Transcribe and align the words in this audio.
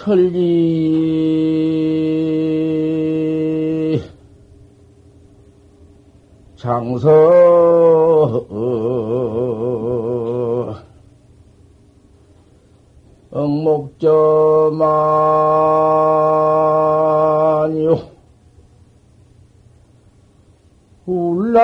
천리. 0.00 0.40
장서. 6.56 7.10
억목저만요 13.30 14.20
울랍. 21.06 21.60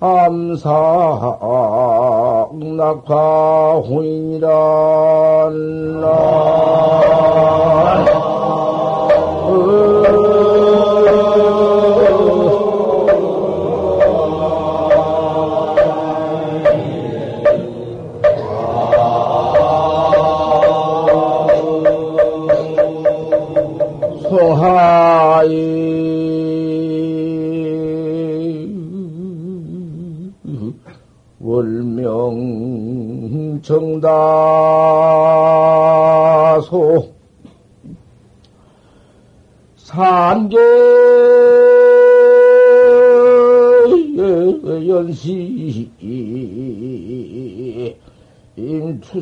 암상 0.00 1.38
낙화 2.76 3.57
혼이란 3.80 5.07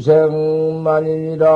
임투생만이니라 0.07 1.47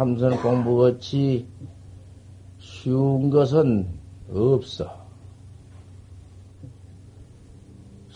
참선 0.00 0.40
공부 0.40 0.78
같이 0.78 1.46
쉬운 2.58 3.28
것은 3.28 3.86
없어. 4.32 4.98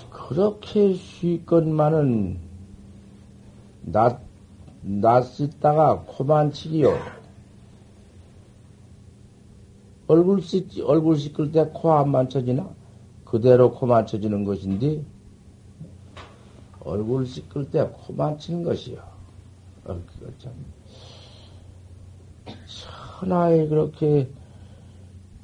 그렇게 0.09 0.95
쉬건만은 0.95 2.39
낯, 3.83 4.19
낯있다가 4.81 6.05
코만 6.07 6.53
치기요. 6.53 6.97
얼굴 10.07 10.41
씻, 10.41 10.81
얼굴 10.81 11.19
씻을 11.19 11.53
때 11.53 11.71
코 11.71 11.93
안 11.93 12.09
만쳐지나? 12.11 12.67
그대로 13.27 13.71
코 13.75 13.85
만쳐지는 13.85 14.45
것인데, 14.45 15.05
얼굴 16.81 17.27
씻을 17.27 17.71
때 17.71 17.87
코 17.93 18.15
만치는 18.15 18.63
것이요. 18.63 19.01
어, 19.85 20.01
그거 20.07 20.33
참. 20.39 20.51
천하에 22.75 23.69
그렇게 23.69 24.29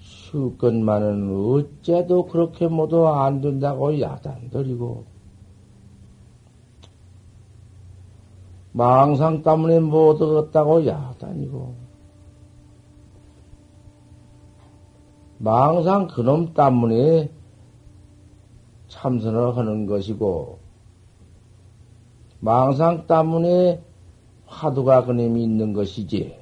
쉬웠건만은 0.00 1.30
어째도 1.32 2.26
그렇게 2.26 2.68
모두 2.68 3.08
안 3.08 3.40
된다고 3.40 4.00
야단들이고, 4.00 5.04
망상 8.72 9.42
때문에 9.42 9.80
못 9.80 10.20
얻었다고 10.22 10.86
야단이고, 10.86 11.74
망상 15.38 16.06
그놈 16.06 16.52
때문에 16.54 17.30
참선을 18.88 19.56
하는 19.56 19.86
것이고, 19.86 20.58
망상 22.40 23.06
때문에 23.06 23.82
화두가 24.46 25.04
그놈이 25.04 25.42
있는 25.42 25.72
것이지. 25.72 26.39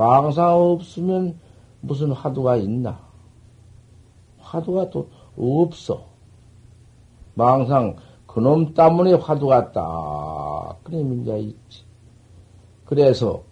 망상 0.00 0.54
없으면 0.54 1.38
무슨 1.82 2.10
화두가 2.10 2.56
있나? 2.56 3.00
화두가 4.38 4.88
또 4.88 5.10
없어. 5.36 6.06
망상 7.34 7.96
그놈 8.26 8.72
때문에 8.72 9.12
화두가 9.12 9.72
딱 9.72 10.78
그놈 10.84 11.20
이제 11.20 11.38
있지. 11.40 11.82
그래서 12.86 13.42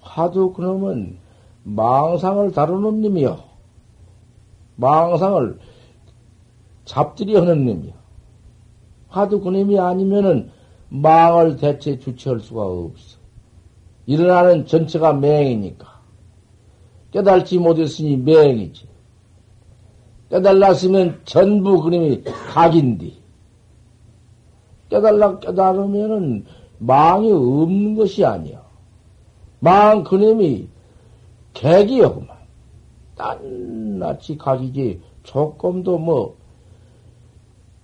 화두 0.00 0.54
그놈은 0.54 1.18
망상을 1.64 2.52
다루는 2.52 3.02
놈이요. 3.02 3.40
망상을 4.76 5.58
잡들이 6.86 7.36
하는 7.36 7.66
놈이요. 7.66 7.92
화두 9.08 9.42
그놈이 9.42 9.78
아니면은 9.78 10.52
망을 10.88 11.58
대체 11.58 11.98
주체할 11.98 12.40
수가 12.40 12.64
없어. 12.64 13.18
일어나는 14.06 14.64
전체가 14.64 15.12
맹이니까. 15.12 15.97
깨달지 17.10 17.58
못했으니 17.58 18.16
맹이지. 18.16 18.86
깨달았으면 20.30 21.22
전부 21.24 21.82
그림이 21.82 22.22
각인디. 22.24 23.18
깨달라 24.90 25.38
깨달으면은 25.38 26.44
망이 26.78 27.32
없는 27.32 27.96
것이 27.96 28.24
아니야. 28.24 28.62
망 29.60 30.04
그림이 30.04 30.68
객이여, 31.54 32.14
그만. 32.14 32.36
딴낱이 33.16 34.38
각이지. 34.38 35.00
조금도 35.24 35.98
뭐, 35.98 36.36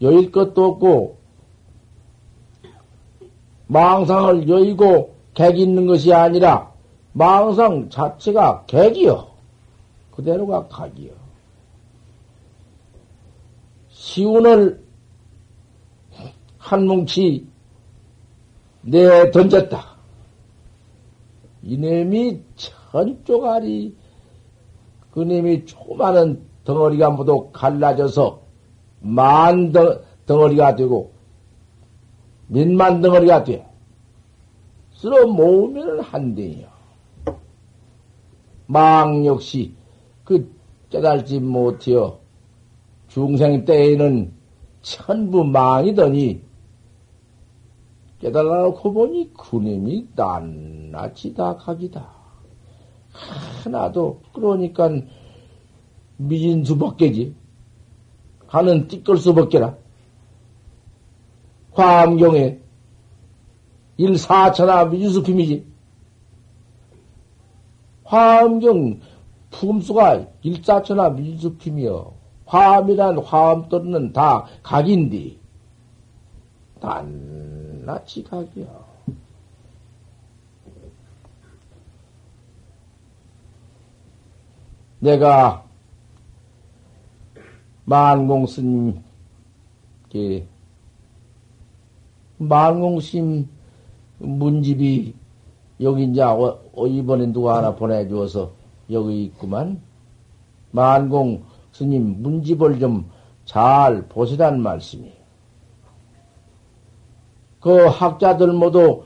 여일 0.01 0.31
것도 0.31 0.65
없고, 0.65 1.17
망상을 3.67 4.49
여의고 4.49 5.15
객 5.35 5.59
있는 5.59 5.87
것이 5.87 6.13
아니라, 6.13 6.74
망상 7.15 7.89
자체가 7.91 8.65
객이요. 8.67 9.29
그대로가 10.11 10.67
각이요. 10.67 11.13
시운을 13.89 14.85
한 16.59 16.87
뭉치 16.87 17.47
내 18.83 19.31
던졌다. 19.31 19.95
이놈이 21.63 22.43
천조가리, 22.57 23.97
그놈이 25.13 25.65
조그마한 25.65 26.45
덩어리가 26.65 27.11
모두 27.11 27.49
갈라져서 27.53 28.43
만 29.01 29.73
덩, 29.73 30.01
덩어리가 30.27 30.75
되고, 30.77 31.13
민만 32.49 33.01
덩어리가 33.01 33.45
돼. 33.45 33.67
쓸어 34.93 35.27
모으면 35.27 36.01
한 36.01 36.35
대요. 36.35 36.74
망 38.67 39.25
역시 39.27 39.75
그 40.25 40.53
깨달지 40.91 41.41
못해요. 41.41 42.19
중생 43.09 43.65
때에는 43.65 44.33
천부 44.83 45.45
망이더니 45.45 46.43
깨달아놓고 48.21 48.93
보니 48.93 49.33
그놈이 49.35 50.09
낱낱이 50.15 51.35
다 51.35 51.57
각이다. 51.57 52.09
하나도 53.65 54.21
그러니까 54.33 54.91
미진 56.17 56.65
수밖에지. 56.65 57.35
가는 58.47 58.87
띠끌 58.87 59.17
수밖에라. 59.17 59.77
화암경에 61.73 62.61
일사천하 63.97 64.85
미진수품이지. 64.87 65.74
화암경 68.15 69.01
품수가 69.51 70.27
일사천하 70.43 71.11
미진수품이여. 71.11 72.15
화음이란 72.47 73.19
화음 73.19 73.69
또는 73.69 74.13
다 74.13 74.47
각인디. 74.63 75.41
낱낱이 76.81 78.23
각이야. 78.25 78.67
내가 85.01 85.65
만공 87.85 88.47
스님, 88.47 89.03
만공 92.39 93.01
스님 93.01 93.49
문집이 94.19 95.15
여기 95.81 96.05
이제 96.05 96.23
어, 96.23 96.61
어, 96.75 96.87
이번에 96.87 97.27
누가 97.33 97.57
하나 97.57 97.75
보내주어서 97.75 98.53
여기 98.91 99.25
있구만. 99.25 99.81
만공 100.71 101.43
스님 101.73 102.23
문집을 102.23 102.79
좀 102.79 103.15
잘 103.45 104.07
보시란 104.09 104.61
말씀이에요. 104.61 105.15
그 107.61 107.87
학자들 107.87 108.53
모두 108.53 109.05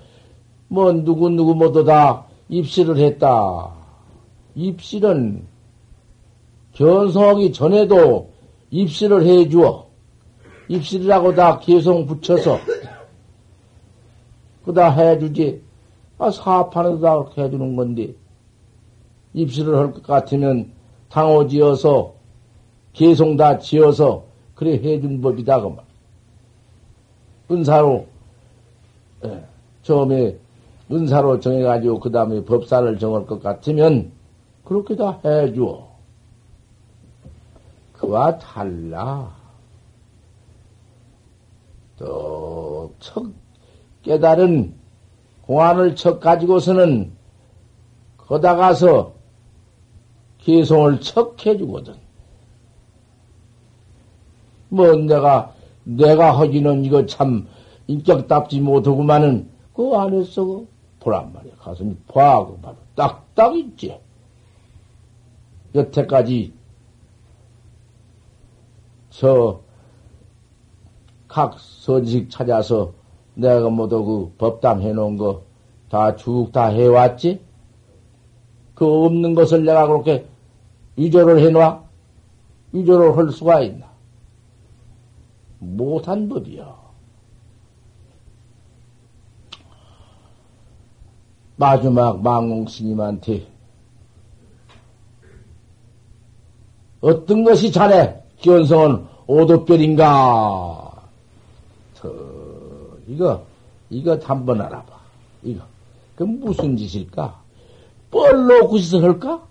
뭐 0.68 0.92
누구 0.92 1.30
누구 1.30 1.54
모두 1.54 1.84
다 1.84 2.26
입시를 2.48 2.98
했다. 2.98 3.72
입시는 4.54 5.46
견성하기 6.72 7.52
전에도 7.52 8.30
입시를 8.70 9.24
해 9.24 9.48
주어. 9.48 9.86
입시라고 10.68 11.34
다 11.34 11.58
개성 11.60 12.06
붙여서 12.06 12.58
그다 14.64 14.90
해 14.90 15.18
주지. 15.18 15.62
아, 16.18 16.30
사업하는 16.30 16.96
데다 16.96 17.18
그렇게 17.18 17.42
해주는 17.42 17.76
건데, 17.76 18.14
입시를 19.34 19.76
할 19.76 19.92
것 19.92 20.02
같으면 20.02 20.72
당호 21.10 21.46
지어서, 21.48 22.14
개송 22.92 23.36
다 23.36 23.58
지어서, 23.58 24.24
그래 24.54 24.72
해준 24.72 25.20
법이다, 25.20 25.60
그만. 25.60 25.78
은사로, 27.50 28.06
예, 29.24 29.44
처음에 29.82 30.36
은사로 30.90 31.40
정해가지고, 31.40 32.00
그 32.00 32.10
다음에 32.10 32.44
법사를 32.44 32.98
정할 32.98 33.26
것 33.26 33.42
같으면, 33.42 34.10
그렇게 34.64 34.96
다 34.96 35.20
해주어. 35.24 35.88
그와 37.92 38.38
달라. 38.38 39.36
또, 41.98 42.92
척 42.98 43.26
깨달은 44.02 44.77
공안을 45.48 45.96
척 45.96 46.20
가지고서는 46.20 47.10
거다 48.18 48.54
가서 48.54 49.14
개송을 50.38 51.00
척 51.00 51.44
해주거든. 51.44 51.94
뭐 54.68 54.94
내가 54.94 55.54
내가 55.84 56.38
하기는 56.38 56.84
이거 56.84 57.06
참 57.06 57.48
인격답지 57.86 58.60
못하구만은 58.60 59.48
그 59.74 59.96
안에서 59.96 60.64
보란 61.00 61.32
말이야. 61.32 61.54
가서 61.56 61.84
봐하고 62.06 62.58
바로 62.60 62.76
딱딱 62.94 63.56
있지. 63.56 63.98
여태까지 65.74 66.52
저 69.10 69.68
각 71.28 71.60
선식 71.60 72.30
찾아서 72.30 72.92
내가 73.38 73.70
모두 73.70 74.04
그 74.04 74.34
법담 74.36 74.82
해놓은 74.82 75.16
거다 75.16 76.66
해왔지? 76.66 77.40
그 78.74 78.84
없는 78.84 79.34
것을 79.34 79.64
내가 79.64 79.86
그렇게 79.86 80.26
위조를 80.96 81.40
해놔? 81.40 81.84
위조를 82.72 83.16
할 83.16 83.30
수가 83.30 83.60
있나? 83.60 83.86
못한 85.60 86.28
법이야. 86.28 86.76
마지막 91.56 92.20
망공 92.22 92.66
스님한테 92.66 93.46
어떤 97.00 97.44
것이 97.44 97.70
자네 97.70 98.20
기원성은 98.38 99.06
오도별인가? 99.26 100.87
이거, 103.08 103.44
이거 103.90 104.18
한번 104.22 104.60
알아봐. 104.60 104.92
이거. 105.42 105.64
그 106.14 106.24
무슨 106.24 106.76
짓일까? 106.76 107.42
뻘로 108.10 108.68
구짓을 108.68 109.02
할까? 109.02 109.46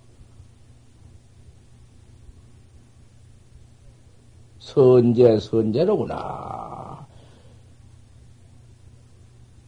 선제, 4.59 5.39
선제로구나. 5.39 7.07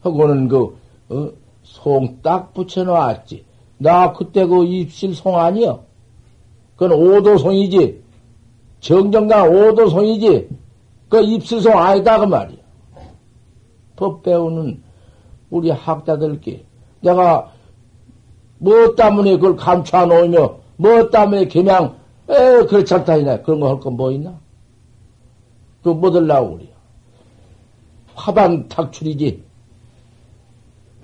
하고는 0.02 0.48
그, 0.48 0.78
어, 1.10 1.32
송 1.64 2.22
딱 2.22 2.54
붙여놓았지. 2.54 3.46
나 3.78 4.12
그때 4.14 4.46
그 4.46 4.66
입실 4.66 5.16
송 5.16 5.38
아니여? 5.38 5.84
그건 6.76 6.92
오도송이지. 6.92 8.04
정정당 8.82 9.50
오도송이지. 9.50 10.50
그 11.10 11.22
입실 11.22 11.62
송 11.62 11.78
아니다, 11.78 12.20
그 12.20 12.26
말이야. 12.26 12.60
법 14.00 14.24
배우는 14.24 14.82
우리 15.50 15.70
학자들께 15.70 16.64
내가 17.02 17.52
뭐 18.58 18.96
때문에 18.96 19.34
그걸 19.36 19.58
감춰 19.58 20.06
놓으며 20.06 20.58
뭐 20.78 21.10
때문에 21.10 21.50
그냥 21.50 21.98
에 22.30 22.66
그렇지 22.66 22.94
않다 22.94 23.18
이나 23.18 23.42
그런 23.42 23.60
거할거뭐 23.60 24.12
있나? 24.14 24.40
그 25.84 25.90
뭐들라고 25.90 26.58
그래요. 26.58 26.70
화반 28.16 28.68
탁출이지. 28.70 29.44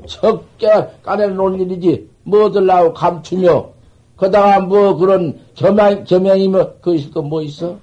적게 0.06 0.68
까내놓은 1.04 1.60
일이지. 1.62 2.10
뭐들라고 2.24 2.94
감추며 2.94 3.72
거다가 4.16 4.62
뭐 4.62 4.96
그런 4.96 5.40
겸양, 5.56 6.06
겸양이면 6.06 6.76
그 6.82 6.96
있을 6.96 7.12
거뭐 7.12 7.42
있어? 7.42 7.78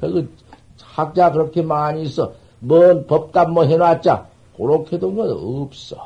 그 0.00 0.30
학자 0.80 1.32
그렇게 1.32 1.62
많이 1.62 2.02
있어. 2.02 2.41
뭔 2.62 3.06
법담 3.06 3.52
뭐 3.52 3.64
해놨자 3.64 4.28
그렇게 4.56 4.98
된 4.98 5.14
건 5.16 5.30
없어. 5.30 5.96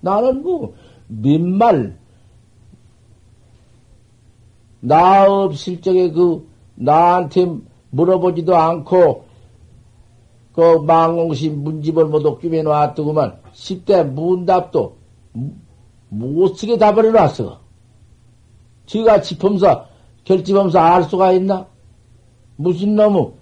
나는 0.00 0.42
뭐 0.42 0.74
민말 1.08 1.98
나 4.80 5.30
없을 5.30 5.80
적에 5.80 6.10
그 6.10 6.48
나한테 6.76 7.46
물어보지도 7.90 8.56
않고 8.56 9.24
그 10.52 10.78
망공시 10.78 11.50
문집을 11.50 12.06
모두 12.06 12.38
끼며 12.38 12.62
놨더구만 12.62 13.38
10대 13.52 14.04
문답도 14.08 14.96
못 16.08 16.54
쓰게 16.54 16.78
답을 16.78 17.06
해놨어. 17.06 17.60
지가 18.86 19.20
짚으면서 19.20 19.86
결집하면서 20.24 20.78
알 20.78 21.02
수가 21.04 21.32
있나? 21.32 21.66
무슨 22.56 22.96
놈의 22.96 23.32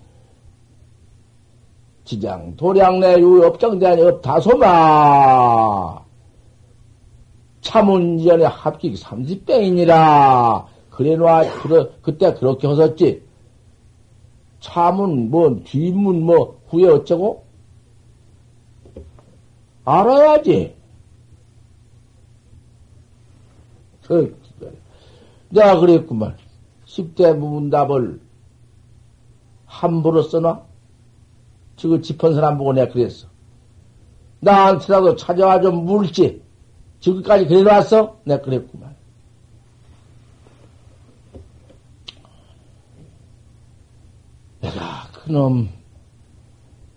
지장, 2.04 2.54
도량내 2.56 3.18
유업정대안이 3.18 4.02
없다소마. 4.02 6.04
참은전에 7.62 8.44
합격 8.44 8.92
30배이니라. 8.92 10.66
그래 10.90 11.16
놔, 11.16 11.42
그래, 11.62 11.90
그때 12.02 12.34
그렇게 12.34 12.68
하셨지. 12.68 13.22
참은 14.60 15.30
뭐, 15.30 15.60
뒷문 15.64 16.22
뭐, 16.22 16.60
후에 16.68 16.88
어쩌고? 16.88 17.44
알아야지. 19.84 20.74
그, 24.06 24.38
내가 25.48 25.80
그랬구만. 25.80 26.36
10대 26.86 27.38
부분답을 27.38 28.20
함부로 29.66 30.22
써놔? 30.22 30.73
지금 31.76 32.00
짚은 32.00 32.34
사람 32.34 32.58
보고 32.58 32.72
내가 32.72 32.92
그랬어. 32.92 33.28
나한테라도 34.40 35.16
찾아와 35.16 35.60
좀 35.60 35.84
물지. 35.84 36.42
지금까지 37.00 37.46
그래 37.46 37.62
놨어? 37.62 38.18
내가 38.24 38.42
그랬구만. 38.42 38.94
내가 44.60 45.08
그놈, 45.12 45.68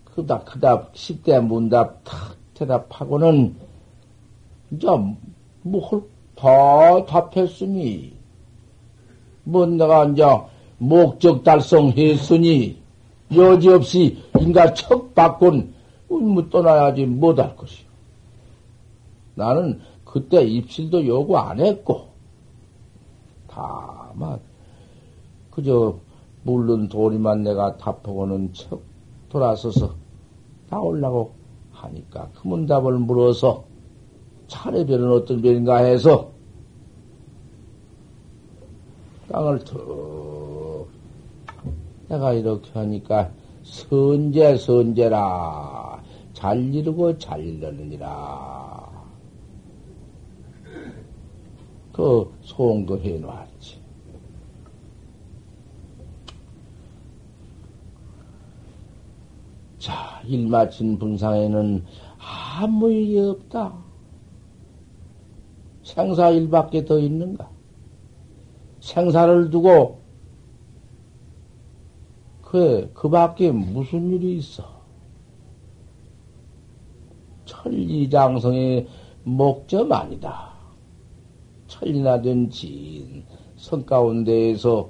크다, 0.04 0.40
크다, 0.44 0.88
10대 0.92 1.40
문답 1.40 2.02
탁 2.04 2.36
대답하고는, 2.54 3.54
이제, 4.70 4.86
뭐, 5.62 6.08
다 6.34 7.04
답했으니, 7.06 8.14
뭐, 9.44 9.66
내가 9.66 10.06
이제, 10.06 10.24
목적 10.78 11.44
달성했으니, 11.44 12.87
여지없이 13.34 14.22
인가 14.40 14.72
척 14.74 15.14
받곤 15.14 15.74
뭐 16.08 16.48
떠나야지 16.48 17.04
못할 17.06 17.54
것이요. 17.56 17.86
나는 19.34 19.80
그때 20.04 20.42
입실도 20.42 21.06
요구 21.06 21.36
안 21.36 21.60
했고, 21.60 22.08
다만 23.46 24.40
그저 25.50 25.98
물론 26.42 26.88
도리만 26.88 27.42
내가 27.42 27.76
답하고는 27.76 28.52
척 28.54 28.80
돌아서서 29.28 29.94
나올라고 30.70 31.32
하니까 31.72 32.30
그 32.34 32.48
문답을 32.48 32.98
물어서 32.98 33.64
차례별은 34.46 35.12
어떤 35.12 35.42
별인가 35.42 35.78
해서 35.78 36.30
땅을 39.30 39.58
턱 39.64 40.37
내가 42.08 42.32
이렇게 42.32 42.70
하니까 42.72 43.30
선제 43.62 44.56
선제라 44.56 46.02
잘 46.32 46.74
이루고 46.74 47.18
잘 47.18 47.44
이르느니라 47.44 48.88
그 51.98 52.32
소홍도 52.42 53.00
해놓았지. 53.00 53.80
자, 59.80 60.22
일 60.24 60.46
마친 60.46 60.96
분상에는 60.96 61.84
아무 62.18 62.88
일이 62.92 63.18
없다. 63.18 63.74
생사 65.82 66.30
일밖에 66.30 66.84
더 66.84 67.00
있는가? 67.00 67.50
생사를 68.80 69.50
두고 69.50 70.00
그래 72.50 72.88
그 72.94 73.10
밖에 73.10 73.50
무슨 73.50 74.10
일이 74.10 74.38
있어? 74.38 74.64
천리장성의 77.44 78.88
목점 79.24 79.92
아니다. 79.92 80.54
천리나 81.66 82.22
된 82.22 82.48
지인 82.48 83.24
성 83.56 83.84
가운데에서 83.84 84.88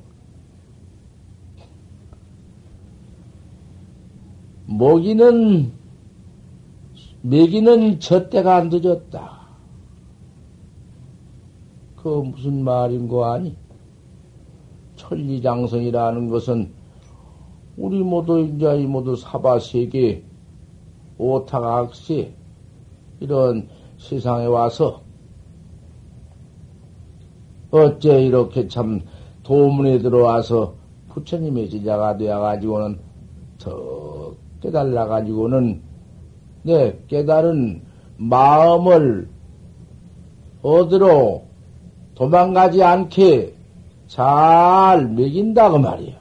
먹이는 4.66 5.72
먹이는 7.22 7.98
젖대가 7.98 8.54
안 8.54 8.68
늦었다. 8.68 9.48
그 11.96 12.08
무슨 12.08 12.62
말인 12.62 13.08
거 13.08 13.32
아니? 13.32 13.56
천리장성이라는 14.94 16.28
것은 16.28 16.77
우리 17.78 18.02
모두 18.02 18.40
이제 18.40 18.86
모두 18.86 19.14
사바 19.14 19.60
세계 19.60 20.24
오타각시 21.16 22.34
이런 23.20 23.68
세상에 23.98 24.46
와서 24.46 25.02
어째 27.70 28.24
이렇게 28.24 28.66
참 28.66 29.02
도문에 29.44 29.98
들어와서 29.98 30.74
부처님의 31.10 31.70
제자가 31.70 32.16
되어가지고는 32.16 32.98
더 33.60 34.34
깨달아가지고는 34.60 35.80
내 36.64 36.98
깨달은 37.06 37.82
마음을 38.16 39.28
어디로 40.62 41.44
도망가지 42.16 42.82
않게 42.82 43.54
잘 44.08 45.06
먹인다, 45.06 45.70
그 45.70 45.76
말이야. 45.76 46.17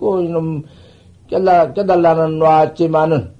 자꾸 0.00 0.22
이놈 0.22 0.64
깨달라, 1.28 1.74
깨달라는 1.74 2.38
놨지만은, 2.38 3.34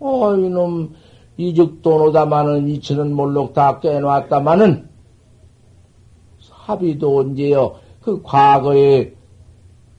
어, 0.00 0.34
이놈 0.34 0.94
이죽돈 1.36 2.00
오다마는 2.08 2.68
이치는 2.68 3.14
몰록 3.14 3.54
다 3.54 3.78
깨놓았다마는, 3.78 4.88
사비도 6.40 7.18
언제요, 7.20 7.76
그 8.00 8.20
과거에 8.22 9.14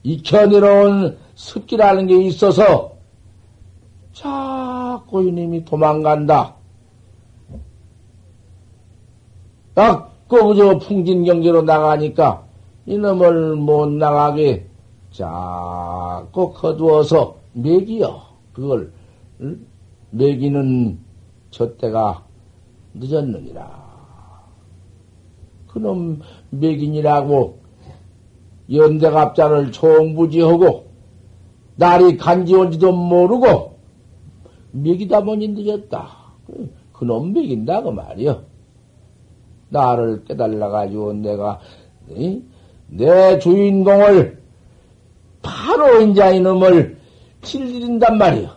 익혀내려온 0.04 1.18
습기라는 1.36 2.08
게 2.08 2.22
있어서, 2.24 2.92
자꾸 4.12 5.24
이놈이 5.24 5.64
도망간다. 5.64 6.56
자꾸 9.76 10.50
그저 10.50 10.78
풍진경제로 10.78 11.64
나가니까 11.64 12.44
이놈을 12.86 13.56
못 13.56 13.90
나가게 13.90 14.73
자꾸 15.14 16.52
거두어서 16.54 17.38
매기요. 17.54 18.22
그걸 18.52 18.92
매기는 20.10 21.00
저 21.52 21.78
때가 21.78 22.26
늦었느니라. 22.96 23.84
그놈 25.68 26.20
매긴이라고 26.50 27.60
연대갑자를 28.72 29.72
총부지하고 29.72 30.88
날이 31.76 32.18
간지온지도 32.18 32.92
모르고 32.92 33.78
매기다 34.72 35.24
보니 35.24 35.50
늦었다. 35.50 36.10
그놈 36.92 37.34
매긴다 37.34 37.84
그 37.84 37.90
말이여. 37.90 38.44
나를 39.70 40.24
깨달아가지고 40.26 41.14
내가 41.14 41.60
내 42.88 43.40
주인공을 43.40 44.43
바로 45.44 46.02
인자 46.02 46.32
이놈을 46.32 46.98
질린단 47.44 48.18
말이요. 48.18 48.50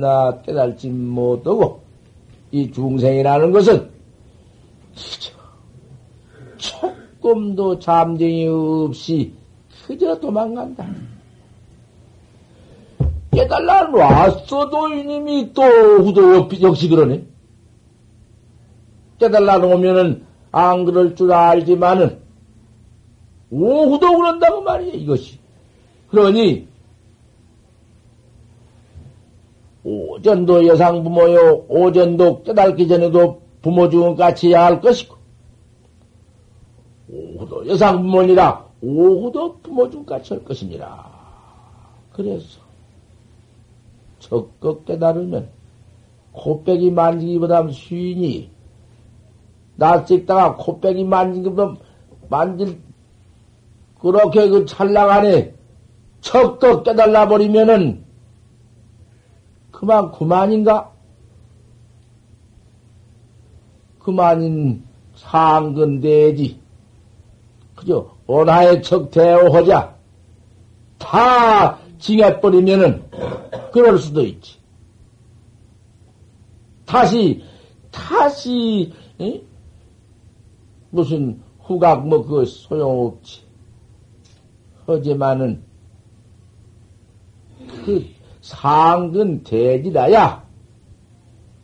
나 0.00 0.40
깨달지 0.42 0.88
못하고 0.88 1.82
이 2.52 2.70
중생이라는 2.70 3.50
것은 3.50 3.90
조금도 6.56 7.78
잠정이 7.80 8.46
없이 8.46 9.34
그저 9.86 10.18
도망간다. 10.20 10.86
깨달라 13.32 13.82
놨어도 13.84 14.90
이님이 14.90 15.52
또 15.52 15.62
후도 15.62 16.48
역시 16.62 16.88
그러네. 16.88 17.24
깨달라 19.18 19.58
놓으면은 19.58 20.24
안 20.52 20.84
그럴 20.84 21.16
줄 21.16 21.32
알지만은 21.32 22.23
오후도 23.54 24.16
그런다고 24.16 24.62
말이야 24.62 24.94
이것이. 24.94 25.38
그러니 26.10 26.66
오전도 29.84 30.66
여상 30.66 31.04
부모요 31.04 31.66
오전도 31.68 32.42
깨달기 32.42 32.88
전에도 32.88 33.42
부모 33.62 33.88
중은 33.88 34.16
같이 34.16 34.52
야할 34.52 34.80
것이고 34.80 35.16
오후도 37.10 37.68
여상 37.68 38.02
부모니라 38.02 38.64
오후도 38.82 39.58
부모 39.62 39.88
중 39.88 40.04
같이 40.04 40.34
할 40.34 40.44
것이니라. 40.44 41.12
그래서 42.12 42.60
적극 44.18 44.84
깨달으면 44.84 45.48
코빼기 46.32 46.90
만지기보다 46.90 47.68
수인이 47.68 48.50
나 49.76 50.04
찍다가 50.04 50.56
코빼기 50.56 51.04
만지기보다 51.04 51.76
만질 52.28 52.80
그렇게 54.04 54.50
그 54.50 54.66
찰랑 54.66 55.08
안에 55.08 55.54
적극 56.20 56.84
깨달라 56.84 57.26
버리면은 57.26 58.04
그만 59.70 60.12
그만인가? 60.12 60.92
그만인 63.98 64.84
상근대지. 65.16 66.60
그저 67.74 68.10
원하의 68.26 68.82
척 68.82 69.10
대오하자. 69.10 69.96
다 70.98 71.78
징해버리면은 71.98 73.10
그럴 73.72 73.98
수도 73.98 74.22
있지. 74.22 74.58
다시 76.84 77.42
다시 77.90 78.92
에? 79.18 79.42
무슨 80.90 81.40
후각 81.60 82.06
뭐 82.06 82.22
그거 82.22 82.44
소용없지. 82.44 83.43
하지만은 84.86 85.62
그 87.84 88.04
상근 88.40 89.42
대지라야 89.42 90.44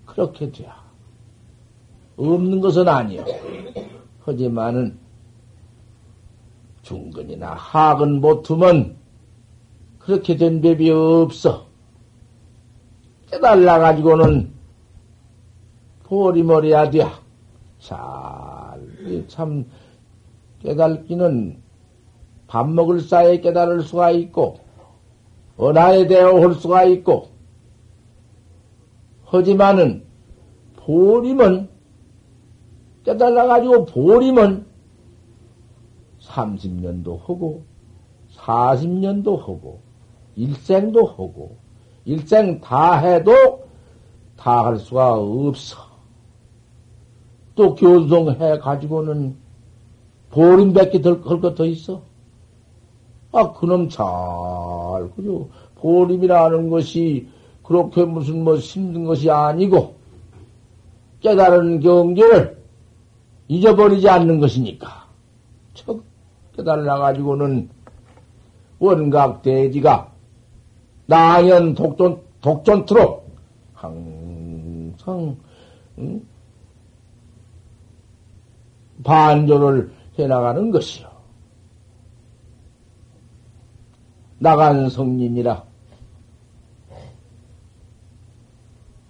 그렇게 0.07 0.51
돼야 0.51 0.81
없는 2.17 2.61
것은 2.61 2.89
아니요. 2.89 3.25
하지만은 4.21 4.99
중근이나 6.83 7.55
하근 7.55 8.21
못하면 8.21 8.97
그렇게 9.99 10.37
된 10.37 10.61
법이 10.61 10.91
없어. 10.91 11.67
깨달라 13.31 13.79
가지고는 13.79 14.53
보리머리야 16.05 16.91
돼. 16.91 17.07
잘, 17.79 17.99
참, 19.29 19.65
깨달기는 20.61 21.63
밥 22.51 22.69
먹을 22.69 22.99
사이에 23.01 23.41
깨달을 23.41 23.83
수가 23.83 24.11
있고, 24.11 24.59
언하에 25.57 26.09
대어 26.09 26.41
할 26.41 26.55
수가 26.55 26.83
있고, 26.83 27.29
하지만은, 29.25 30.05
보림은 30.75 31.69
깨달아가지고 33.05 33.85
보림은 33.85 34.67
30년도 36.19 37.21
하고, 37.21 37.63
40년도 38.35 39.39
하고, 39.39 39.81
일생도 40.35 41.07
하고, 41.07 41.57
일생 42.05 42.61
다 42.61 42.97
해도 42.97 43.63
다 44.37 44.65
할 44.65 44.79
수가 44.79 45.15
없어. 45.15 45.77
또 47.55 47.77
교성해 47.77 48.59
가지고는 48.59 49.37
보림밖에 50.31 51.01
덜할 51.01 51.41
것더 51.41 51.65
있어. 51.67 52.10
아, 53.33 53.53
그놈 53.53 53.89
잘, 53.89 54.05
그죠? 55.15 55.49
보림이라는 55.77 56.69
것이 56.69 57.29
그렇게 57.63 58.05
무슨 58.05 58.43
뭐 58.43 58.57
힘든 58.57 59.05
것이 59.05 59.31
아니고, 59.31 59.95
깨달은 61.21 61.81
경계를 61.81 62.59
잊어버리지 63.49 64.09
않는 64.09 64.41
것이니까. 64.41 65.07
척 65.75 66.03
깨달아가지고는 66.57 67.69
원각 68.79 69.43
대지가 69.43 70.13
나연 71.07 71.75
독존, 71.75 72.21
독존토록 72.41 73.29
항상, 73.75 75.37
응? 75.99 76.23
반조를 79.05 79.93
해나가는 80.19 80.71
것이요. 80.71 81.10
나간 84.43 84.89
성님이라 84.89 85.65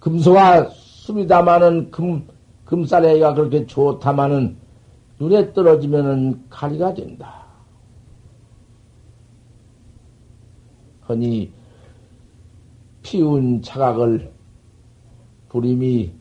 금소가 0.01 0.69
숨이다마는 0.71 1.89
금, 1.89 2.27
금쌀애가 2.65 3.33
그렇게 3.33 3.65
좋다마는 3.65 4.57
눈에 5.19 5.53
떨어지면은 5.53 6.43
가리가 6.49 6.93
된다. 6.93 7.45
허니 11.07 11.53
피운 13.01 13.61
차각을 13.61 14.33
부림이 15.47 16.11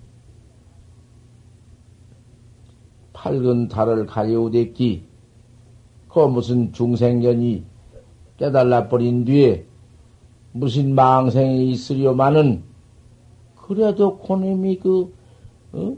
밝은 3.12 3.68
달을 3.68 4.06
가려우댔기 4.06 5.04
그 6.08 6.18
무슨 6.20 6.72
중생견이 6.72 7.64
깨달아 8.40 8.88
버린 8.88 9.26
뒤에 9.26 9.66
무슨 10.52 10.94
망생이 10.94 11.70
있으려마는 11.72 12.64
그래도 13.54 14.16
고님이 14.16 14.78
그 14.78 15.14
어? 15.72 15.94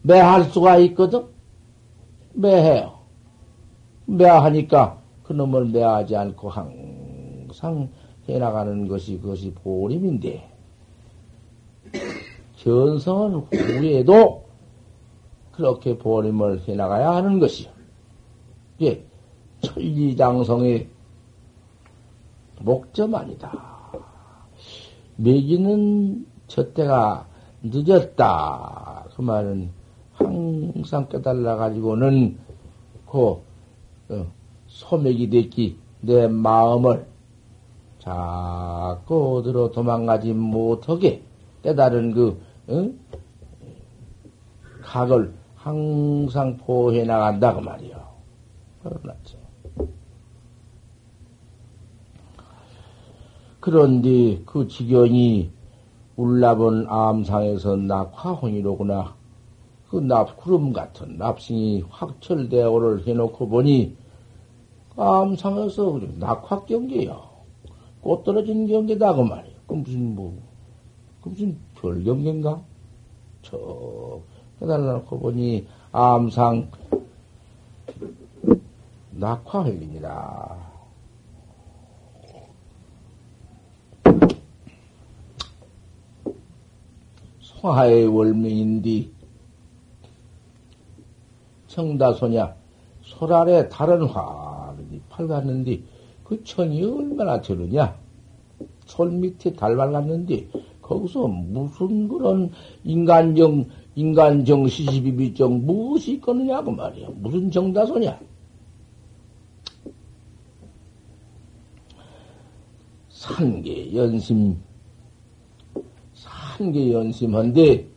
매할 0.00 0.44
수가 0.44 0.78
있거든 0.78 1.26
매해요 2.32 2.98
매하니까 4.06 5.02
그놈을 5.24 5.66
매하지 5.66 6.16
않고 6.16 6.48
항상 6.48 7.90
해나가는 8.26 8.88
것이 8.88 9.20
그것이 9.20 9.52
보림인데 9.52 10.48
견성은 12.56 13.34
후에도 13.52 14.44
그렇게 15.52 15.98
보림을 15.98 16.68
해나가야 16.68 17.16
하는 17.16 17.38
것이요. 17.38 17.70
예, 18.82 19.04
천리장성의 19.60 20.88
목점 22.60 23.14
아니다. 23.14 23.78
매기는 25.16 26.26
저 26.46 26.72
때가 26.72 27.26
늦었다. 27.62 29.06
그 29.14 29.22
말은 29.22 29.70
항상 30.12 31.08
깨달아 31.08 31.56
가지고는 31.56 32.38
그 33.10 33.18
어, 34.10 34.26
소맥이 34.66 35.30
됐기 35.30 35.76
내 36.00 36.28
마음을 36.28 37.06
자꾸 37.98 39.38
어디로 39.38 39.72
도망가지 39.72 40.32
못하게 40.32 41.22
깨달은 41.62 42.12
그 42.12 42.40
어? 42.68 42.90
각을 44.82 45.34
항상 45.56 46.56
포해 46.56 47.04
나간다 47.04 47.54
그 47.54 47.60
말이요. 47.60 47.96
그렇죠. 48.82 49.37
그런데 53.70 54.40
그 54.46 54.66
지경이 54.66 55.50
울라본 56.16 56.86
암상에서 56.88 57.76
낙화혼이로구나. 57.76 59.14
그 59.90 59.96
납, 59.96 60.38
구름 60.38 60.72
같은 60.72 61.18
납승이 61.18 61.84
확철대오를 61.90 63.06
해놓고 63.06 63.48
보니 63.48 63.94
암상에서 64.96 66.00
낙화 66.18 66.64
경계야. 66.64 67.20
꽃 68.00 68.24
떨어진 68.24 68.66
경계다 68.66 69.14
그 69.14 69.20
말이야. 69.20 69.54
그 69.66 69.74
무슨 69.74 70.14
뭐, 70.14 70.34
그 71.22 71.28
무슨 71.28 71.58
별 71.74 72.02
경계인가? 72.02 72.62
저 73.42 74.20
해달라고 74.62 75.18
보니 75.18 75.66
암상 75.92 76.70
낙화흘리니라. 79.10 80.67
송하의 87.60 88.06
월명인디. 88.06 89.10
청다소냐 91.66 92.54
솔 93.02 93.32
아래 93.32 93.68
다른 93.68 94.04
화르니 94.04 95.00
팔갔는디 95.08 95.84
그 96.24 96.42
천이 96.44 96.82
얼마나 96.82 97.40
저르냐? 97.40 97.96
솔 98.86 99.10
밑에 99.10 99.52
달 99.54 99.76
발랐는데 99.76 100.48
거기서 100.80 101.26
무슨 101.26 102.08
그런 102.08 102.50
인간정 102.84 103.66
인간정 103.94 104.66
시시비비정 104.66 105.66
무엇이 105.66 106.12
있겠느냐고 106.12 106.70
말이야. 106.70 107.08
무슨 107.16 107.50
정다소냐? 107.50 108.18
산계 113.10 113.94
연심 113.94 114.56
한게 116.58 116.92
연심한데, 116.92 117.88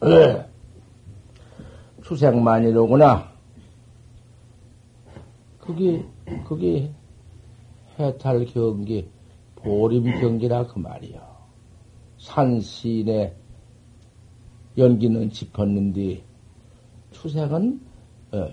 추생만이로구나. 2.04 3.32
그게, 5.58 6.04
그게 6.46 6.92
해탈 7.98 8.44
경계, 8.44 9.08
보림 9.56 10.20
경계라 10.20 10.66
그 10.66 10.78
말이요. 10.78 11.22
산신의 12.18 13.34
연기는 14.76 15.30
짚었는데, 15.30 16.22
추색은, 17.12 17.80
어, 18.32 18.48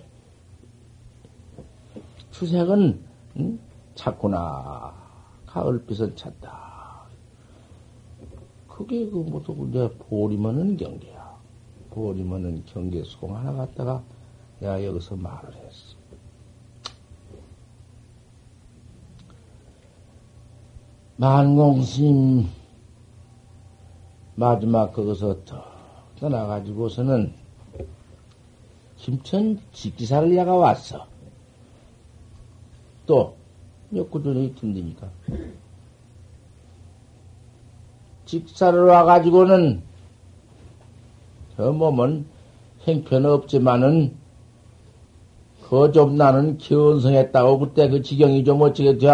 추색은, 2.31 3.03
음? 3.35 3.59
찾구나. 3.95 4.93
가을빛은 5.47 6.15
찾다. 6.15 6.68
그게 8.79 9.09
그 9.09 9.17
모두 9.17 9.67
이제 9.67 9.89
보리면은 10.07 10.77
경계야. 10.77 11.37
보리면은 11.89 12.63
경계 12.65 13.03
송 13.03 13.35
하나 13.35 13.51
갖다가 13.51 14.01
내가 14.61 14.81
여기서 14.85 15.17
말을 15.17 15.53
했어. 15.53 15.97
만공스님 21.17 22.47
마지막 24.35 24.93
거기서 24.93 25.43
더 25.43 25.61
떠나가지고서는 26.17 27.33
김천 28.95 29.59
직기사를 29.73 30.33
야가 30.37 30.55
왔어. 30.55 31.05
또, 33.05 33.35
몇 33.89 34.09
구전이 34.09 34.55
든디니까. 34.55 35.11
직사를 38.29 38.79
와가지고는 38.79 39.81
저 41.57 41.71
몸은 41.71 42.27
행편없지만은 42.85 44.13
그좀 45.67 46.15
나는 46.15 46.59
견성했다고 46.59 47.57
그때 47.57 47.89
그 47.89 48.03
지경이 48.03 48.43
좀 48.43 48.61
어찌게 48.61 48.99
돼. 48.99 49.07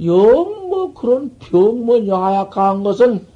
영뭐 0.00 0.94
그런 0.94 1.34
병뭐 1.40 2.06
영하약한 2.06 2.84
것은 2.84 3.26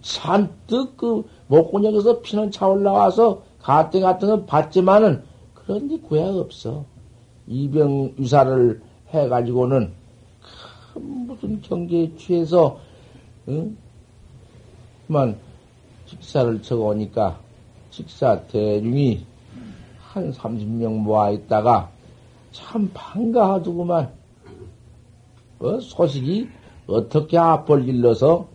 잔뜩 0.00 0.96
그 0.96 1.28
목구녕에서 1.48 2.22
피는 2.22 2.50
차 2.50 2.66
올라와서 2.66 3.42
가땡 3.60 4.00
같은 4.00 4.28
건 4.28 4.46
봤지만은 4.46 5.22
그런 5.52 5.88
데 5.88 5.98
구약 5.98 6.34
없어. 6.36 6.86
이병 7.46 8.14
유사를 8.18 8.80
해가지고는 9.10 9.92
무슨 10.94 11.60
경계에 11.60 12.16
취해서 12.16 12.87
응? 13.48 13.76
만 15.06 15.38
직사를 16.06 16.62
적어오니까 16.62 17.40
직사 17.90 18.40
대중이 18.46 19.26
한 19.98 20.32
30명 20.32 20.98
모아 20.98 21.30
있다가 21.30 21.90
참 22.52 22.90
반가하더구만. 22.92 24.12
어? 25.60 25.80
소식이 25.80 26.48
어떻게 26.86 27.38
앞을 27.38 27.88
일러서 27.88 28.48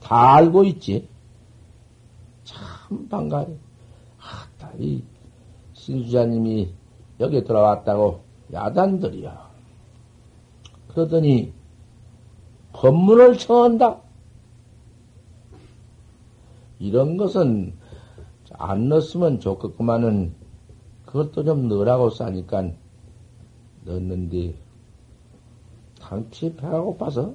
다 0.00 0.34
알고 0.36 0.64
있지. 0.64 1.08
참 2.44 3.08
반가해. 3.08 3.46
아따, 4.18 4.72
이 4.78 5.02
신수자님이 5.74 6.70
여기 7.20 7.44
들어왔다고 7.44 8.22
야단들이야. 8.52 9.48
그러더니 10.88 11.52
법문을 12.72 13.38
청한다. 13.38 14.07
이런 16.78 17.16
것은 17.16 17.74
안 18.52 18.88
넣었으면 18.88 19.40
좋겠구만은 19.40 20.34
그것도 21.06 21.44
좀 21.44 21.68
넣으라고 21.68 22.10
싸니까 22.10 22.70
넣었는데 23.84 24.54
당치 26.00 26.54
배가 26.54 26.80
고파서 26.80 27.34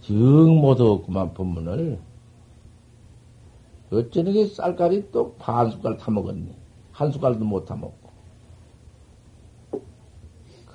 정 0.00 0.16
못하겠구만 0.60 1.32
법문을. 1.32 1.98
어쩌게 3.90 4.46
쌀가리 4.46 5.10
또반 5.12 5.70
숟갈 5.70 5.96
타먹었네. 5.96 6.54
한 6.92 7.10
숟갈도 7.10 7.44
못 7.44 7.64
타먹고. 7.64 8.10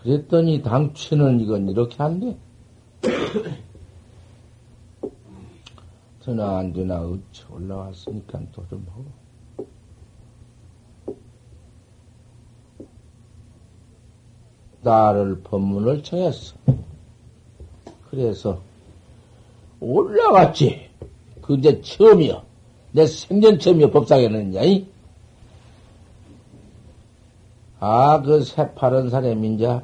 그랬더니 0.01 0.61
당치는 0.63 1.41
이건 1.41 1.69
이렇게 1.69 2.01
안 2.01 2.19
돼. 2.19 2.37
되나 6.29 6.57
안 6.59 6.73
되나 6.73 7.01
어찌 7.01 7.43
올라왔으니까 7.49 8.39
또 8.51 8.63
좀 8.69 8.85
하고. 8.91 9.05
나를 14.81 15.41
법문을 15.41 16.03
청했어. 16.03 16.55
그래서 18.09 18.61
올라갔지. 19.79 20.89
그게 21.41 21.81
처음이야. 21.81 22.43
내 22.91 23.05
생전 23.05 23.59
처음이야, 23.59 23.91
법상에는, 23.91 24.55
야, 24.55 24.61
아, 27.79 28.21
그 28.21 28.43
새파란 28.43 29.07
이제, 29.07 29.81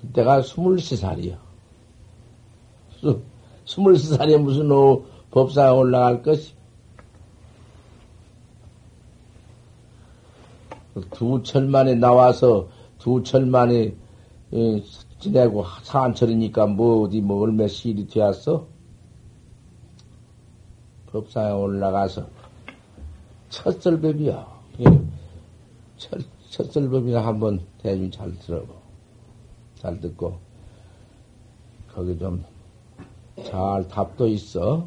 그때가 0.00 0.42
스물세 0.42 0.96
살이야. 0.96 1.38
스물세 3.66 4.16
살에 4.16 4.36
무슨 4.36 4.70
어, 4.72 5.02
법사에 5.30 5.70
올라갈 5.70 6.22
것이. 6.22 6.54
두 11.12 11.42
철 11.42 11.66
만에 11.68 11.94
나와서 11.94 12.68
두 12.98 13.22
철 13.22 13.46
만에 13.46 13.94
예, 14.52 14.82
지내고 15.20 15.64
산철이니까 15.84 16.66
뭐 16.66 17.02
어디 17.04 17.20
뭐 17.20 17.40
얼마 17.42 17.68
시일이 17.68 18.06
되었어? 18.08 18.66
법사에 21.06 21.52
올라가서 21.52 22.26
첫설법이야. 23.50 24.46
예. 24.80 24.84
첫, 25.96 26.20
첫설법이나 26.50 27.24
한번 27.24 27.60
대중 27.78 28.10
잘 28.10 28.36
들어보. 28.38 28.74
잘 29.76 30.00
듣고 30.00 30.38
거기 31.88 32.18
좀 32.18 32.44
잘 33.44 33.88
답도 33.88 34.28
있어. 34.28 34.86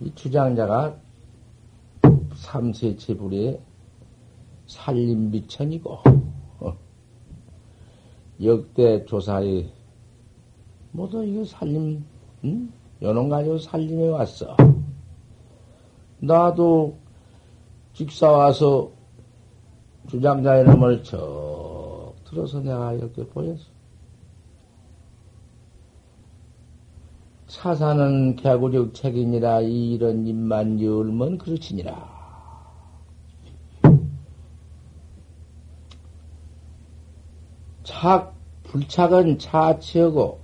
이 0.00 0.12
주장자가 0.28 0.94
삼세체불의 2.34 3.60
살림비천이고 4.66 5.98
어. 6.60 6.76
역대 8.42 9.06
조사에 9.06 9.66
모두 10.92 11.24
이거 11.24 11.42
살림 11.46 12.04
응? 12.44 12.70
요놈 13.00 13.30
가지고 13.30 13.58
살림해 13.58 14.08
왔어. 14.08 14.54
나도 16.18 16.98
직사 17.94 18.30
와서 18.30 18.90
주장자의 20.08 20.64
놈을 20.64 21.04
척 21.04 22.14
들어서 22.24 22.60
내가 22.60 22.92
이렇게 22.92 23.26
보였어. 23.26 23.77
사사는 27.48 28.36
개구적 28.36 28.92
책이니라 28.94 29.62
이런 29.62 30.26
입만 30.26 30.80
열면 30.82 31.38
그렇지니라. 31.38 32.18
착, 37.82 38.34
불착은 38.64 39.38
차치하고 39.38 40.40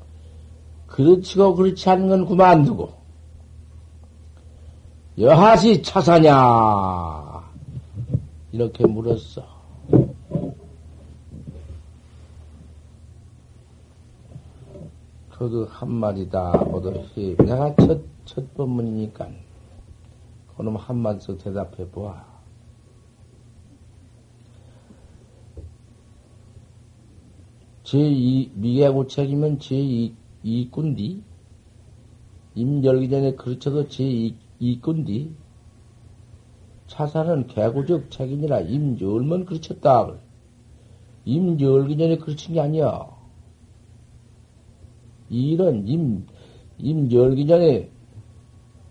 그렇지고 0.86 1.54
그렇지 1.54 1.90
않은 1.90 2.08
건 2.08 2.26
그만두고 2.26 2.94
여하시 5.18 5.82
차사냐 5.82 7.44
이렇게 8.50 8.86
물었어. 8.86 9.53
그도 15.38 15.66
한마디다 15.66 16.52
보듯이 16.52 17.36
내가 17.38 17.74
첫, 17.74 18.02
첫 18.24 18.54
법문이니까 18.54 19.28
그놈 20.56 20.76
한마디씩 20.76 21.38
대답해 21.38 21.88
보아. 21.90 22.24
제2 27.82 28.50
미개구책이면 28.54 29.58
제2 29.58 30.14
이꾼디 30.44 31.22
임 32.54 32.84
열기 32.84 33.10
전에 33.10 33.34
그르쳐도 33.34 33.88
제 33.88 34.34
이꾼디 34.60 35.34
차사는 36.86 37.48
개구적 37.48 38.10
책임이라 38.12 38.60
임 38.60 39.00
열면 39.00 39.46
그르쳤다. 39.46 40.14
임 41.24 41.60
열기 41.60 41.98
전에 41.98 42.18
그르친 42.18 42.54
게 42.54 42.60
아니야. 42.60 43.13
이런 45.34 45.88
임, 45.88 46.26
임 46.78 47.10
열기 47.10 47.46
전에 47.46 47.90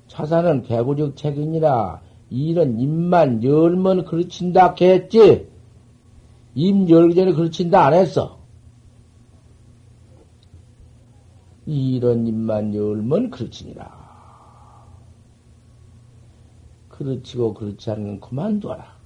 차사는 0.07 0.63
개구적 0.63 1.15
책임이라 1.15 2.01
이런 2.29 2.79
임만 2.79 3.43
열면 3.43 4.05
그르친다 4.05 4.75
했지. 4.81 5.47
임 6.55 6.89
열기 6.89 7.15
전에 7.15 7.31
그르친다 7.31 7.85
안 7.85 7.93
했어. 7.93 8.39
이런 11.65 12.27
입만 12.27 12.75
열면 12.75 13.29
그렇지니라. 13.29 14.03
그렇지고 16.89 17.53
그렇지 17.53 17.89
않은 17.89 18.19
그만둬라. 18.19 18.97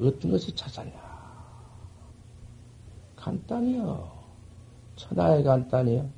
어떤 0.00 0.30
것이 0.30 0.54
차사냐? 0.54 0.92
간단해요. 3.16 4.15
천하의 4.96 5.44
간단해요. 5.44 6.08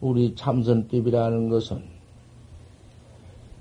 우리 0.00 0.34
참선법이라는 0.34 1.48
것은 1.48 1.82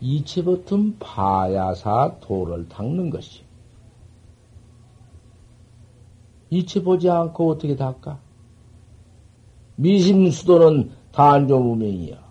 이체 0.02 0.44
버튼 0.44 0.98
파야사 1.00 2.18
도를 2.20 2.68
닦는 2.68 3.10
것이 3.10 3.44
이치 6.50 6.84
보지 6.84 7.10
않고 7.10 7.52
어떻게 7.52 7.76
닦아? 7.76 8.20
미심수도는 9.78 10.92
단조무명이야. 11.12 12.22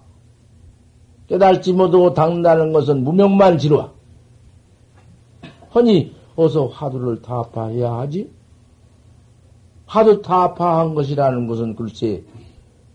깨달지 1.26 1.72
못하고 1.72 2.14
닦는다는 2.14 2.72
것은 2.72 3.02
무명만 3.02 3.58
지루와. 3.58 3.92
허니 5.74 6.14
어서 6.36 6.66
화두를 6.66 7.22
타파해야 7.22 7.92
하지? 7.94 8.30
화두 9.86 10.22
타파한 10.22 10.94
것이라는 10.94 11.46
것은 11.46 11.74
글쎄 11.76 12.24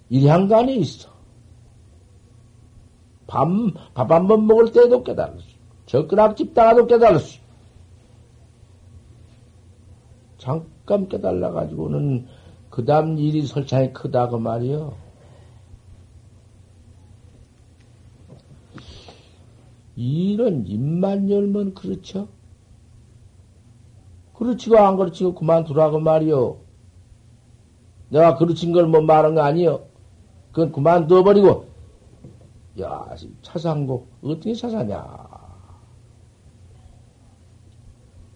일향간에 0.09 0.75
있어. 0.75 1.09
밥, 3.27 3.47
밥 3.93 4.11
한 4.11 4.27
번 4.27 4.47
먹을 4.47 4.71
때도 4.71 5.03
깨달을 5.03 5.39
수. 5.39 5.55
젓가락 5.85 6.37
집다가도 6.37 6.87
깨달을 6.87 7.19
수. 7.19 7.39
잠깐 10.37 10.77
잠깐 10.87 11.09
깨달라 11.09 11.51
가지고는 11.51 12.27
그 12.69 12.85
다음 12.85 13.17
일이 13.17 13.45
설창이 13.45 13.91
크다 13.91 14.29
그 14.29 14.37
말이요. 14.37 14.95
이런 19.97 20.65
입만 20.65 21.29
열면 21.29 21.73
그렇죠? 21.73 22.29
그렇지고 24.37 24.77
안 24.77 24.97
그렇지고 24.97 25.33
그만두라고 25.33 25.99
말이요. 25.99 26.57
내가 28.09 28.37
그르친 28.37 28.71
걸뭐 28.71 29.01
말한 29.01 29.35
거 29.35 29.41
아니요. 29.41 29.85
그건 30.51 30.71
그만둬버리고, 30.71 31.65
야, 32.81 33.15
차사한거 33.41 34.05
어떻게 34.23 34.53
차사냐. 34.53 34.97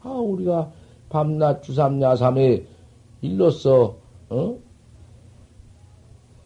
아, 0.04 0.10
우리가 0.10 0.72
밤낮 1.10 1.62
주삼야삼에 1.62 2.66
일로써, 3.22 3.96
어? 4.30 4.58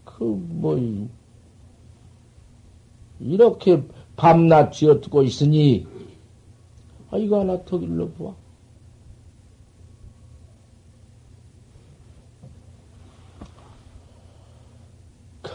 그, 0.04 0.24
뭐, 0.24 0.78
이렇게 3.20 3.84
밤낮 4.18 4.72
쥐어뜯고 4.72 5.24
있으니, 5.24 5.88
아, 7.10 7.18
이거 7.18 7.40
하나 7.40 7.64
더 7.64 7.78
길러보아. 7.80 8.45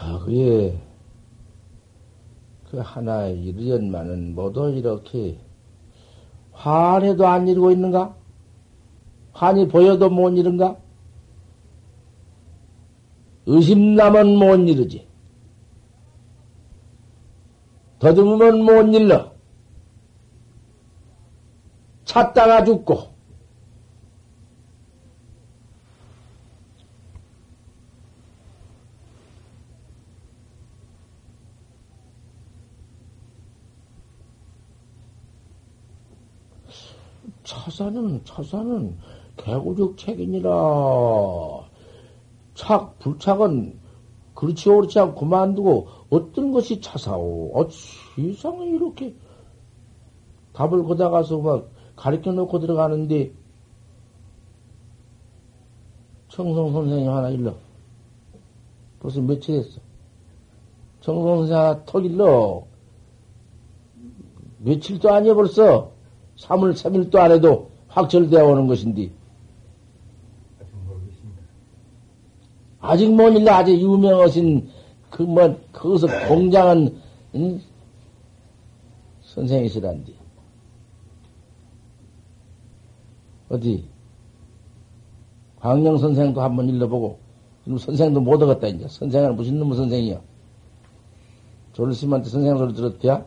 거기에 0.01 0.81
그 2.69 2.79
하나의 2.79 3.39
이르연만은 3.43 4.33
모두 4.33 4.71
이렇게 4.71 5.39
환해도 6.53 7.27
안 7.27 7.47
이루고 7.47 7.71
있는가? 7.71 8.15
환이 9.33 9.67
보여도 9.67 10.09
못 10.09 10.31
이른가? 10.31 10.77
의심나면 13.45 14.37
못 14.37 14.55
이르지. 14.55 15.07
더듬으면 17.99 18.63
못 18.63 18.95
일러. 18.95 19.31
찾다가 22.05 22.65
죽고, 22.65 23.10
차사는, 37.51 38.23
차사는 38.23 38.97
개구적 39.35 39.97
책이니라. 39.97 40.49
착, 42.55 42.97
불착은 42.99 43.77
그렇지 44.33 44.69
옳지 44.69 44.99
않고 44.99 45.19
그만두고 45.19 45.87
어떤 46.09 46.53
것이 46.53 46.79
차사오. 46.79 47.51
어, 47.53 47.67
세상에 48.15 48.67
이렇게 48.67 49.13
답을 50.53 50.83
거다가서 50.83 51.39
막 51.39 51.69
가르쳐 51.95 52.31
놓고 52.31 52.59
들어가는데 52.59 53.33
청성 56.29 56.71
선생님 56.71 57.11
하나 57.11 57.29
일러. 57.29 57.53
벌써 58.99 59.19
며칠 59.19 59.65
선생 61.01 61.57
하나 61.57 61.83
턱 61.83 62.05
일러. 62.05 62.63
며칠도 64.59 65.11
아니야 65.11 65.33
벌써. 65.33 66.00
3월 66.41 66.73
3일도 66.73 67.15
안 67.17 67.31
해도 67.31 67.69
확철되어 67.87 68.45
오는 68.45 68.67
것인데. 68.67 69.11
아직 72.79 73.13
못 73.13 73.29
일러 73.29 73.51
아직 73.53 73.79
유명하신 73.79 74.67
그 75.11 75.23
뭐 75.23 75.59
거기서 75.71 76.07
공장은 76.27 76.97
응? 77.35 77.61
선생이시란디. 79.21 80.15
어디 83.49 83.85
광영 85.59 85.97
선생도 85.97 86.41
한번 86.41 86.69
일러보고 86.69 87.19
그럼 87.65 87.77
선생도 87.77 88.21
못 88.21 88.41
얻었다 88.41 88.67
이제 88.67 88.87
선생은 88.87 89.35
무슨 89.35 89.59
놈의 89.59 89.75
선생이야? 89.75 90.21
조르스님한테 91.73 92.29
선생 92.29 92.57
소리 92.57 92.73
들었대야? 92.73 93.25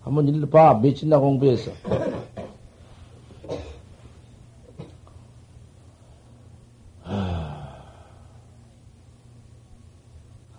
한번 0.00 0.28
일러봐. 0.28 0.80
며칠나 0.80 1.18
공부했어. 1.18 1.72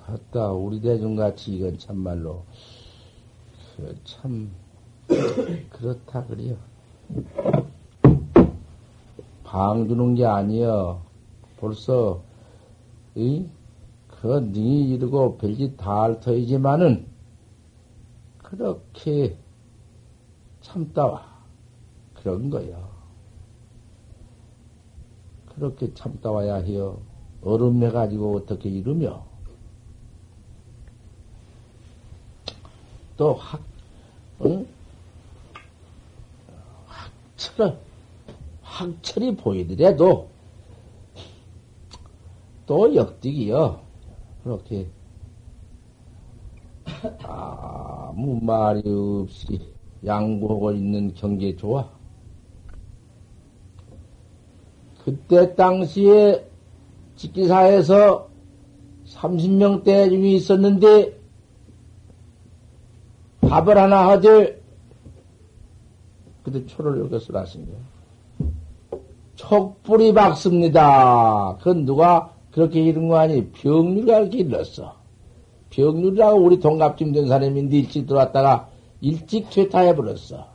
아따, 0.07 0.51
우리 0.51 0.81
대중같이 0.81 1.55
이건 1.55 1.77
참말로, 1.77 2.43
그 3.77 3.95
참, 4.03 4.51
그렇다, 5.69 6.25
그래요. 6.25 6.57
방 9.43 9.87
주는 9.87 10.15
게 10.15 10.25
아니여. 10.25 11.01
벌써, 11.59 12.21
이, 13.15 13.45
그, 14.07 14.39
니 14.51 14.89
이르고 14.91 15.37
별짓 15.37 15.77
다 15.77 16.01
할 16.03 16.19
터이지만은, 16.19 17.05
그렇게 18.51 19.37
참다와 20.59 21.25
그런 22.15 22.49
거요. 22.49 22.91
그렇게 25.45 25.93
참다와야 25.93 26.55
해요. 26.55 27.01
얼음해 27.41 27.91
가지고 27.91 28.35
어떻게 28.35 28.69
이루며 28.69 29.25
또 33.15 33.35
확, 33.35 33.61
응? 34.43 34.67
확철, 36.87 37.79
확철이 38.61 39.35
보이더라도 39.37 40.29
또 42.65 42.93
역득이요. 42.93 43.81
그렇게 44.43 44.89
아무 47.23 48.39
말이 48.41 48.81
없이 48.85 49.59
양보하고 50.05 50.71
있는 50.71 51.13
경계 51.13 51.55
좋아. 51.55 51.89
그때 55.03 55.55
당시에 55.55 56.47
직기사에서 57.15 58.29
30명대 59.07 60.09
중이 60.09 60.35
있었는데 60.35 61.19
밥을 63.41 63.77
하나 63.77 64.09
하되 64.09 64.61
그때 66.43 66.65
초를 66.65 66.99
여기서 66.99 67.37
하신 67.37 67.65
거예요. 67.65 67.81
촉불이 69.35 70.13
박습니다. 70.13 71.57
그건 71.57 71.85
누가 71.85 72.33
그렇게 72.51 72.81
이런 72.81 73.07
거 73.07 73.17
아니? 73.17 73.49
병류가 73.51 74.19
이렇게 74.19 74.39
일렀어. 74.39 75.00
병률이라고 75.71 76.39
우리 76.39 76.59
동갑쯤 76.59 77.11
된 77.13 77.27
사람인데 77.27 77.77
일찍 77.77 78.05
들어왔다가 78.07 78.69
일찍 79.01 79.49
퇴타해버렸어. 79.49 80.45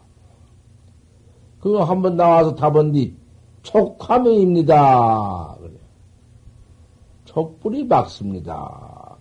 그거 1.61 1.83
한 1.83 2.01
번 2.03 2.17
나와서 2.17 2.55
답은 2.55 2.93
뒤 2.93 3.17
촉화명입니다. 3.63 5.57
그래. 5.61 5.73
촉불이 7.25 7.85
막습니다. 7.85 9.17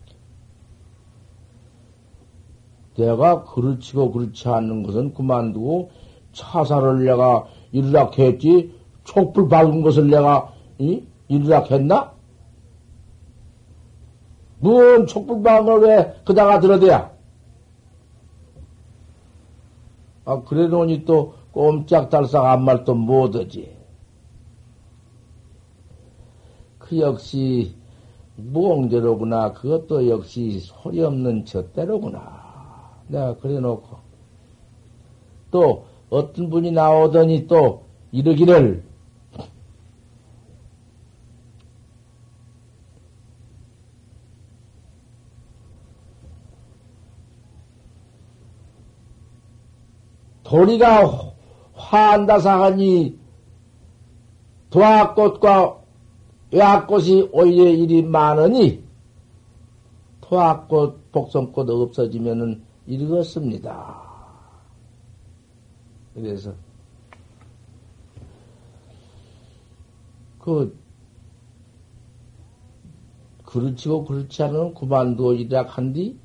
내가 2.96 3.44
그렇지고 3.44 4.12
그렇지 4.12 4.48
않는 4.48 4.84
것은 4.84 5.14
그만두고 5.14 5.90
차사를 6.32 7.04
내가 7.04 7.46
일락했지 7.72 8.74
촉불 9.04 9.50
박은 9.50 9.82
것을 9.82 10.10
내가 10.10 10.54
이? 10.78 11.04
일락했나? 11.28 12.14
뭔 14.60 15.06
촉불방을 15.08 15.80
왜 15.82 16.16
그다가 16.26 16.60
들어대야? 16.60 17.12
아, 20.26 20.42
그래 20.42 20.68
놓으니 20.68 21.06
또 21.06 21.36
꼼짝달싹 21.52 22.44
아무 22.44 22.66
말도 22.66 22.96
못하지. 22.96 23.76
그 26.80 27.00
역시 27.00 27.76
무공제로구나. 28.36 29.54
그것도 29.54 30.10
역시 30.10 30.60
소리 30.60 31.02
없는 31.02 31.46
젖대로구나. 31.46 32.44
내가 33.08 33.36
그래 33.38 33.60
놓고. 33.60 33.98
또 35.52 35.86
어떤 36.10 36.50
분이 36.50 36.72
나오더니 36.72 37.48
또 37.48 37.84
이러기를 38.12 38.84
도리가 50.46 51.34
화한다사 51.74 52.64
하니 52.64 53.20
도화꽃과 54.70 55.82
외화꽃이 56.52 57.30
오히려 57.32 57.70
일이 57.70 58.02
많으니 58.04 58.84
토화꽃, 60.22 61.12
복성꽃 61.12 61.70
없어지면은 61.70 62.64
읽었습니다. 62.88 64.02
그래서 66.14 66.54
그 70.40 70.78
그렇지고 73.44 74.06
그렇지 74.06 74.44
않으면 74.44 74.74
그만두어지라 74.74 75.64
한디 75.64 76.18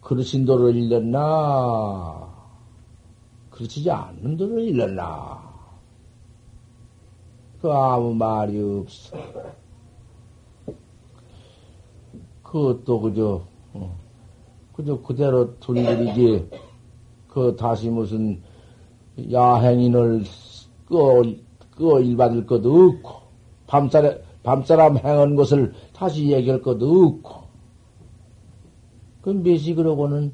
그러신 0.00 0.44
도를 0.44 0.76
일렀나 0.76 2.35
그렇지 3.56 3.90
않는 3.90 4.36
도를 4.36 4.64
일렀나 4.64 5.42
그 7.60 7.72
아무 7.72 8.14
말이 8.14 8.60
없어. 8.60 9.16
그것도 12.42 13.00
그저 13.00 13.42
어, 13.72 13.98
그저 14.74 15.00
그대로 15.00 15.58
둘들이지 15.58 16.50
그 17.28 17.56
다시 17.56 17.88
무슨 17.88 18.42
야행인을 19.32 20.24
끄어, 20.86 21.22
끄어 21.70 22.00
일받을 22.00 22.46
것도 22.46 22.74
없고 22.74 23.22
밤사람, 23.66 24.18
밤사람 24.42 24.98
행한 24.98 25.34
것을 25.34 25.72
다시 25.94 26.30
얘기할 26.30 26.60
것도 26.60 26.86
없고 26.86 27.46
그 29.22 29.30
몇이 29.30 29.74
그러고는 29.74 30.32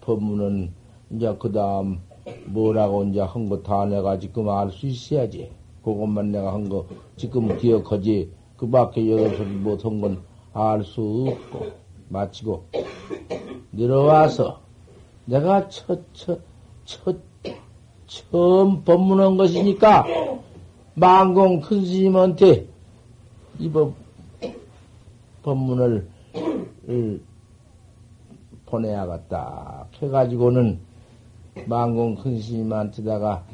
법문은 0.00 0.79
이제 1.10 1.34
그 1.38 1.50
다음 1.52 2.00
뭐라고 2.46 3.04
이제 3.04 3.20
한 3.20 3.48
거 3.48 3.62
다 3.62 3.84
내가 3.86 4.18
지금 4.18 4.48
알 4.48 4.70
수 4.70 4.86
있어야지. 4.86 5.50
그것만 5.84 6.30
내가 6.32 6.52
한 6.54 6.68
거 6.68 6.86
지금 7.16 7.56
기억하지. 7.58 8.30
그 8.56 8.68
밖에 8.68 9.10
여러 9.10 9.44
못한 9.44 10.00
건 10.00 10.22
알 10.52 10.82
수 10.84 11.00
없고, 11.28 11.70
마치고, 12.08 12.64
내려와서 13.70 14.60
내가 15.26 15.68
첫, 15.68 16.00
첫, 16.12 16.40
첫, 16.84 17.16
처음 18.06 18.82
법문한 18.82 19.36
것이니까, 19.36 20.04
망공 20.94 21.60
큰 21.60 21.84
스님한테 21.84 22.66
이 23.60 23.70
법, 23.70 23.94
법문을 25.44 26.08
보내야겠다. 28.66 29.86
해가지고는 30.02 30.80
망공 31.66 32.16
큰 32.16 32.40
스님한테다가 32.40 33.44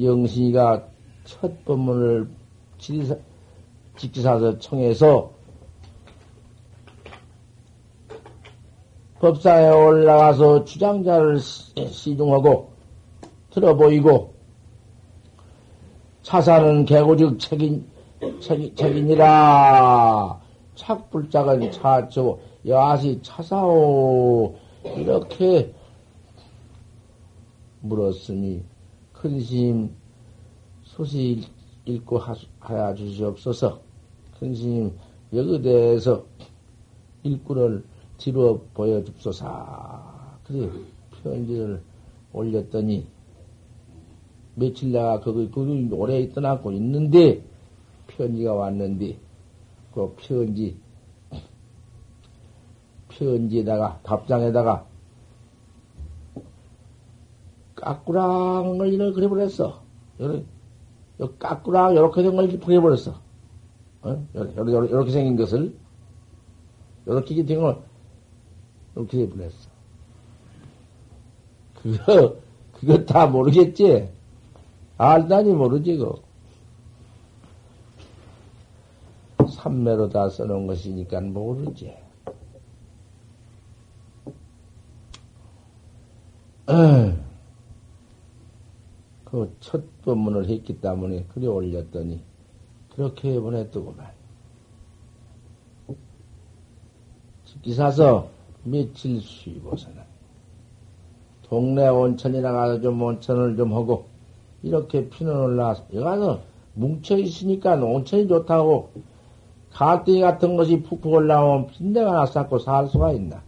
영신이가 0.00 0.84
첫 1.24 1.64
법문을 1.64 2.28
직지사서 3.96 4.58
청해서 4.58 5.32
법사에 9.20 9.70
올라가서 9.70 10.64
주장자를 10.64 11.40
시중하고 11.40 12.72
들어보이고 13.50 14.34
차사는 16.22 16.84
개고적 16.84 17.38
책임, 17.38 17.86
책임, 18.40 18.74
책임이라. 18.74 20.40
착불작은 20.74 21.70
차초 21.70 22.40
야시 22.66 23.20
차사오. 23.22 24.56
이렇게 24.96 25.72
물었으니 27.84 28.64
큰 29.12 29.40
스님 29.40 29.90
소식 30.82 31.44
읽고 31.84 32.18
하여 32.60 32.94
주시옵소서. 32.94 33.80
큰 34.38 34.54
스님 34.54 34.92
여기 35.32 35.60
대해서 35.62 36.24
일꾼을 37.22 37.84
뒤로 38.18 38.60
보여줍소서 38.74 40.38
그래 40.44 40.70
편지를 41.22 41.82
올렸더니 42.32 43.06
며칠 44.54 44.92
내가 44.92 45.20
거기 45.20 45.50
거기 45.50 45.88
오래 45.92 46.20
있더나고 46.20 46.72
있는데 46.72 47.42
편지가 48.06 48.54
왔는데 48.54 49.18
그 49.92 50.14
편지 50.16 50.76
편지에다가 53.08 54.00
답장에다가 54.02 54.86
까꾸랑을 57.84 58.92
이렇게 58.94 59.12
그려버렸어. 59.12 59.82
요렇게, 60.20 60.44
까꾸랑 61.38 61.94
요렇게 61.96 62.22
된 62.22 62.34
걸 62.34 62.58
그려버렸어. 62.58 63.20
어? 64.02 64.26
요렇게, 64.34 64.72
요렇게 64.72 65.10
생긴 65.10 65.36
것을 65.36 65.76
요렇게 67.06 67.44
된걸 67.44 67.82
이렇게 68.96 69.20
해버렸어. 69.22 69.74
그거 71.82 72.36
그거 72.72 73.04
다 73.04 73.26
모르겠지? 73.26 74.08
알다니 74.96 75.52
모르지 75.52 75.98
그. 75.98 76.14
삼매로 79.46 80.08
다 80.08 80.28
써놓은 80.30 80.66
것이니까 80.66 81.20
모르지. 81.20 81.94
그 89.34 89.50
첫 89.58 89.82
법문을 90.02 90.48
했기 90.48 90.80
때문에 90.80 91.24
그래 91.34 91.48
올렸더니 91.48 92.22
그렇게 92.94 93.40
보냈더구만. 93.40 94.06
기사서 97.62 98.28
며칠 98.62 99.20
쉬고서는 99.20 100.02
동네 101.42 101.88
온천이나 101.88 102.52
가서 102.52 102.80
좀 102.80 103.02
온천을 103.02 103.56
좀 103.56 103.72
하고 103.72 104.06
이렇게 104.62 105.08
피는 105.08 105.34
올라와서 105.34 105.84
여기 105.94 106.04
가서 106.04 106.42
뭉쳐 106.74 107.18
있으니까 107.18 107.74
온천이 107.74 108.28
좋다고 108.28 108.92
가뜩이 109.72 110.20
같은 110.20 110.56
것이 110.56 110.80
푹푹 110.82 111.12
올라오면 111.12 111.66
빈대가 111.68 112.12
나서 112.12 112.58
살 112.60 112.86
수가 112.86 113.12
있나. 113.12 113.42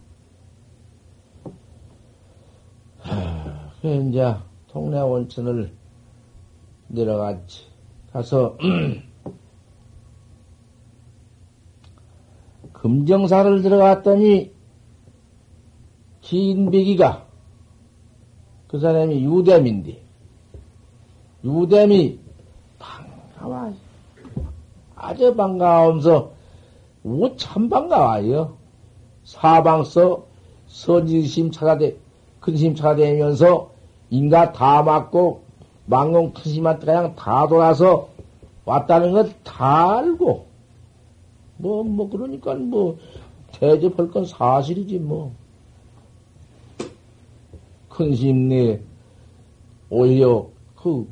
그 3.81 3.87
이제 3.87 4.35
동네 4.67 4.99
온천을 4.99 5.76
내려갔지. 6.87 7.65
가서 8.11 8.57
금정사를 12.73 13.61
들어갔더니 13.61 14.51
기인비기가 16.21 17.25
그 18.67 18.79
사람이 18.79 19.23
유대민데 19.23 20.01
유대미 21.43 22.19
반가워 22.79 23.73
아주 24.95 25.35
반가우면서 25.35 26.31
우참 27.03 27.69
반가워요. 27.69 28.57
사방서 29.23 30.25
선지심 30.67 31.51
찾아대 31.51 31.95
큰심 32.39 32.75
찾아대면서 32.75 33.71
인가 34.09 34.51
다 34.51 34.83
맞고 34.83 35.46
망공 35.87 36.33
큰심한테 36.33 36.85
그냥 36.85 37.15
다 37.15 37.47
돌아서 37.47 38.09
왔다는 38.65 39.13
것다 39.13 39.97
알고 39.97 40.45
뭐 41.57 41.83
뭐 41.83 42.09
그러니까 42.09 42.53
뭐 42.53 42.97
대접할 43.53 44.11
건 44.11 44.25
사실이지 44.25 44.99
뭐. 44.99 45.33
큰심내 47.89 48.79
오히려 49.89 50.47
그 50.75 51.07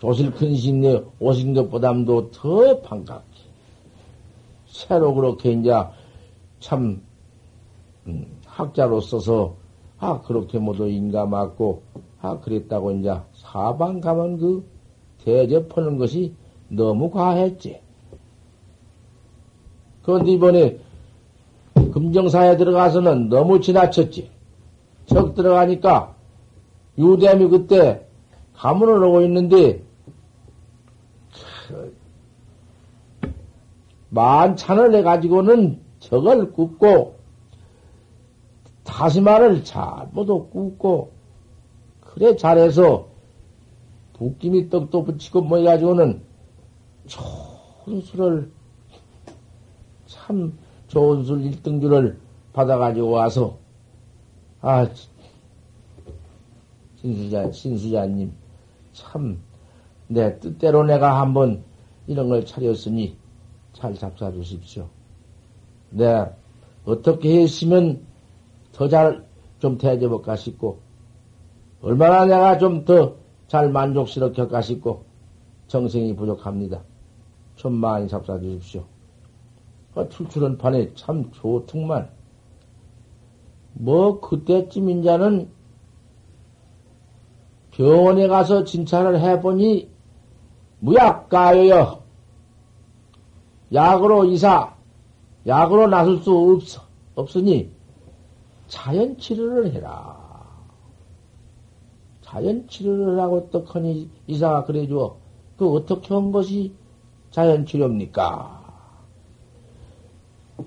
조실 0.00 0.30
큰심내 0.30 1.02
오신 1.18 1.52
것보담도 1.52 2.30
더 2.30 2.80
반갑게 2.80 3.40
새로 4.66 5.12
그렇게 5.12 5.52
이제 5.52 5.70
참 6.60 7.02
음, 8.06 8.40
학자로서서 8.46 9.54
아 9.98 10.22
그렇게 10.22 10.58
모두 10.58 10.88
인가 10.88 11.26
맞고 11.26 11.82
아, 12.22 12.38
그랬다고 12.40 12.92
이제 12.92 13.14
사방 13.50 14.00
가면 14.00 14.38
그 14.38 14.64
대접하는 15.24 15.98
것이 15.98 16.34
너무 16.68 17.10
과했지. 17.10 17.80
그런데 20.02 20.32
이번에 20.32 20.78
금정사에 21.74 22.56
들어가서는 22.56 23.28
너무 23.28 23.60
지나쳤지. 23.60 24.30
적 25.06 25.34
들어가니까 25.34 26.14
유대함이 26.96 27.48
그때 27.48 28.06
가문을 28.54 29.02
오고 29.02 29.22
있는데 29.22 29.82
만찬을 34.10 34.94
해가지고는 34.94 35.80
적을 35.98 36.52
굽고 36.52 37.16
다시마를 38.84 39.64
잘못도 39.64 40.50
굽고 40.50 41.10
그래 42.00 42.36
잘해서 42.36 43.09
붓김이 44.20 44.68
떡도 44.68 45.04
붙이고 45.04 45.40
뭐 45.40 45.56
해가지고는 45.56 46.20
좋은 47.06 48.02
술을 48.02 48.52
참 50.06 50.58
좋은 50.88 51.24
술 51.24 51.40
1등주를 51.40 52.18
받아가지고 52.52 53.10
와서 53.10 53.56
아 54.60 54.86
신수자, 56.96 57.50
신수자님. 57.50 58.30
참, 58.92 59.40
내 60.06 60.38
뜻대로 60.38 60.84
내가 60.84 61.18
한번 61.18 61.64
이런 62.06 62.28
걸 62.28 62.44
차렸으니 62.44 63.16
잘 63.72 63.94
잡사 63.94 64.30
주십시오. 64.30 64.86
네, 65.88 66.26
어떻게 66.84 67.40
했으면 67.40 68.04
더 68.72 68.86
잘 68.86 69.24
좀 69.60 69.78
대접할까 69.78 70.36
싶고, 70.36 70.80
얼마나 71.80 72.26
내가 72.26 72.58
좀 72.58 72.84
더 72.84 73.19
잘 73.50 73.68
만족스럽게 73.68 74.46
싶고, 74.62 75.02
정성이 75.66 76.14
부족합니다. 76.14 76.84
좀 77.56 77.72
많이 77.72 78.06
잡사 78.06 78.38
주십시오. 78.38 78.84
아, 79.96 80.08
출출한 80.08 80.56
판에 80.56 80.94
참 80.94 81.32
좋더만. 81.32 82.08
뭐, 83.72 84.20
그때쯤 84.20 84.88
인자는 84.88 85.50
병원에 87.72 88.28
가서 88.28 88.62
진찰을 88.62 89.18
해보니 89.18 89.90
무약가요요. 90.78 92.04
약으로 93.72 94.26
이사, 94.26 94.76
약으로 95.44 95.88
나설 95.88 96.18
수 96.18 96.30
없어, 96.36 96.82
없으니 97.16 97.68
자연 98.68 99.18
치료를 99.18 99.72
해라. 99.72 100.19
자연 102.30 102.68
치료를 102.68 103.18
하고 103.18 103.50
떡하니 103.50 104.08
이사가 104.28 104.64
그래 104.64 104.86
줘. 104.86 105.16
그 105.56 105.68
어떻게 105.68 106.14
한 106.14 106.30
것이 106.30 106.72
자연 107.32 107.66
치료입니까? 107.66 108.58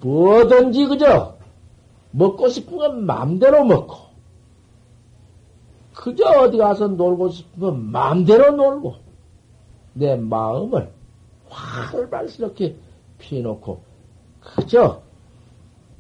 뭐든지 0.02 0.88
그저 0.88 1.38
먹고 2.12 2.50
싶은 2.50 2.78
건 2.78 3.06
마음대로 3.06 3.64
먹고 3.64 3.96
그저 5.96 6.26
어디 6.42 6.58
가서 6.58 6.90
놀고 6.90 7.30
싶은 7.30 7.60
건 7.62 7.92
마음대로 7.92 8.52
놀고 8.52 8.96
내 9.94 10.18
마음을 10.18 10.92
활발스럽게 11.48 12.76
피워놓고 13.20 13.82
그저 14.42 15.02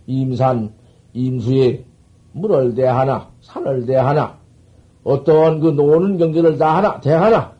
임산 0.07 0.73
임수에 1.13 1.85
물을 2.33 2.75
대하나 2.75 3.31
산을 3.41 3.85
대하나 3.85 4.42
어떤 5.03 5.59
그 5.59 5.67
노는 5.67 6.17
경계를 6.17 6.57
다 6.57 6.77
하나 6.77 6.99
대하나 7.01 7.53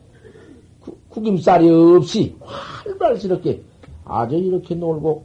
구, 0.80 0.96
구김살이 1.08 1.68
없이 1.68 2.36
활발스럽게 2.40 3.62
아주 4.04 4.36
이렇게 4.36 4.74
놀고 4.74 5.24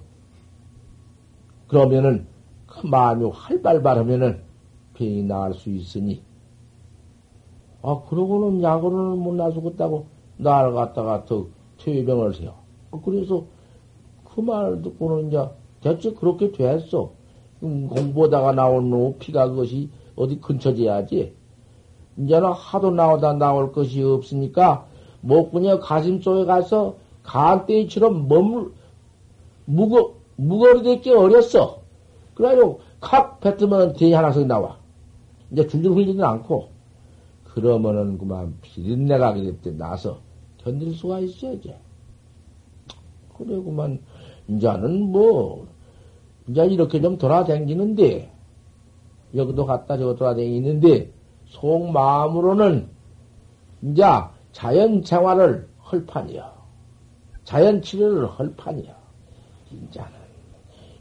그러면은 1.68 2.28
그 2.66 2.88
마음이 2.88 3.30
활발발하면은 3.34 4.42
병이 4.96 5.24
나을 5.24 5.54
수 5.54 5.70
있으니 5.70 6.22
아 7.82 8.02
그러고는 8.10 8.62
약으로는 8.62 9.20
못 9.20 9.34
나서겠다고 9.36 10.08
나를 10.38 10.74
갖다가 10.74 11.26
더 11.26 11.48
퇴병을 11.78 12.40
해요. 12.42 12.56
그래서 13.04 13.46
그 14.26 14.42
말을 14.42 14.82
듣고는 14.82 15.28
이제 15.28 15.50
대체 15.82 16.12
그렇게 16.14 16.52
됐어. 16.52 17.12
음, 17.64 17.88
공부하다가 17.88 18.54
나온 18.54 18.90
놈 18.90 19.18
피가 19.20 19.50
그것이 19.50 19.90
어디 20.16 20.40
근처져야지. 20.40 21.34
이제는 22.20 22.52
하도 22.52 22.92
나오다 22.92 23.34
나올 23.34 23.72
것이 23.72 24.02
없으니까 24.04 24.86
목구녀 25.22 25.80
가슴 25.80 26.22
속에 26.22 26.46
가서 26.46 26.96
간땡이처럼 27.24 28.28
머물 28.28 28.74
무거 29.66 30.16
무거리되게 30.36 31.14
어렸어. 31.14 31.80
그래가지고 32.34 32.82
칵 33.02 33.40
뱉으면 33.40 33.94
대이 33.94 34.14
하나씩 34.14 34.48
나와. 34.48 34.78
이제 35.52 35.68
줄줄 35.68 35.94
흘리지는 35.94 36.24
않고 36.24 36.70
그러면은 37.44 38.18
그만 38.18 38.58
비린내가 38.62 39.34
그랬대 39.34 39.72
나서 39.72 40.20
견딜 40.58 40.94
수가 40.94 41.20
있어야지. 41.20 41.74
그래 43.38 43.56
그만 43.64 44.00
이제는 44.48 45.12
뭐 45.12 45.68
이제 46.48 46.66
이렇게 46.66 47.02
좀 47.02 47.18
돌아다니는데 47.18 48.32
여기도 49.36 49.66
갔다 49.66 49.98
저기 49.98 50.18
돌아다니는데 50.18 51.19
속마음으로는 51.50 52.88
이제 53.84 54.04
자연 54.52 55.04
생활을 55.04 55.68
헐 55.91 56.06
판이야. 56.06 56.52
자연 57.43 57.82
치료를 57.82 58.28
헐 58.28 58.54
판이야. 58.56 58.93
이제는 59.72 60.10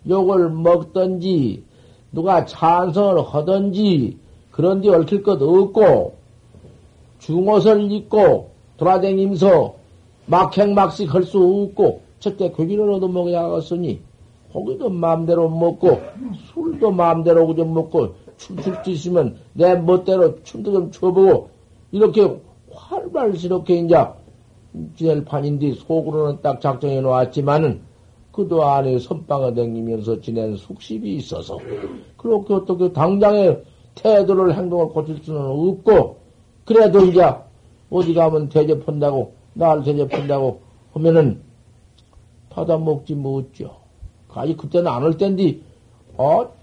욕을 0.08 0.50
먹든지 0.50 1.64
누가 2.12 2.44
찬성을 2.44 3.22
하든지 3.22 4.18
그런 4.50 4.80
데 4.80 4.88
얽힐 4.88 5.22
것 5.22 5.40
없고 5.42 6.16
중옷을 7.18 7.90
입고 7.92 8.50
돌아다니면서 8.76 9.74
막행막식 10.26 11.12
할 11.14 11.24
수 11.24 11.38
없고 11.38 12.02
첫째 12.20 12.50
고기를 12.50 12.90
얻어먹어야겠으니 12.92 14.00
고기도 14.52 14.88
마음대로 14.88 15.48
먹고 15.48 16.00
술도 16.52 16.90
마음대로 16.92 17.46
그저 17.46 17.64
먹고 17.64 18.14
춤출 18.38 18.76
수 18.82 18.90
있으면 18.90 19.36
내 19.52 19.74
멋대로 19.74 20.42
춤도 20.42 20.72
좀 20.72 20.90
춰보고 20.90 21.50
이렇게 21.92 22.40
활발스럽게 22.72 23.76
이제 23.76 23.96
지낼 24.96 25.24
판인데 25.24 25.74
속으로는 25.74 26.40
딱 26.40 26.60
작정해 26.60 27.00
놓았지만은 27.00 27.82
그도 28.32 28.64
안에 28.64 28.98
선방을 28.98 29.54
댕기면서 29.54 30.20
지낸 30.20 30.56
숙십이 30.56 31.16
있어서 31.16 31.58
그렇게 32.16 32.54
어떻게 32.54 32.92
당장에 32.92 33.58
태도를 33.96 34.54
행동을 34.54 34.88
고칠 34.90 35.18
수는 35.22 35.40
없고 35.40 36.16
그래도 36.64 37.04
이제 37.04 37.20
어디 37.90 38.14
가면 38.14 38.48
대접한다고 38.48 39.32
나를 39.54 39.82
대접한다고 39.82 40.60
하면은 40.92 41.40
받아 42.50 42.78
먹지 42.78 43.14
못죠. 43.14 43.76
아니 44.28 44.56
그때는 44.56 44.86
안올 44.86 45.16
땐디 45.16 45.62
어? 46.16 46.57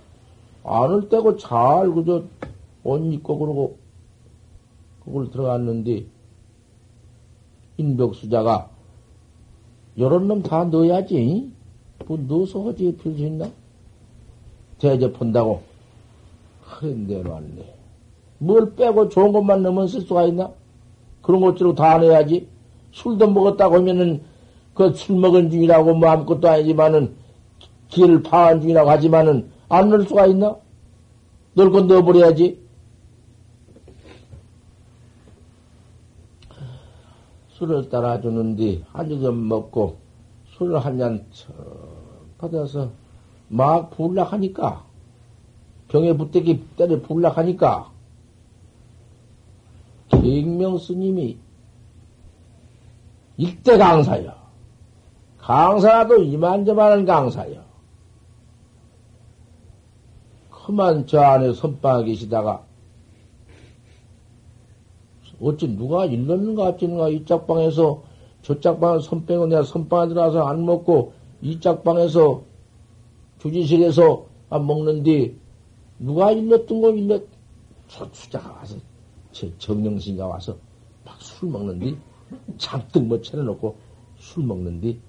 안올 0.65 1.09
때고 1.09 1.37
잘 1.37 1.91
그저 1.91 2.23
옷 2.83 2.97
입고 3.13 3.37
그러고 3.37 3.77
그걸 5.03 5.29
들어갔는데 5.29 6.05
인벽수자가 7.77 8.69
요런 9.97 10.27
놈 10.27 10.41
다 10.43 10.65
넣어야지. 10.65 11.51
뭐 12.07 12.17
넣어서 12.27 12.67
하지 12.67 12.95
필수 12.97 13.23
있나? 13.23 13.49
대접한다고. 14.79 15.61
그런 16.61 17.07
대로 17.07 17.31
왔네. 17.31 17.73
뭘 18.39 18.75
빼고 18.75 19.09
좋은 19.09 19.31
것만 19.31 19.61
넣으면 19.63 19.87
쓸 19.87 20.01
수가 20.01 20.25
있나? 20.25 20.51
그런 21.21 21.41
것들을 21.41 21.75
다 21.75 21.97
넣어야지. 21.97 22.47
술도 22.91 23.29
먹었다고 23.31 23.75
하면은 23.75 24.21
그 24.73 24.91
술 24.93 25.15
먹은 25.17 25.49
중이라고 25.49 25.93
뭐 25.95 26.09
아무것도 26.09 26.49
아니지만은 26.49 27.15
길을 27.89 28.23
파한 28.23 28.61
중이라고 28.61 28.89
하지만은 28.89 29.49
안 29.69 29.89
넣을 29.89 30.07
수가 30.07 30.27
있나? 30.27 30.55
넣을 31.53 31.71
건 31.71 31.87
넣어버려야지. 31.87 32.63
술을 37.49 37.89
따라주는데 37.89 38.83
한주점 38.91 39.47
먹고 39.47 39.97
술을 40.57 40.79
한 40.83 40.97
잔 40.97 41.25
받아서 42.37 42.91
막 43.47 43.91
불락하니까 43.91 44.83
병에 45.87 46.13
붙대기 46.17 46.65
때려 46.75 47.01
불락하니까 47.01 47.91
갱명 50.09 50.77
스님이 50.77 51.37
일대 53.37 53.77
강사여 53.77 54.35
강사도 55.37 56.17
이만저만한 56.17 57.05
강사여 57.05 57.63
그만 60.65 61.05
저 61.05 61.19
안에 61.19 61.53
선방에 61.53 62.05
계시다가 62.05 62.65
어찌 65.39 65.67
누가 65.67 66.05
일렀는가 66.05 66.63
어찌는가 66.69 67.09
이 67.09 67.23
짝방에서 67.23 68.03
저 68.41 68.59
짝방에 68.59 68.99
선 69.01 69.25
빼고 69.25 69.45
내가 69.45 69.61
선방에 69.61 70.07
들어가서 70.07 70.47
안 70.47 70.65
먹고 70.65 71.13
이 71.41 71.59
짝방에서 71.59 72.43
주지실에서 73.39 74.25
안 74.49 74.65
먹는데 74.65 75.35
누가 75.99 76.31
일렀던 76.31 76.81
거 76.81 76.89
일렀 76.91 77.23
저 77.87 78.11
추자가 78.11 78.51
와서 78.53 78.77
제 79.31 79.53
정령신가 79.59 80.25
와서 80.25 80.57
막 81.03 81.21
술 81.21 81.49
먹는디 81.49 81.95
잔뜩 82.57 83.05
뭐 83.05 83.21
차려놓고 83.21 83.75
술 84.17 84.43
먹는디 84.43 84.99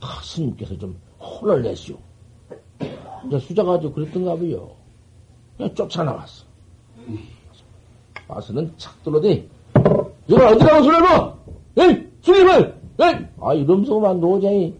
아, 0.00 0.20
스님께서 0.22 0.76
좀 0.78 0.96
혼을 1.20 1.62
내시오. 1.62 1.96
이제 3.26 3.38
수자가 3.38 3.80
지 3.80 3.90
그랬던가 3.90 4.36
봐요. 4.36 4.70
그냥 5.56 5.74
쫓아나왔어. 5.74 6.44
와서는 8.28 8.72
착 8.76 9.02
들어대. 9.02 9.46
이거 10.28 10.46
어디라고 10.46 10.82
술을 10.82 11.00
먹어? 11.00 11.38
에이! 11.78 12.06
술임을! 12.20 12.80
에이! 13.00 13.26
아, 13.40 13.54
이러면서만 13.54 14.20
노장이 14.20 14.74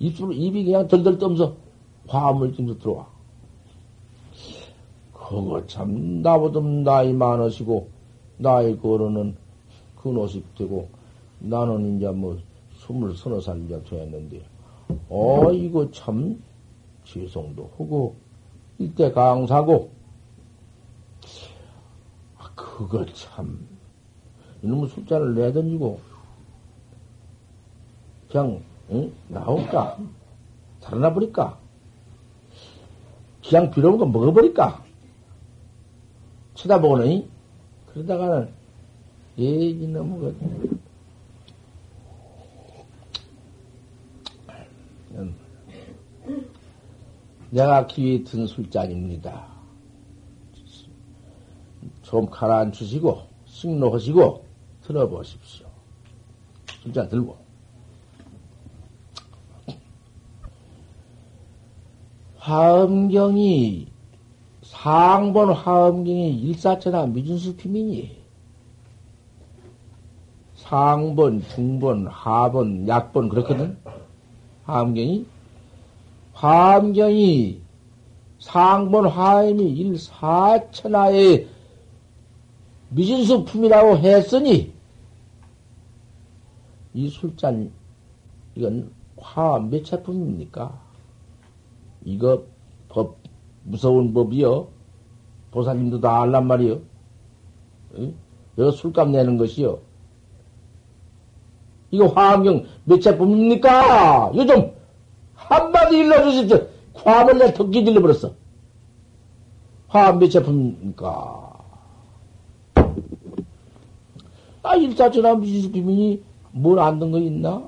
입술, 0.00 0.32
입이 0.32 0.64
그냥 0.64 0.88
덜덜 0.88 1.18
떠면서 1.18 1.54
화물 2.08 2.52
쯤서 2.54 2.78
들어와. 2.78 3.06
그거 5.12 5.64
참, 5.66 6.22
나보다 6.22 6.58
나이 6.60 7.12
많으시고, 7.12 7.88
나이 8.38 8.76
거로는 8.80 9.36
근오십 10.02 10.56
되고, 10.56 10.88
나는 11.38 11.96
이제 11.96 12.08
뭐, 12.08 12.36
스물 12.78 13.16
서너 13.16 13.40
살 13.40 13.62
이제 13.64 13.80
됐는데, 13.84 14.42
어, 15.08 15.52
이거 15.52 15.88
참, 15.92 16.42
지성도 17.10 17.64
하고, 17.76 18.14
이때 18.78 19.10
강사고, 19.10 19.90
아, 22.38 22.50
그거 22.54 23.04
참, 23.06 23.66
이놈의 24.62 24.88
숫자를 24.90 25.34
내던지고, 25.34 26.00
그냥, 28.30 28.62
응? 28.90 29.12
나올까? 29.28 29.98
달아나 30.80 31.12
버릴까? 31.12 31.58
그냥 33.46 33.70
빌어온 33.72 33.98
거 33.98 34.06
먹어버릴까? 34.06 34.84
쳐다보니, 36.54 37.28
그러다가는, 37.88 38.52
예, 39.40 39.44
이놈의 39.44 40.20
그, 40.20 40.80
내가 47.50 47.86
기회 47.86 48.22
든 48.22 48.46
술잔입니다. 48.46 49.46
좀 52.02 52.26
가라앉히시고, 52.26 53.22
식로하시고, 53.44 54.44
들어보십시오. 54.82 55.66
술잔 56.82 57.08
들고. 57.08 57.36
화엄경이, 62.38 63.88
상본 64.62 65.52
화엄경이 65.52 66.40
일사천하 66.40 67.06
미준수 67.06 67.56
피민이, 67.56 68.18
상본, 70.56 71.42
중본, 71.42 72.06
하본, 72.06 72.88
약본, 72.88 73.28
그렇거든? 73.28 73.76
화엄경이 74.64 75.26
화엄경이 76.40 77.60
상본 78.38 79.06
화엄이 79.08 79.62
일사천하의 79.72 81.46
미진수품이라고 82.88 83.98
했으니 83.98 84.72
이 86.94 87.08
술잔 87.10 87.70
이건 88.54 88.90
화엄 89.18 89.68
몇 89.68 89.84
차품입니까? 89.84 90.80
이거 92.06 92.42
법 92.88 93.18
무서운 93.64 94.14
법이요. 94.14 94.68
보사님도 95.50 96.00
다 96.00 96.22
알란 96.22 96.46
말이요. 96.46 96.80
응? 97.98 98.14
이거 98.56 98.70
술값 98.70 99.10
내는 99.10 99.36
것이요. 99.36 99.78
이거 101.90 102.06
화엄경 102.06 102.64
몇 102.84 102.98
차품입니까? 103.02 104.32
요즘 104.34 104.79
한마디 105.50 105.98
일러주십시오. 105.98 106.68
화합을 106.94 107.38
내 107.38 107.52
턱기 107.52 107.84
질러버렸어. 107.84 108.32
화합 109.88 110.18
몇 110.18 110.28
제품입니까? 110.28 111.50
아, 114.62 114.76
일사천하 114.76 115.38
비민이 115.40 116.22
뭘 116.52 116.78
안든 116.78 117.10
거 117.10 117.18
있나? 117.18 117.64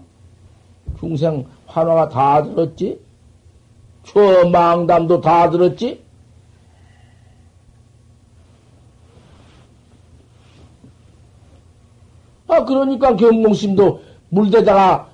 중생 1.00 1.44
환화가 1.66 2.08
다 2.08 2.44
들었지? 2.44 3.00
추망담도 4.04 5.20
다 5.20 5.50
들었지? 5.50 6.04
아, 12.46 12.64
그러니까 12.64 13.16
경공심도 13.16 14.02
물대다가, 14.28 15.08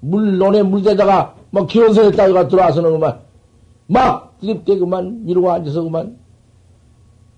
물론에 0.00 0.62
물대다가 0.62 1.37
막 1.50 1.66
기원선에다가 1.66 2.48
들어와서는 2.48 2.92
그만, 2.92 3.20
막 3.86 4.38
드립대 4.40 4.76
그만, 4.78 5.24
이러고 5.26 5.50
앉아서 5.50 5.82
그만. 5.82 6.18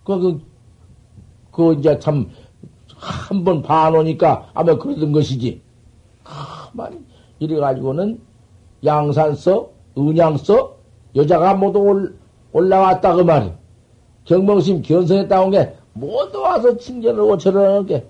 그, 0.05 0.19
그, 0.19 0.41
그, 1.53 1.75
이제 1.75 1.99
참, 1.99 2.29
한 2.97 3.45
번 3.45 3.63
봐놓으니까 3.63 4.51
아마 4.53 4.77
그러던 4.77 5.13
것이지. 5.13 5.63
가만, 6.25 7.05
이래가지고는 7.39 8.21
양산서, 8.85 9.71
은양서, 9.97 10.77
여자가 11.17 11.55
모두 11.55 11.79
올, 11.79 12.17
올라왔다 12.53 13.15
그 13.15 13.23
말이. 13.23 13.51
경명심 14.25 14.83
견성에 14.83 15.27
따온 15.29 15.51
게 15.51 15.75
모두 15.93 16.41
와서 16.41 16.77
칭전을 16.77 17.39
저러는 17.39 17.87
게 17.87 18.07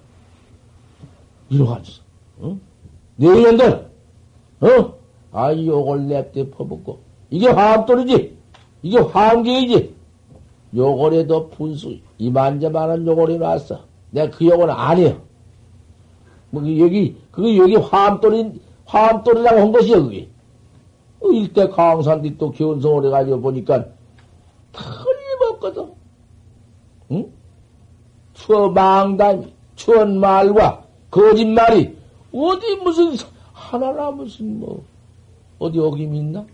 이러고 1.48 1.72
앉아서, 1.74 2.00
응? 2.42 2.60
내년들, 3.16 3.90
어? 4.60 4.94
아, 5.32 5.54
요걸 5.54 6.06
냅대 6.06 6.50
퍼붓고. 6.50 6.98
이게 7.30 7.48
화암돌이지. 7.48 8.36
이게 8.82 8.98
화암계이지. 8.98 9.94
요걸에도 10.74 11.50
분수, 11.50 11.98
이만저만한 12.18 13.06
요걸이 13.06 13.38
나왔어. 13.38 13.80
내가 14.10 14.36
그 14.36 14.46
요걸은 14.46 14.72
아니에요. 14.72 15.20
뭐, 16.50 16.62
여기, 16.78 17.16
그게 17.30 17.56
여기 17.56 17.76
화암돌인, 17.76 18.60
화암돌이라고 18.84 19.60
한 19.60 19.72
것이요, 19.72 20.04
그게. 20.04 20.28
어, 21.20 21.28
일대 21.28 21.68
강산뒤 21.68 22.36
또 22.38 22.50
기원성을 22.50 23.04
해가지고 23.06 23.40
보니까 23.40 23.84
틀림없거든. 24.72 25.92
응? 27.12 27.32
추망단, 28.34 29.50
추언말과 29.76 30.84
거짓말이 31.10 31.96
어디 32.32 32.76
무슨 32.76 33.14
하나나 33.52 34.10
무슨 34.10 34.60
뭐 34.60 34.82
어디 35.60 35.78
어김이 35.78 36.18
있나? 36.18 36.44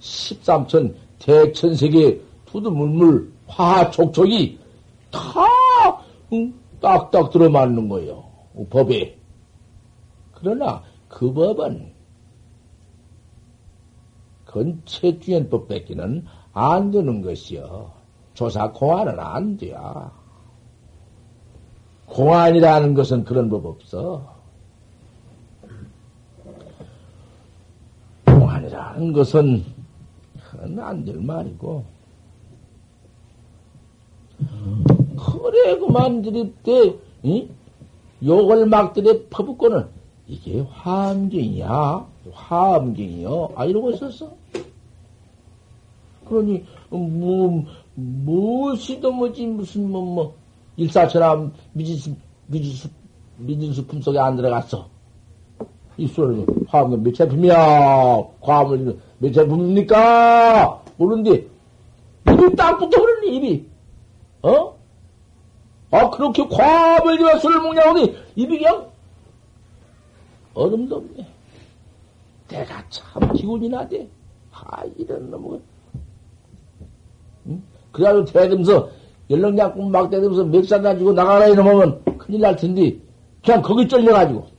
13천 0.00 0.94
대천세계 1.20 2.20
두두물물 2.46 3.32
화촉촉이 3.46 4.58
다 5.10 5.20
응, 6.32 6.52
딱딱 6.80 7.30
들어맞는 7.30 7.88
거예요. 7.88 8.24
법에. 8.70 9.16
그러나 10.32 10.82
그 11.08 11.32
법은 11.32 11.92
건체주연법 14.46 15.68
뺏기는 15.68 16.24
안 16.54 16.90
되는 16.90 17.20
것이요. 17.20 17.92
조사 18.34 18.72
공안은 18.72 19.20
안 19.20 19.56
돼야. 19.58 20.10
공안이라는 22.06 22.94
것은 22.94 23.24
그런 23.24 23.48
법 23.48 23.66
없어. 23.66 24.31
공안이라는 28.72 29.12
것은 29.12 29.64
안 30.78 31.04
될 31.04 31.20
말이고. 31.20 31.84
그래, 35.16 35.78
그만 35.78 36.22
드립대, 36.22 36.96
응? 37.24 37.48
욕을 38.24 38.66
막 38.66 38.92
들여 38.92 39.26
퍼붓고는 39.30 39.86
이게 40.26 40.60
화엄경이야. 40.60 42.06
화엄경이요. 42.32 43.52
아, 43.54 43.64
이러고 43.64 43.90
있었어. 43.92 44.32
그러니, 46.28 46.64
뭐, 46.90 47.64
무엇이도 47.94 49.12
뭐지, 49.12 49.46
무슨, 49.46 49.90
뭐, 49.90 50.02
뭐, 50.02 50.34
일사천하 50.76 51.50
미진수, 51.72 52.14
미진수, 52.46 52.88
미진수 53.38 53.86
품속에 53.86 54.18
안 54.18 54.36
들어갔어. 54.36 54.88
이 55.96 56.06
소리는 56.06 56.46
화엄경 56.68 57.02
몇 57.02 57.14
제품이야? 57.14 57.56
과음을 58.40 58.98
몇 59.18 59.32
제품입니까? 59.32 60.82
모르는데, 60.96 61.46
입이 62.28 62.56
딱 62.56 62.78
붙어버리니, 62.78 63.36
입이. 63.36 63.66
어? 64.42 64.74
아, 65.90 66.10
그렇게 66.10 66.46
과음을 66.48 67.18
지어 67.18 67.38
술을 67.38 67.60
먹냐고, 67.60 67.98
입이 68.36 68.58
그냥, 68.58 68.86
얼음도 70.54 70.96
없네. 70.96 71.26
내가 72.48 72.82
참 72.88 73.32
기운이 73.32 73.68
나대. 73.68 74.08
아, 74.52 74.82
이런 74.96 75.30
놈은. 75.30 75.60
응? 77.48 77.62
그래가지고 77.92 78.24
대금서, 78.24 78.88
연령약국 79.30 79.90
막 79.90 80.10
대금서 80.10 80.44
맥산 80.44 80.82
가지고 80.82 81.12
나가라 81.12 81.48
이놈하면 81.48 82.02
큰일 82.18 82.40
날 82.40 82.56
텐데, 82.56 82.96
그냥 83.44 83.60
거기 83.60 83.86
쫄려가지고. 83.86 84.51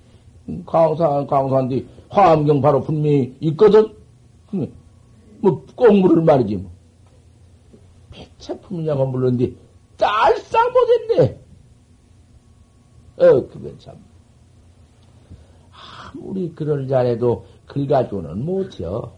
강산, 0.66 1.26
강산뒤 1.26 1.88
화암경 2.10 2.62
바로 2.62 2.82
분명히 2.82 3.36
있거든? 3.40 3.94
뭐, 5.40 5.66
꽁물을 5.76 6.24
말이지, 6.24 6.58
뭐. 6.58 6.72
백차품이냐고 8.12 9.08
물렀는데, 9.08 9.54
딸싹 9.98 10.72
못했네. 10.74 11.40
어, 13.18 13.48
그건 13.48 13.78
참. 13.80 13.96
아무리 16.14 16.54
그럴 16.54 16.88
잘해도 16.88 17.46
글 17.66 17.88
가지고는 17.88 18.46
못해요. 18.46 19.14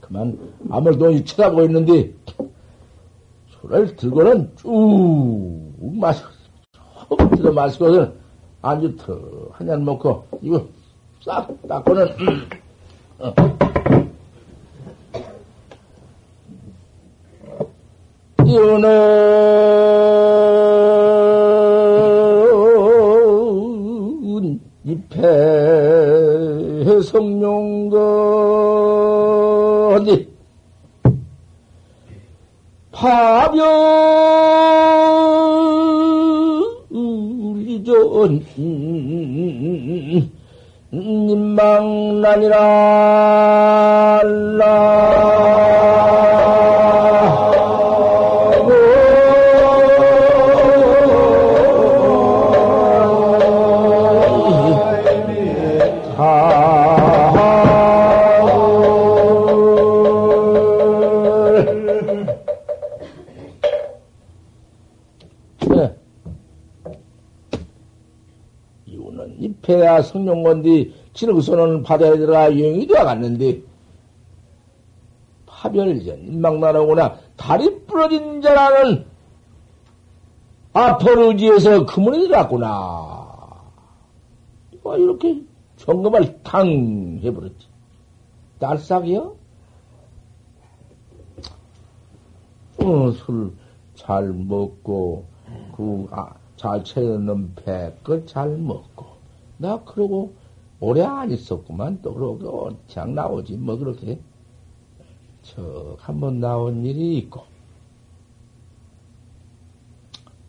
그만, 0.00 0.38
아무래도 0.70 1.24
쳐다보고 1.24 1.64
있는데, 1.64 2.14
술을 3.62 3.96
들고는 3.96 4.54
쭉 4.56 5.72
마시고, 5.98 6.28
쭉 7.08 7.30
들어 7.36 7.52
마시고는 7.52 8.25
안주 8.68 8.96
턱한 8.96 9.66
잔 9.66 9.84
먹고, 9.84 10.24
이거 10.42 10.66
싹 11.24 11.46
닦고는, 11.68 12.08
어. 13.20 13.32
이거는 18.44 18.90
입회 24.84 25.22
성룡 27.02 27.75
건디 70.46 70.94
지르고서는 71.14 71.82
바다에 71.82 72.16
들어가 72.16 72.54
유행이 72.54 72.86
되어 72.86 73.04
갔는데 73.04 73.62
파별전 75.46 76.18
인망나라구나 76.20 77.18
다리 77.36 77.84
부러진 77.86 78.40
자라는 78.40 79.04
아퍼르지에서 80.72 81.86
그문이 81.86 82.28
들어갔구나. 82.28 82.68
와 84.82 84.96
이렇게 84.96 85.40
점검을 85.78 86.42
탕 86.42 87.20
해버렸지. 87.22 87.66
딸싹이요? 88.58 89.36
어, 92.78 93.10
술 93.12 93.66
잘 93.96 94.32
먹고, 94.32 95.24
그, 95.76 96.06
아, 96.12 96.32
잘 96.56 96.84
채우는 96.84 97.54
배, 97.56 97.92
그잘 98.02 98.56
먹고. 98.56 98.95
나 99.58 99.82
그러고 99.84 100.34
오래 100.80 101.02
안 101.02 101.30
있었구만. 101.30 102.00
또 102.02 102.14
그러고 102.14 102.70
그냥 102.88 103.14
나오지. 103.14 103.56
뭐 103.56 103.76
그렇게 103.76 104.18
척 105.42 105.96
한번 105.98 106.40
나온 106.40 106.84
일이 106.84 107.18
있고. 107.18 107.42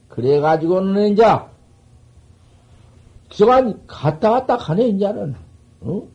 그래가지고는 0.09 1.13
이제 1.13 1.23
그간 3.29 3.85
갔다 3.85 4.31
갔다 4.31 4.57
가네 4.57 4.87
이제는 4.87 5.35
어? 5.81 6.07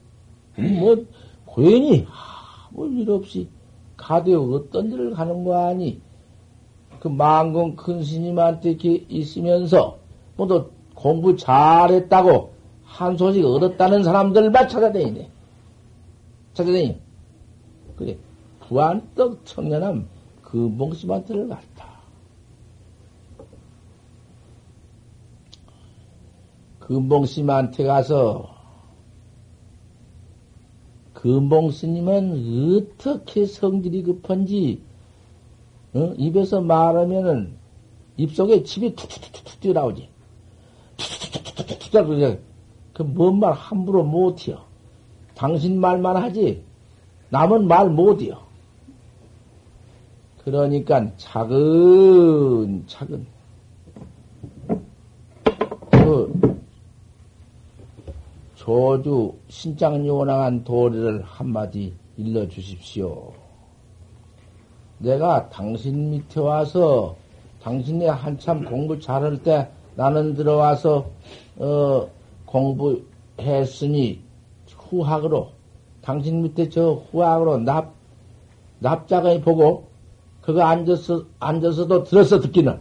뭐 0.56 1.06
고연히 1.44 2.06
아무 2.08 2.88
일 2.88 3.08
없이 3.10 3.48
가되 3.96 4.34
어떤 4.34 4.90
일을 4.90 5.12
가는 5.12 5.44
거 5.44 5.68
아니 5.68 6.00
그 6.98 7.08
망공 7.08 7.76
큰 7.76 8.02
스님한테 8.02 8.70
이렇게 8.70 9.04
있으면서 9.08 9.98
뭐또 10.36 10.70
공부 10.94 11.36
잘했다고 11.36 12.51
한 12.92 13.16
소식 13.16 13.42
얻었다는 13.42 14.04
사람들만 14.04 14.68
찾아다니네. 14.68 15.30
찾아다니. 16.52 17.00
그래. 17.96 18.18
부안떡 18.60 19.46
청년함 19.46 20.06
그 20.42 20.56
몽심한테를 20.58 21.48
갔다. 21.48 21.92
금봉스님한테 26.80 27.84
가서 27.84 28.54
금봉스님은 31.14 32.76
어떻게 32.76 33.46
성질이 33.46 34.02
급한지 34.02 34.82
어? 35.94 36.12
입에서 36.18 36.60
말하면은 36.60 37.54
입속에 38.18 38.62
침이 38.64 38.94
툭툭툭툭 38.94 39.60
뛰어나오지. 39.60 40.08
툭툭툭툭툭 40.98 41.90
뛰어나오지. 41.90 42.51
그 42.94 43.02
뭔 43.04 43.38
말 43.38 43.52
함부로 43.52 44.02
못해요. 44.04 44.58
당신 45.34 45.80
말만 45.80 46.16
하지 46.16 46.62
남은 47.30 47.66
말 47.66 47.88
못해요. 47.88 48.38
그러니까 50.44 51.10
차근 51.16 52.84
차근 52.86 53.26
그 55.90 56.56
조주 58.56 59.34
신장요원한 59.48 60.64
도리를 60.64 61.22
한마디 61.22 61.94
일러 62.16 62.46
주십시오. 62.48 63.32
내가 64.98 65.48
당신 65.48 66.10
밑에 66.10 66.40
와서 66.40 67.16
당신이 67.62 68.06
한참 68.06 68.64
공부 68.64 68.98
잘할 69.00 69.42
때 69.42 69.68
나는 69.94 70.34
들어와서 70.34 71.06
어 71.56 72.08
공부했으니 72.52 74.20
후학으로 74.68 75.52
당신 76.02 76.42
밑에 76.42 76.68
저 76.68 76.92
후학으로 76.92 77.58
납 77.58 77.94
납작을 78.80 79.40
보고 79.40 79.88
그거 80.42 80.62
앉아서 80.62 81.24
앉아서도 81.38 82.04
들어서 82.04 82.40
듣기는 82.40 82.78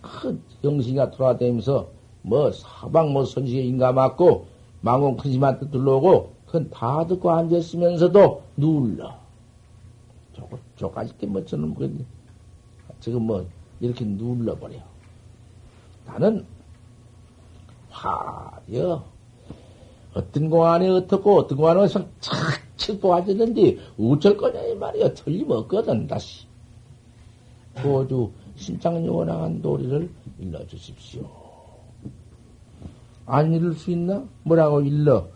큰 0.00 0.40
영신이가 0.62 1.10
돌아다니면서 1.10 1.88
뭐 2.22 2.52
사방 2.52 3.12
뭐 3.12 3.24
선지에 3.24 3.62
인가 3.62 3.92
맞고 3.92 4.46
망원 4.82 5.16
큰심한테 5.16 5.70
들러오고 5.70 6.34
그건 6.46 6.70
다 6.70 7.06
듣고 7.06 7.30
앉았으면서도 7.30 8.42
눌러. 8.56 9.18
저거 10.34 10.58
저까지 10.76 11.12
때뭐 11.18 11.44
저는 11.44 11.74
뭐 11.74 11.88
지금 13.00 13.22
뭐 13.22 13.46
이렇게 13.80 14.04
눌러버려. 14.04 14.78
나는 16.06 16.46
하여 17.90 19.04
어떤 20.14 20.50
공안에 20.50 20.88
어떻고 20.88 21.38
어떤 21.38 21.58
공안에 21.58 21.80
어서 21.80 22.04
착 22.20 22.36
앉았는데 23.02 23.78
어쩔 24.00 24.36
거냐 24.36 24.60
이 24.62 24.74
말이야 24.74 25.12
틀림없거든 25.14 26.06
다시 26.06 26.46
도주 27.82 28.30
신장요원한 28.56 29.60
도리를 29.60 30.10
일러주십시오 30.38 31.28
안 33.26 33.52
읽을 33.52 33.74
수 33.74 33.90
있나? 33.90 34.24
뭐라고 34.42 34.80
일러? 34.80 35.28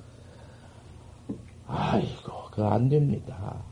아이고 1.66 2.32
그 2.50 2.62
안 2.62 2.88
됩니다 2.88 3.62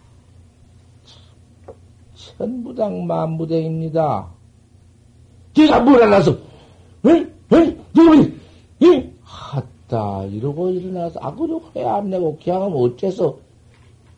천부당 2.15 3.07
만부대입니다 3.07 4.29
제가 5.55 5.81
뭘 5.81 6.03
알아서 6.03 6.37
응? 7.07 7.35
응? 7.53 7.85
누구 7.95 8.40
이 8.81 9.11
하다 9.23 10.25
이러고 10.25 10.71
일어나서 10.71 11.21
아그저 11.21 11.61
회안 11.75 12.11
내고 12.11 12.39
그냥 12.43 12.63
하면 12.63 12.79
어째서 12.79 13.39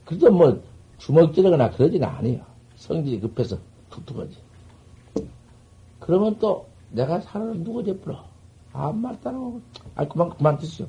그래도 0.05 0.31
뭐 0.31 0.61
주먹 0.99 1.35
찌르거나 1.35 1.71
그러진 1.71 2.05
않아요. 2.05 2.41
성질이 2.77 3.21
급해서 3.21 3.59
툭툭하지. 3.91 4.37
그러면 5.99 6.37
또 6.39 6.67
내가 6.91 7.21
살을 7.21 7.63
누구 7.65 7.83
제풀어? 7.85 8.25
아무 8.73 9.09
안 9.09 9.19
하고 9.25 9.61
아 9.95 10.07
그만 10.07 10.31
그만 10.31 10.59
드시오. 10.59 10.87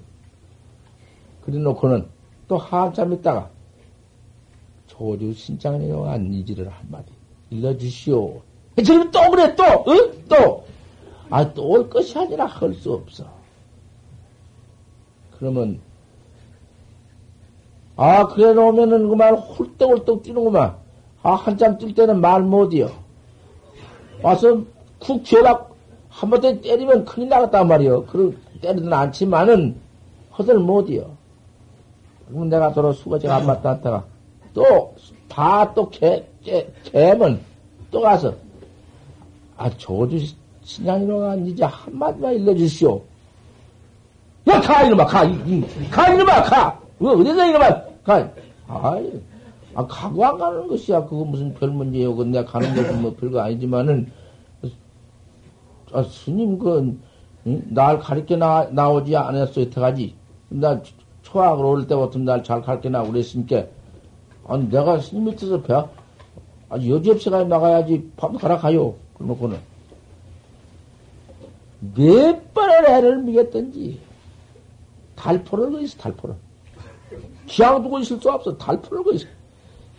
그래 1.42 1.58
놓고는 1.60 2.08
또 2.48 2.58
한참 2.58 3.14
있다가 3.14 3.50
조주 4.88 5.34
신장에 5.34 5.90
용한 5.90 6.32
이지를 6.34 6.70
한마디 6.70 7.12
일러주시오. 7.50 8.42
지금 8.84 9.12
또 9.12 9.20
그래 9.32 9.56
또 9.56 9.64
응? 9.92 10.26
또 10.30 10.64
아 11.30 11.52
또 11.54 11.64
올 11.64 11.90
것이 11.90 12.18
아니라 12.18 12.46
할 12.46 12.74
수 12.76 12.94
없어. 12.94 13.26
그러면, 15.38 15.80
아, 17.96 18.26
그래 18.28 18.54
놓으면은 18.54 19.10
그만 19.10 19.36
훌떡훌떡 19.36 20.24
뛰는구만. 20.24 20.76
아, 21.22 21.34
한참 21.36 21.78
뛸 21.78 21.94
때는 21.94 22.20
말 22.22 22.42
못이요. 22.42 22.90
와서 24.22 24.62
쿡 25.00 25.24
죄락 25.24 25.74
한번 26.10 26.42
때리면 26.42 27.06
큰일 27.06 27.30
나갔단 27.30 27.68
말이요. 27.68 28.06
그걸 28.06 28.38
때리든 28.62 28.92
않지만은 28.92 29.76
허들 30.38 30.60
못이요. 30.60 31.12
그럼 32.28 32.50
내가 32.50 32.72
도로 32.74 32.94
수거제가 32.94 33.36
안 33.36 33.46
맞다 33.46 33.72
하다가 33.72 34.06
또, 34.54 34.94
다 35.28 35.74
또 35.76 35.90
개, 35.90 36.26
개, 36.44 36.68
개면 36.84 37.42
또 37.92 38.02
가서 38.02 38.34
아, 39.58 39.70
조주 39.78 40.34
신앙이로가 40.64 41.36
이제 41.36 41.64
한마디만 41.64 42.34
일러주시오. 42.36 43.02
야, 44.48 44.60
가, 44.60 44.84
이놈아, 44.84 45.06
가, 45.06 45.22
가, 45.92 46.14
이놈아, 46.14 46.44
가! 46.44 46.80
왜, 47.00 47.10
어디서 47.10 47.46
이놈아, 47.48 47.82
가! 48.04 48.30
아이, 48.68 49.22
아, 49.74 49.86
가고 49.88 50.26
안 50.26 50.38
가는 50.38 50.68
것이야. 50.68 51.06
그거 51.06 51.24
무슨 51.24 51.54
별. 51.54 51.72
그 51.72 52.24
내가 52.24 52.52
가는 52.52 52.76
것은 52.76 53.02
뭐 53.02 53.16
별거 53.20 53.40
아니지만은, 53.42 54.12
아, 55.94 56.04
스님, 56.04 56.58
그, 56.60 57.00
응? 57.48 57.62
날 57.70 58.00
가르쳐 58.00 58.36
나, 58.36 58.68
나오지 58.72 59.16
않았어, 59.16 59.62
여태까지. 59.62 60.16
나 60.50 60.82
초학을 61.24 61.66
올 61.66 61.88
때부터 61.88 62.20
날 62.20 62.44
잘 62.44 62.62
가르쳐 62.62 62.90
나오고 62.90 63.12
그랬으니까, 63.14 63.66
아니, 64.48 64.70
내가 64.70 65.00
스님 65.00 65.26
밑에서 65.26 65.62
배, 65.62 65.74
아, 65.74 65.88
여지없이 66.76 67.30
가 67.30 67.44
나가야지. 67.44 68.12
밥 68.18 68.34
가라 68.40 68.58
가요. 68.58 68.96
그러놓고는. 69.16 69.58
몇 71.96 72.54
번을 72.54 72.86
애를 72.90 73.18
미겠던지. 73.24 74.00
달포를 75.16 75.72
거 75.72 75.82
있어, 75.82 75.98
달포를. 75.98 76.36
기왕 77.46 77.84
두고 77.84 78.00
있을 78.00 78.20
수 78.20 78.32
없어. 78.32 78.58
달포를 78.58 79.04
거 79.04 79.14
있어. 79.14 79.28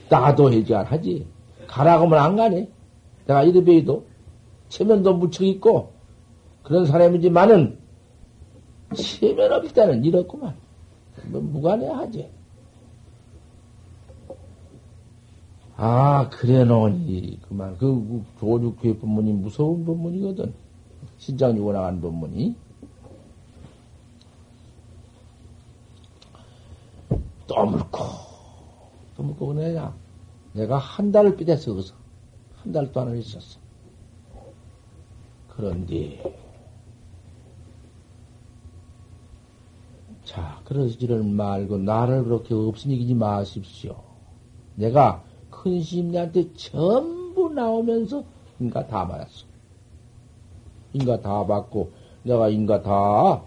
나도 0.09 0.53
해지 0.53 0.75
안 0.75 0.85
하지. 0.87 1.27
가라고 1.67 2.07
하면 2.07 2.19
안 2.19 2.37
가네. 2.37 2.69
내가 3.27 3.43
이래 3.43 3.63
봬도 3.63 4.05
체면도 4.69 5.15
무척 5.15 5.45
있고 5.45 5.93
그런 6.63 6.87
사람이지만은 6.87 7.79
체면 8.95 9.53
없을 9.53 9.73
때는 9.73 10.05
이렇구만. 10.05 10.55
뭐 11.27 11.41
무관해 11.41 11.89
하지. 11.89 12.29
아, 15.77 16.29
그래 16.29 16.65
놓으니, 16.65 17.41
그만. 17.49 17.77
그, 17.79 18.23
조주교회 18.39 18.97
법문이 18.99 19.33
무서운 19.33 19.85
법문이거든. 19.85 20.55
신장이 21.19 21.59
원하는 21.59 22.01
법문이. 22.01 22.55
또 27.47 27.67
물고, 27.67 27.99
또 29.17 29.23
물고, 29.23 29.47
그냥. 29.49 29.95
내가 30.53 30.79
한 30.79 31.13
달을 31.13 31.37
삐댔어, 31.37 31.73
거기서. 31.73 31.95
한 32.63 32.73
달 32.73 32.91
동안을 32.93 33.19
있었어. 33.19 33.59
그런데, 35.49 36.23
자, 40.25 40.61
그러지를 40.65 41.23
말고, 41.23 41.79
나를 41.79 42.25
그렇게 42.25 42.55
없으니기지 42.55 43.15
마십시오. 43.15 43.97
내가 44.77 45.23
큰 45.51 45.83
스님한테 45.83 46.55
전부 46.55 47.51
나오면서 47.53 48.25
인가 48.59 48.87
다 48.87 49.07
받았어. 49.07 49.45
인가 50.95 51.21
다 51.21 51.45
받고, 51.47 51.93
내가 52.23 52.49
인가 52.49 52.81
다, 52.83 53.43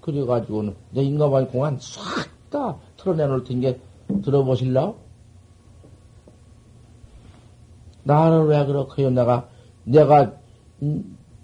그래가지고는, 0.00 0.74
내 0.92 1.02
인가만 1.02 1.48
공안 1.48 1.78
싹 1.78 2.34
다 2.50 2.78
털어내 3.06 3.26
놓을 3.26 3.44
텐게 3.44 3.78
들어보실라? 4.24 4.92
나는 8.02 8.46
왜 8.46 8.66
그렇게요? 8.66 9.10
내가, 9.10 9.48
내가 9.84 10.32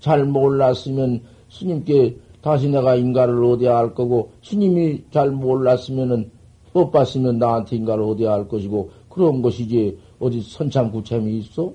잘 0.01 0.25
몰랐으면 0.25 1.23
스님께 1.49 2.17
다시 2.41 2.69
내가 2.69 2.97
인가를 2.97 3.45
얻어야 3.45 3.77
할 3.79 3.95
거고, 3.95 4.33
스님이 4.43 5.05
잘 5.13 5.31
몰랐으면은, 5.31 6.31
못 6.73 6.91
봤으면 6.91 7.39
나한테 7.39 7.77
인가를 7.77 8.03
얻어야 8.03 8.33
할 8.33 8.49
것이고, 8.49 8.91
그런 9.09 9.43
것이지, 9.43 9.99
어디 10.19 10.41
선참구참이 10.41 11.39
있어? 11.39 11.73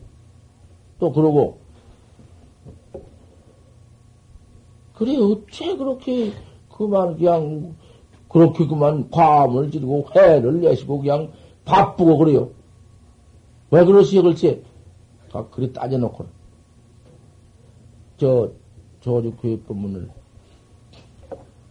또 0.99 1.11
그러고, 1.11 1.59
그래, 4.93 5.15
어째 5.15 5.77
그렇게, 5.77 6.31
그만, 6.69 7.15
그냥, 7.15 7.75
그렇게 8.30 8.67
그만 8.67 9.09
과음을 9.09 9.71
지르고 9.71 10.07
회를 10.15 10.61
내시고 10.61 10.99
그냥 10.99 11.32
바쁘고 11.65 12.17
그래요. 12.17 12.49
왜 13.71 13.84
그러시요, 13.84 14.23
글쎄? 14.23 14.61
아, 15.34 15.45
그래 15.49 15.71
따져놓고. 15.71 16.25
저, 18.17 18.51
조주교회 19.01 19.61
법문을 19.61 20.09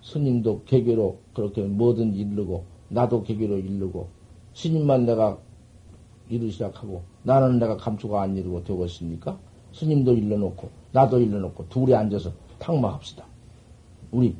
스님도 0.02 0.62
개교로 0.64 1.18
그렇게 1.34 1.62
뭐든지 1.62 2.20
일르고, 2.20 2.64
나도 2.88 3.24
개교로 3.24 3.58
일르고, 3.58 4.08
스님만 4.54 5.04
내가 5.04 5.38
일을 6.28 6.52
시작하고, 6.52 7.02
나는 7.24 7.58
내가 7.58 7.76
감추고 7.76 8.18
안 8.18 8.36
이루고 8.36 8.62
되겠습니까? 8.62 9.36
스님도 9.72 10.14
일러놓고, 10.14 10.68
나도 10.92 11.18
일러놓고, 11.18 11.68
둘이 11.68 11.94
앉아서 11.94 12.30
탁마합시다. 12.60 13.24
우리, 14.12 14.36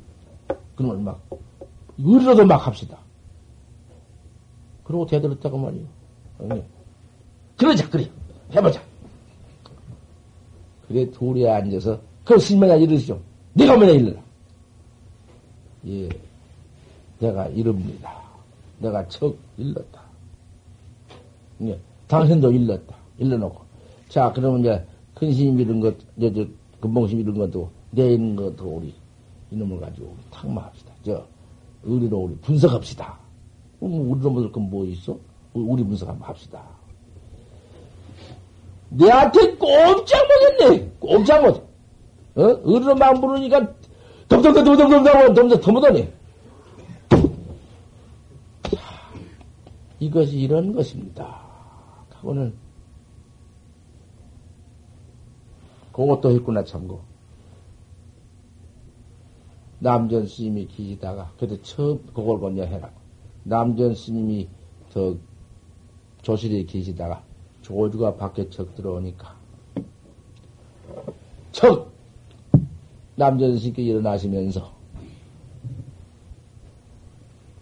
그놈을 0.77 0.99
막, 0.99 1.21
의리로도 1.99 2.47
막 2.47 2.67
합시다. 2.67 2.99
그러고 4.85 5.07
대들었다고 5.07 5.59
말이요. 5.59 5.85
그러자, 7.57 7.89
그래. 7.89 8.09
해보자. 8.55 8.81
그래, 10.87 11.11
둘이 11.11 11.49
앉아서, 11.49 11.99
그 12.25 12.39
스님이나 12.39 12.77
이르시죠. 12.77 13.21
네가 13.55 13.77
뭐냐 13.77 13.93
일러라. 13.93 14.21
예. 15.89 16.09
내가 17.19 17.47
이릅니다. 17.49 18.21
내가 18.79 19.07
척 19.09 19.35
일렀다. 19.57 20.03
예. 21.63 21.79
당신도 22.07 22.53
일렀다. 22.53 22.95
일러놓고. 23.19 23.65
자, 24.09 24.31
그러면 24.33 24.61
이제, 24.61 24.87
큰 25.15 25.33
스님 25.33 25.59
이런 25.59 25.81
것, 25.81 25.97
이제, 26.17 26.33
저, 26.33 26.47
금봉심 26.81 27.21
이런 27.21 27.39
것도, 27.39 27.69
내 27.91 28.13
있는 28.13 28.37
것도 28.37 28.77
우리, 28.77 28.95
이놈을 29.51 29.81
가지고 29.81 30.15
탁마합시다. 30.31 30.93
저, 31.05 31.27
의리로 31.87 32.19
우리 32.19 32.37
분석합시다. 32.39 33.19
우리로 33.81 34.31
묻을 34.31 34.53
건 34.53 34.65
뭐 34.69 34.85
있어? 34.87 35.17
우리 35.55 35.83
분석 35.85 36.09
한번 36.09 36.29
합시다. 36.29 36.63
내한테 38.91 39.57
꼼짝 39.57 40.27
못했네. 40.59 40.91
꼼짝 41.01 41.43
못. 41.43 41.57
어? 42.37 42.61
의리로 42.65 42.95
막 42.95 43.15
부르니까 43.21 43.73
덤덤덤덤덤덤덤 44.29 45.35
덤덤 45.35 45.61
더 45.61 45.73
못하네. 45.73 46.13
이것이 50.01 50.37
이런 50.39 50.75
것입니다. 50.75 51.41
하고는 52.11 52.53
그것도 55.93 56.31
했구나 56.33 56.63
참고. 56.65 57.01
남전 59.79 60.27
스님이 60.27 60.67
계시다가 60.69 61.33
그때 61.39 61.61
처음 61.63 62.05
그걸 62.15 62.39
먼저 62.39 62.63
해라. 62.65 62.91
남전 63.45 63.95
스님이 63.95 64.49
더 64.93 65.15
조실에 66.23 66.65
계시다가 66.65 67.23
조주가 67.63 68.17
밖에 68.17 68.49
척 68.51 68.75
들어오니까 68.75 69.35
척 71.53 71.93
남전 73.17 73.59
스님께 73.59 73.83
일어나시면서 73.83 74.77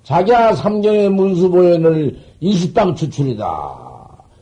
자기야 0.03 0.55
삼경의 0.55 1.09
문수보현을 1.11 2.19
이십방 2.41 2.95
추출이다. 2.95 3.85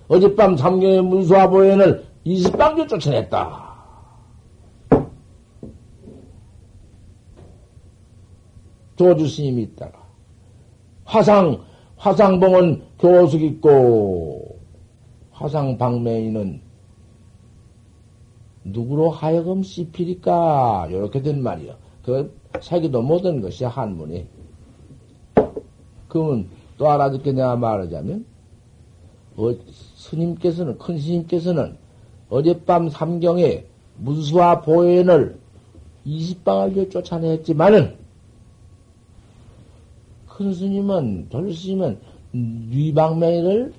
어젯밤 0.08 0.56
삼경의 0.56 1.02
문수와 1.02 1.48
보현을 1.48 2.04
이십방주 2.24 2.86
쫓아냈다. 2.88 3.61
조주 8.96 9.26
스님이 9.26 9.62
있다가 9.62 10.02
화상 11.04 11.62
화상봉은 11.96 12.82
교숙 12.98 13.42
있고 13.42 14.58
화상 15.30 15.78
방매인은 15.78 16.60
누구로 18.64 19.10
하여금 19.10 19.62
씹히리까 19.62 20.88
이렇게 20.90 21.22
된 21.22 21.42
말이요. 21.42 21.74
그 22.04 22.36
사기도 22.60 23.02
못한 23.02 23.40
것이 23.40 23.64
한문이. 23.64 24.26
그러면 26.08 26.48
또 26.76 26.90
알아듣게 26.90 27.32
내가 27.32 27.56
말하자면 27.56 28.24
어, 29.36 29.50
스님께서는 29.94 30.78
큰 30.78 30.98
스님께서는 30.98 31.76
어젯밤 32.28 32.88
삼경에 32.88 33.64
문수와 33.96 34.62
보현을 34.62 35.38
20방을 36.06 36.90
쫓아냈지만은 36.90 38.01
큰 40.36 40.54
스님은, 40.54 41.28
별 41.28 41.52
스님은 41.52 42.00
위방맹이를 42.32 43.72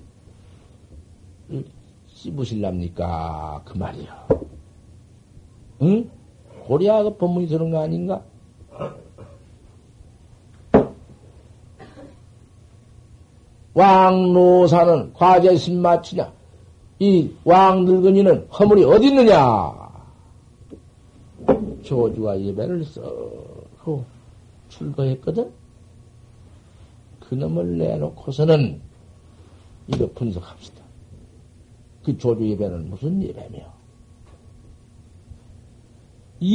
씹으실랍니까? 2.07 3.63
그 3.65 3.77
말이요. 3.77 4.07
응? 5.81 6.09
그 6.69 7.17
법문이 7.17 7.47
그런 7.47 7.71
거 7.71 7.81
아닌가? 7.81 8.21
왕노사는 13.73 15.13
과제 15.13 15.57
신마치냐? 15.57 16.31
이 16.99 17.31
왕늙은이는 17.43 18.47
허물이 18.47 18.83
어디 18.83 19.07
있느냐? 19.07 19.73
조주와 21.81 22.39
예배를 22.39 22.85
썩고 22.85 24.05
출거했거든? 24.69 25.62
그놈을 27.33 27.79
내놓고서는 27.79 28.79
이거 29.87 30.09
분석합시다. 30.13 30.83
그 32.03 32.17
조주 32.17 32.47
예배는 32.47 32.89
무슨 32.89 33.21
예배며? 33.23 33.73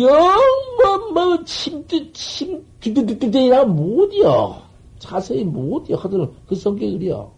영, 0.01 0.39
뭐, 0.83 1.13
뭐, 1.13 1.45
침투, 1.45 2.13
침, 2.13 2.65
두두두두이라 2.81 3.65
못이여. 3.65 4.63
자세히 4.99 5.45
못이여. 5.45 5.97
하더라도 5.97 6.35
그 6.47 6.75
그려. 6.75 7.33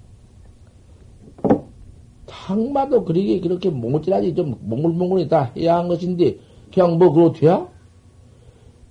탕마도 2.27 3.05
그러게 3.05 3.41
그렇게 3.41 3.71
못이라지 3.71 4.35
좀 4.35 4.57
몽글몽글이 4.61 5.29
다 5.29 5.53
해야 5.57 5.77
한 5.77 5.89
것인데, 5.89 6.39
그냥 6.75 6.99
뭐 6.99 7.13
그렇대야? 7.13 7.69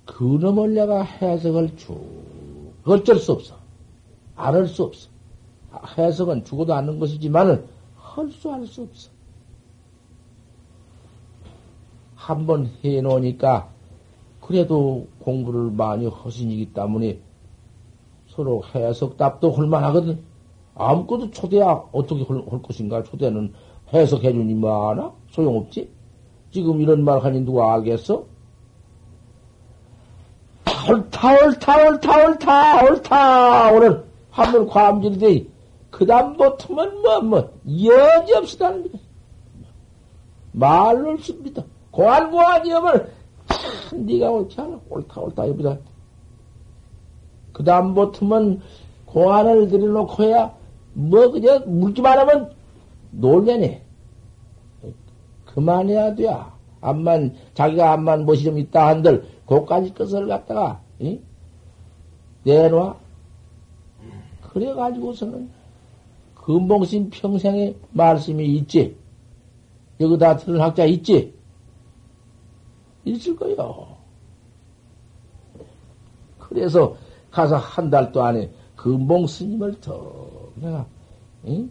그놈을 0.06 0.74
내가 0.74 1.02
해석을 1.02 1.76
쭉, 1.76 2.00
어쩔 2.84 3.18
수 3.18 3.32
없어. 3.32 3.59
안할수 4.46 4.84
없어. 4.84 5.08
해석은 5.96 6.44
죽어도 6.44 6.74
않는 6.74 6.98
것이지만은, 6.98 7.64
할 7.96 8.28
수, 8.30 8.50
할 8.50 8.66
수 8.66 8.82
없어. 8.82 9.10
한 12.16 12.46
번 12.46 12.70
해놓으니까, 12.84 13.68
그래도 14.40 15.06
공부를 15.20 15.70
많이 15.70 16.06
허신이기 16.06 16.72
때문에 16.72 17.18
서로 18.28 18.62
해석답도 18.74 19.52
할만하거든. 19.52 20.22
아무것도 20.74 21.30
초대야 21.30 21.84
어떻게 21.92 22.24
할, 22.24 22.42
할 22.50 22.62
것인가? 22.62 23.02
초대는 23.04 23.52
해석해주니 23.92 24.54
뭐하나? 24.54 25.12
소용없지? 25.30 25.90
지금 26.52 26.80
이런 26.80 27.04
말 27.04 27.18
하니 27.22 27.40
누가 27.42 27.74
알겠어? 27.74 28.24
옳다, 30.90 31.32
옳다, 31.46 31.88
옳다, 31.88 32.26
옳다, 32.28 32.82
옳다. 32.84 33.72
오늘 33.72 34.09
한번 34.40 34.66
과음질이 34.68 35.50
그 35.90 36.06
다음부터는 36.06 37.02
뭐, 37.02 37.20
뭐, 37.20 37.52
여지없이다는 37.66 38.84
거다. 38.84 38.98
말로 40.52 41.16
씁니다. 41.18 41.64
고안 41.90 42.30
고안이 42.30 42.72
오면, 42.72 43.08
참, 43.88 44.06
네가 44.06 44.30
옳지 44.30 44.60
않아. 44.60 44.80
옳다, 44.88 45.20
옳다, 45.20 45.48
여기다. 45.48 45.78
그 47.52 47.64
다음부터는 47.64 48.60
고안을 49.06 49.68
들여놓고야, 49.68 50.54
뭐, 50.94 51.30
그저, 51.30 51.60
묻기만 51.66 52.18
하면, 52.20 52.52
놀래네. 53.10 53.82
그만해야 55.46 56.14
돼. 56.14 56.32
암만, 56.80 57.34
자기가 57.54 57.92
암만 57.92 58.24
무엇이 58.24 58.44
좀 58.44 58.58
있다 58.58 58.86
한들, 58.86 59.26
그까지 59.46 59.92
것을 59.92 60.28
갖다가, 60.28 60.80
응? 61.02 61.20
내놔. 62.44 63.09
그래가지고서는, 64.52 65.48
금봉신 66.34 67.10
평생의 67.10 67.76
말씀이 67.92 68.44
있지. 68.56 68.96
여기다 70.00 70.36
들은 70.36 70.60
학자 70.60 70.84
있지? 70.84 71.34
있을 73.04 73.36
거요. 73.36 73.96
그래서 76.38 76.96
가서 77.30 77.56
한 77.56 77.90
달도 77.90 78.22
안에 78.22 78.50
금봉 78.76 79.26
스님을 79.26 79.80
더 79.80 80.20
내가 80.56 80.84
응? 81.46 81.70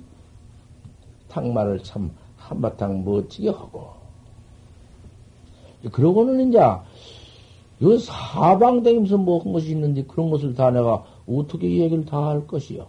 탕말을 1.27 1.83
참 1.83 2.09
한바탕 2.37 3.03
멋지게 3.03 3.49
하고 3.49 3.89
그러고는 5.91 6.49
이제 6.49 6.59
요 6.59 7.97
사방 7.97 8.83
다니면서 8.83 9.17
뭐한 9.17 9.51
것이 9.51 9.71
있는데 9.71 10.03
그런 10.03 10.29
것을 10.29 10.53
다 10.53 10.71
내가 10.71 11.03
어떻게 11.29 11.69
얘기를 11.69 12.05
다 12.05 12.29
할 12.29 12.47
것이요. 12.47 12.87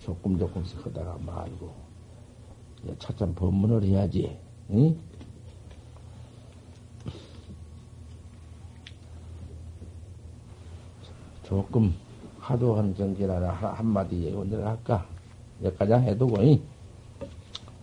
조금 0.00 0.38
조금씩 0.38 0.84
하다가 0.84 1.18
말고 1.24 1.72
차츰 2.98 3.34
법문을 3.34 3.84
해야지. 3.84 4.36
응? 4.70 4.96
조금 11.44 11.94
하도 12.38 12.74
한 12.76 12.94
정기나 12.96 13.52
한마디 13.52 14.22
예언을 14.24 14.66
할까? 14.66 15.06
여기까지 15.62 15.92
해두고, 15.92 16.42
이? 16.42 16.60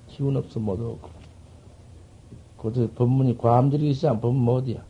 기운 0.10 0.36
없어 0.36 0.60
못 0.60 0.80
오고. 0.80 1.10
그것도 2.58 2.92
법문이 2.92 3.38
과함들이 3.38 3.92
있어, 3.92 4.20
법문 4.20 4.56
어디야? 4.56 4.89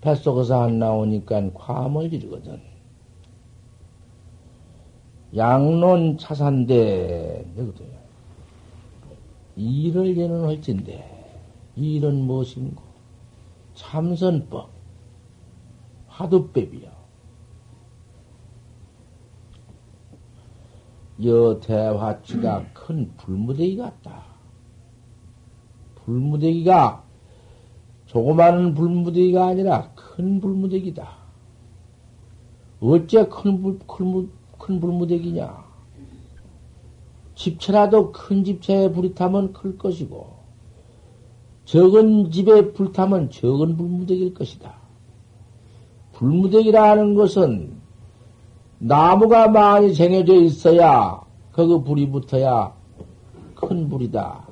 뱃속에서 0.00 0.62
안 0.62 0.78
나오니까 0.78 1.52
과음을 1.52 2.10
지르거든. 2.10 2.60
양론 5.36 6.18
차산대, 6.18 7.46
여기도 7.56 7.84
일을 9.56 10.16
얘는 10.16 10.44
할진데, 10.44 11.42
일은 11.76 12.22
무엇인고? 12.22 12.82
참선법, 13.74 14.70
화두법이요. 16.08 16.90
여 21.26 21.60
대화치가 21.60 22.64
큰 22.72 23.14
불무대기 23.18 23.76
같다. 23.76 24.24
불무대기가 25.96 27.04
조그마한 28.10 28.74
불무대기가 28.74 29.46
아니라 29.46 29.92
큰 29.94 30.40
불무대기다. 30.40 31.08
어째 32.80 33.28
큰, 33.28 33.62
불, 33.62 33.78
큰, 33.86 34.28
큰 34.58 34.80
불무대기냐? 34.80 35.64
집체라도 37.36 38.10
큰 38.10 38.42
집체에 38.42 38.90
불이 38.90 39.14
타면 39.14 39.52
클 39.52 39.78
것이고, 39.78 40.26
적은 41.66 42.32
집에 42.32 42.72
불 42.72 42.92
타면 42.92 43.30
적은 43.30 43.76
불무대기일 43.76 44.34
것이다. 44.34 44.74
불무대기라는 46.14 47.14
것은 47.14 47.74
나무가 48.78 49.46
많이 49.46 49.94
쟁여져 49.94 50.34
있어야 50.34 51.22
거기 51.52 51.84
불이 51.84 52.10
붙어야 52.10 52.74
큰 53.54 53.88
불이다. 53.88 54.48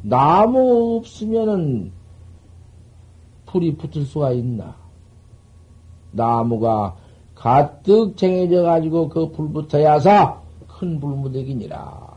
나무 0.00 0.96
없으면은 0.96 1.99
불이 3.50 3.76
붙을 3.76 4.04
수가 4.04 4.32
있나? 4.32 4.76
나무가 6.12 6.96
가득 7.34 8.16
쟁여져 8.16 8.62
가지고 8.62 9.08
그 9.08 9.32
불 9.32 9.50
붙어야사 9.52 10.40
큰 10.68 11.00
불무대기니라. 11.00 12.10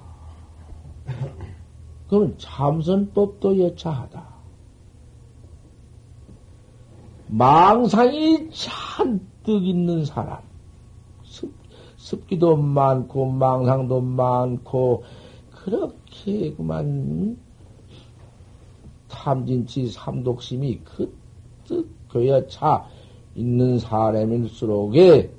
그럼 2.07 2.35
참선법도 2.37 3.59
여차하다. 3.59 4.33
망상이 7.27 8.49
잔뜩 8.51 9.65
있는 9.65 10.05
사람. 10.05 10.39
습, 11.23 11.51
습기도 11.97 12.55
많고, 12.55 13.25
망상도 13.25 14.01
많고, 14.01 15.03
그렇게 15.51 16.53
그만, 16.53 17.37
탐진치 19.09 19.87
삼독심이 19.87 20.81
그 20.83 21.22
뜻 21.73 21.87
그여차 22.09 22.85
있는 23.35 23.79
사람일수록에 23.79 25.31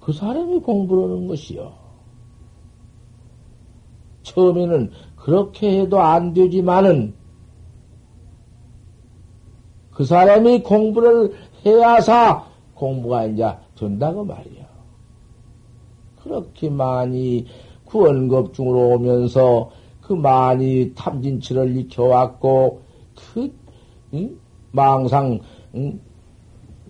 그 0.00 0.12
사람이 0.12 0.60
공부를 0.60 1.04
하는 1.04 1.28
것이요. 1.28 1.72
처음에는 4.22 4.90
그렇게 5.16 5.80
해도 5.80 6.00
안 6.00 6.34
되지만은 6.34 7.14
그 9.90 10.04
사람이 10.04 10.62
공부를 10.62 11.34
해야사 11.64 12.46
공부가 12.74 13.24
이제 13.26 13.56
된다고 13.74 14.24
말이야. 14.24 14.68
그렇게 16.22 16.70
많이 16.70 17.46
구원급 17.84 18.54
중으로 18.54 18.94
오면서 18.94 19.70
그 20.00 20.12
많이 20.12 20.92
탐진치를 20.94 21.76
익혀왔고, 21.76 22.82
그, 23.14 23.52
응? 24.14 24.38
망상, 24.72 25.40
응? 25.74 26.00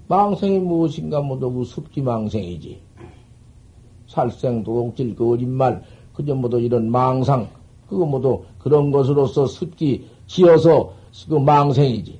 망상이 0.08 0.58
무엇인가 0.58 1.20
모두 1.20 1.52
그 1.52 1.64
습기망상이지. 1.64 2.80
살생, 4.06 4.64
도둑질, 4.64 5.14
거짓말, 5.14 5.82
그저 6.14 6.34
모두 6.34 6.58
이런 6.58 6.90
망상, 6.90 7.48
그거 7.88 8.06
모두 8.06 8.42
그런 8.58 8.90
것으로서 8.90 9.46
습기 9.46 10.08
지어서 10.26 10.92
그 11.28 11.34
망생이지. 11.34 12.18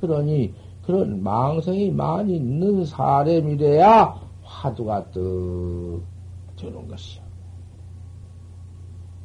그러니 0.00 0.52
그런 0.82 1.22
망성이 1.22 1.90
많이 1.90 2.36
있는 2.36 2.84
사람이래야 2.84 4.14
화두가 4.42 5.10
떡 5.10 6.02
되는 6.56 6.88
것이요. 6.88 7.22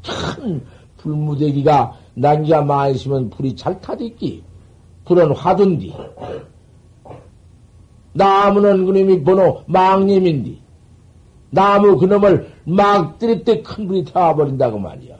큰 0.03 0.65
불무대기가 1.03 1.97
난기가 2.15 2.87
있으면 2.89 3.29
불이 3.29 3.55
잘 3.55 3.79
타딨기. 3.81 4.43
불은 5.05 5.33
화둔디. 5.35 5.93
나무는 8.13 8.85
그놈이 8.85 9.23
번호 9.23 9.63
망님인디. 9.67 10.61
나무 11.49 11.97
그놈을 11.97 12.51
막 12.65 13.19
때릴 13.19 13.43
때 13.43 13.61
큰 13.61 13.87
불이 13.87 14.05
타버린다고 14.05 14.79
말이야. 14.79 15.17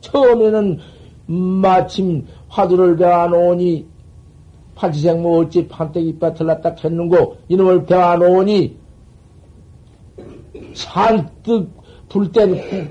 처음에는 0.00 0.78
마침 1.26 2.26
화두를 2.48 2.96
배워놓으니 2.96 3.86
판치생 4.74 5.22
모 5.22 5.40
어찌 5.40 5.68
판때기 5.68 6.18
밭을 6.18 6.46
났다 6.46 6.74
켰는고 6.74 7.38
이놈을 7.48 7.84
배워놓으니 7.84 8.76
잔뜩 10.72 11.70
불땐 12.08 12.88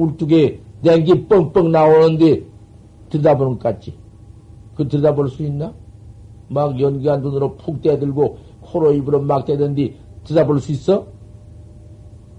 굴뚝에 0.00 0.60
냉기 0.80 1.26
뻥뻥 1.28 1.70
나오는데 1.70 2.42
들여다보는 3.10 3.58
것 3.58 3.60
같지. 3.60 3.94
그 4.74 4.88
들여다볼 4.88 5.28
수 5.28 5.42
있나? 5.42 5.74
막 6.48 6.80
연기한 6.80 7.20
눈으로 7.20 7.56
푹 7.56 7.82
떼들고 7.82 8.38
코로 8.62 8.92
입으로 8.94 9.20
막 9.20 9.44
떼던디 9.44 9.96
들여다볼 10.24 10.60
수 10.60 10.72
있어? 10.72 11.06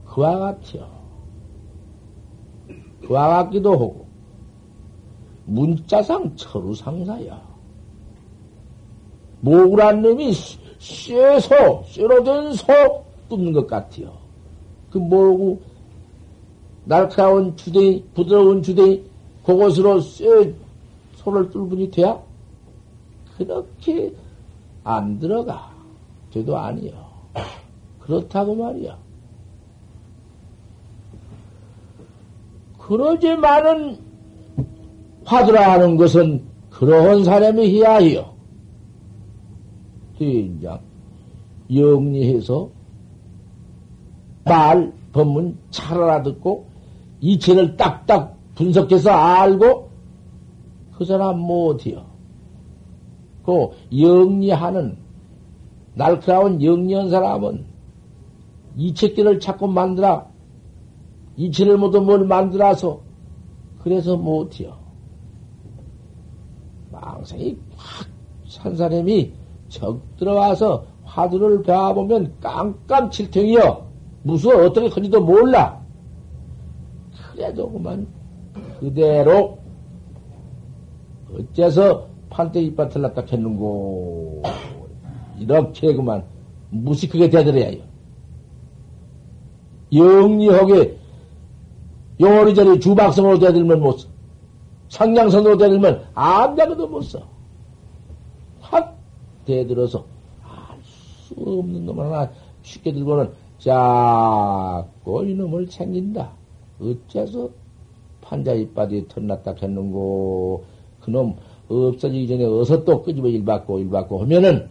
그와 0.06 0.40
같아요. 0.40 0.88
그와 3.06 3.44
같기도 3.44 3.74
하고 3.74 4.06
문자상 5.46 6.36
철우상사야. 6.36 7.52
모구란 9.42 10.02
놈이 10.02 10.34
쇠소, 10.80 11.84
쇠로 11.88 12.24
된 12.24 12.54
소 12.54 13.04
뚫는 13.30 13.54
것 13.54 13.68
같아요. 13.68 14.12
그 14.90 14.98
모구 14.98 15.60
날카로운 16.86 17.56
주댕이, 17.56 18.06
부드러운 18.14 18.64
주댕이, 18.64 19.04
그것으로 19.46 20.02
쇠, 20.02 20.54
소를 21.16 21.50
뚫으니 21.50 21.90
돼야? 21.92 22.20
그렇게 23.38 24.14
안 24.84 25.20
들어가. 25.20 25.72
돼도 26.32 26.58
아니요. 26.58 26.94
그렇다고 28.00 28.56
말이야. 28.56 28.98
그러지만은 32.80 33.98
화두라 35.24 35.74
하는 35.74 35.98
것은 35.98 36.44
그러한 36.70 37.24
사람이 37.24 37.76
해야 37.76 37.98
해요. 37.98 38.34
대인장 40.18 40.80
영리해서 41.74 42.70
말 44.44 44.92
법문 45.14 45.58
잘 45.70 46.02
알아듣고 46.02 46.71
이체를 47.22 47.78
딱딱 47.78 48.36
분석해서 48.56 49.12
알고 49.12 49.90
그 50.98 51.06
사람 51.06 51.40
못해요. 51.40 52.06
그 53.44 53.70
영리하는 53.98 54.98
날카로운 55.96 56.62
영리한 56.62 57.10
사람은 57.10 57.66
이체끼를 58.76 59.40
자꾸 59.40 59.68
만들어 59.68 60.28
이체를 61.38 61.78
모두 61.78 62.02
뭘 62.02 62.26
만들어서 62.26 63.00
그래서 63.82 64.16
못해요. 64.18 64.78
망상이 66.92 67.58
확 67.76 68.12
산 68.52 68.76
사람이 68.76 69.32
적 69.70 70.02
들어와서 70.18 70.84
화두를 71.06 71.64
배워보면 71.64 72.36
깜깜칠통이요. 72.42 73.88
무슨 74.24 74.66
어떻게 74.66 74.90
큰지도 74.90 75.22
몰라. 75.22 75.81
그래도 77.32 77.72
그만 77.72 78.08
그대로 78.80 79.58
어째서 81.34 82.08
판때 82.30 82.62
이빨을 82.62 83.02
났다 83.02 83.24
했는고 83.32 84.44
이렇게 85.40 85.94
그만 85.94 86.24
무식하게 86.70 87.30
대들어야 87.30 87.68
해요. 87.68 87.84
영리하게 89.94 90.98
요리저리 92.20 92.80
주박성으로 92.80 93.40
대들면 93.40 93.82
못 93.82 94.00
써. 94.00 94.08
상냥선으로 94.90 95.58
대들면 95.58 96.06
아무데도 96.14 96.88
못 96.88 97.02
써. 97.02 97.28
확 98.60 98.98
대들어서 99.46 100.06
알 100.44 100.78
수 100.84 101.34
없는 101.38 101.86
놈 101.86 102.00
하나 102.00 102.30
쉽게 102.62 102.94
들고는 102.94 103.32
자꾸 103.58 105.26
이놈을 105.26 105.68
챙긴다. 105.68 106.41
어째서 106.82 107.50
판자 108.22 108.54
이빨이 108.54 109.08
털났다 109.08 109.56
했는고 109.62 110.64
그놈 111.02 111.36
없어지기 111.68 112.28
전에 112.28 112.46
어서 112.46 112.84
또 112.84 113.02
끄집어 113.02 113.28
일 113.28 113.46
받고 113.46 113.80
일 113.80 113.90
받고 113.90 114.22
하면은 114.22 114.70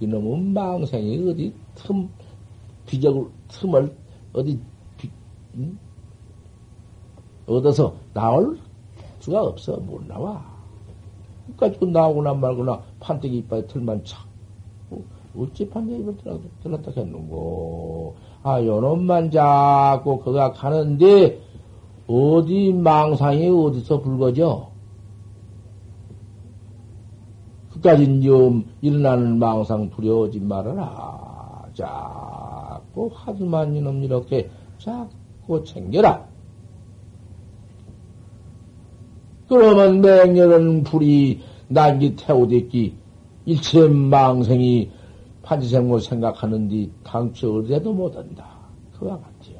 이놈은 0.00 0.52
망생이 0.52 1.28
어디 1.30 1.52
틈 1.74 2.08
비적을 2.86 3.26
틈을 3.48 3.94
어디 4.32 4.58
비, 4.96 5.10
음? 5.54 5.78
얻어서 7.46 7.94
나올 8.14 8.58
수가 9.20 9.42
없어 9.42 9.76
못 9.76 10.04
나와. 10.06 10.44
그까지 11.48 11.84
나오거나 11.84 12.34
말거나 12.34 12.82
판때기 13.00 13.38
이빨에 13.38 13.66
털만 13.66 14.04
착 14.04 14.26
어, 14.90 15.02
어찌 15.36 15.68
판때기 15.68 16.02
이빨 16.02 16.40
들었다 16.62 16.90
했는고 16.96 18.16
아 18.42 18.62
요놈만 18.64 19.30
자꾸 19.30 20.20
그가 20.20 20.52
가는데 20.52 21.40
어디 22.06 22.72
망상이 22.72 23.48
어디서 23.48 24.00
불거져? 24.00 24.70
그까진 27.72 28.22
좀 28.22 28.66
일어나는 28.80 29.38
망상 29.38 29.90
두려워하지 29.90 30.40
말아라. 30.40 31.66
자꾸 31.74 33.10
하두만 33.12 33.76
이놈 33.76 34.02
이렇게 34.02 34.50
자꾸 34.78 35.62
챙겨라. 35.64 36.26
그러면 39.48 40.00
맹렬은 40.00 40.82
불이 40.84 41.40
난기 41.68 42.16
태우댔기 42.16 42.96
일체 43.46 43.88
망생이 43.88 44.90
판지생모 45.48 45.98
생각하는디 45.98 46.90
당초 47.02 47.60
어디에도 47.60 47.94
못한다. 47.94 48.46
그와 48.98 49.18
같지요. 49.18 49.56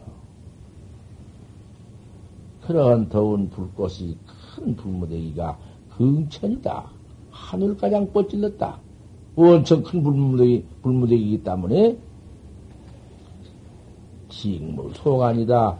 그런 2.66 3.08
더운 3.08 3.48
불꽃이 3.48 4.14
큰 4.54 4.76
불무대기가 4.76 5.56
긍천이다. 5.96 6.90
하늘가장 7.30 8.12
뻗질렀다. 8.12 8.78
원천 9.34 9.82
큰 9.82 10.02
불무대기, 10.02 10.66
불무대기이기 10.82 11.42
때문에 11.42 11.96
직무 14.28 14.92
소관이다. 14.92 15.78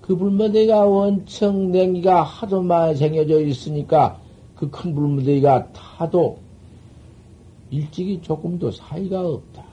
그 0.00 0.16
불무대기가 0.16 0.84
원청 0.84 1.72
냉기가 1.72 2.22
하도 2.22 2.62
많이 2.62 2.94
생겨져 2.94 3.40
있으니까 3.40 4.20
그 4.54 4.70
큰 4.70 4.94
불무대기가 4.94 5.72
타도 5.72 6.38
일찍이 7.70 8.20
조금도 8.20 8.72
사이가 8.72 9.26
없다. 9.26 9.64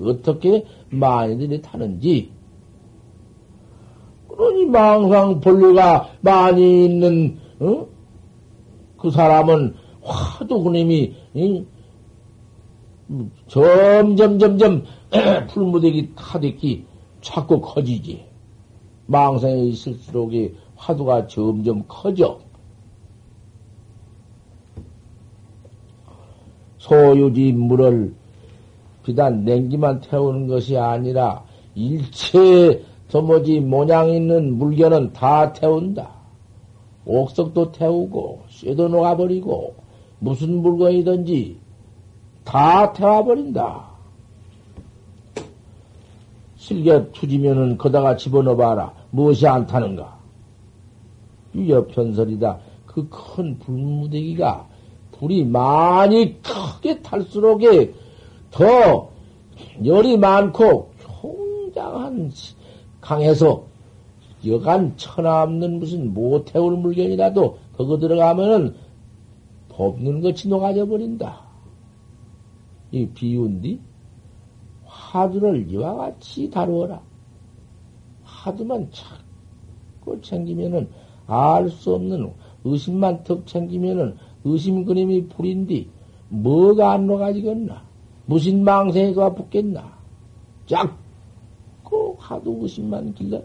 어떻게 0.00 0.64
많이들이 0.90 1.62
타는지. 1.62 2.30
그러니 4.28 4.66
망상 4.66 5.40
본류가 5.40 6.10
많이 6.20 6.84
있는, 6.84 7.38
어? 7.60 7.86
그 8.98 9.10
사람은 9.10 9.74
화도 10.02 10.62
그님이, 10.62 11.14
점점, 13.48 14.38
점점, 14.38 14.84
풀무대기 15.48 16.12
타댔기 16.14 16.84
자꾸 17.22 17.60
커지지. 17.60 18.26
망상에 19.06 19.62
있을수록 19.64 20.32
화두가 20.74 21.28
점점 21.28 21.84
커져. 21.88 22.40
소유지 26.86 27.52
물을 27.52 28.14
비단 29.02 29.44
냉기만 29.44 30.00
태우는 30.00 30.46
것이 30.46 30.76
아니라 30.76 31.42
일체 31.74 32.82
도무지 33.08 33.60
모양 33.60 34.10
있는 34.10 34.56
물건은 34.56 35.12
다 35.12 35.52
태운다. 35.52 36.10
옥석도 37.04 37.72
태우고 37.72 38.42
쇠도 38.48 38.88
녹아버리고 38.88 39.74
무슨 40.18 40.60
물건이든지 40.62 41.58
다 42.44 42.92
태워버린다. 42.92 43.86
실게 46.56 47.10
투지면은 47.12 47.78
거다가 47.78 48.16
집어넣어봐라. 48.16 48.92
무엇이 49.10 49.46
안 49.46 49.66
타는가? 49.66 50.18
유여편설이다. 51.54 52.58
그 52.86 53.08
큰 53.08 53.58
불무대기가 53.58 54.66
불이 55.18 55.44
많이 55.44 56.40
크게 56.42 57.02
탈수록에 57.02 57.94
더 58.50 59.10
열이 59.84 60.18
많고 60.18 60.90
굉장한 61.76 62.32
강해서 63.00 63.64
여간 64.46 64.96
천하 64.96 65.42
없는 65.42 65.78
무슨 65.78 66.12
모태울 66.14 66.76
물건이라도 66.76 67.58
그거 67.76 67.98
들어가면은 67.98 68.74
법는 69.68 70.20
것이 70.20 70.48
녹아져 70.48 70.86
버린다. 70.86 71.40
이 72.92 73.06
비유인데 73.06 73.78
화두를 74.84 75.70
이와 75.70 75.94
같이 75.96 76.50
다루어라. 76.50 77.02
화두만 78.22 78.90
자꾸 78.92 80.20
챙기면은 80.20 80.88
알 81.26 81.68
수 81.68 81.94
없는 81.94 82.32
의심만 82.64 83.24
턱 83.24 83.46
챙기면은 83.46 84.16
의심 84.46 84.84
그림이 84.84 85.28
불인디 85.28 85.90
뭐가 86.28 86.92
안 86.92 87.06
녹아지겠나? 87.06 87.84
무슨 88.26 88.64
망생이가 88.64 89.34
붙겠나? 89.34 89.96
자꾸 90.66 92.16
화두 92.18 92.58
의심만 92.60 93.14
길러라. 93.14 93.44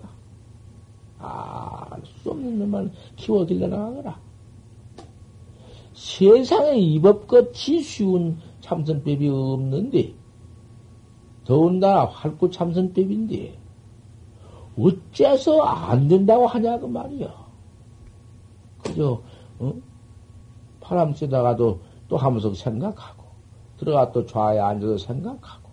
알수 1.20 2.32
없는 2.32 2.60
놈만 2.60 2.92
키워 3.16 3.46
길러나가거라. 3.46 4.20
세상에 5.94 6.78
이법같이 6.80 7.82
쉬운 7.82 8.38
참선법이 8.62 9.28
없는데, 9.28 10.14
더군다나 11.46 12.06
활구 12.06 12.50
참선법인데, 12.50 13.60
어째서 14.80 15.62
안 15.62 16.08
된다고 16.08 16.48
하냐, 16.48 16.80
그 16.80 16.88
말이야. 16.88 17.32
그저, 18.84 19.22
어? 19.60 19.74
바람 20.92 21.14
쐬다가도 21.14 21.80
또 22.10 22.18
하면서 22.18 22.54
생각하고, 22.54 23.24
들어가 23.78 24.12
또 24.12 24.26
좌에 24.26 24.60
앉아서 24.60 24.98
생각하고, 24.98 25.70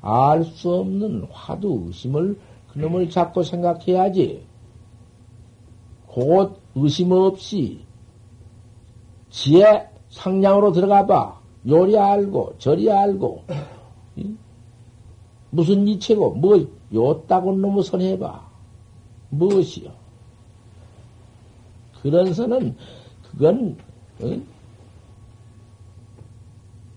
알 0.00 0.44
수 0.44 0.76
없는 0.76 1.28
화두 1.30 1.82
의심을, 1.84 2.40
그놈을 2.72 3.10
잡고 3.10 3.42
생각해야지. 3.42 4.46
곧 6.06 6.58
의심 6.74 7.12
없이 7.12 7.84
지혜 9.28 9.86
상량으로 10.08 10.72
들어가 10.72 11.04
봐. 11.04 11.38
요리 11.68 11.98
알고, 11.98 12.54
저리 12.56 12.90
알고, 12.90 13.44
무슨 15.50 15.86
이체고, 15.86 16.30
뭐, 16.30 16.66
요따고 16.94 17.56
놈의 17.56 17.82
선 17.82 18.00
해봐. 18.00 18.48
무엇이요? 19.28 19.90
그런 22.00 22.32
선은, 22.32 22.74
그건, 23.36 23.76
어? 24.20 24.36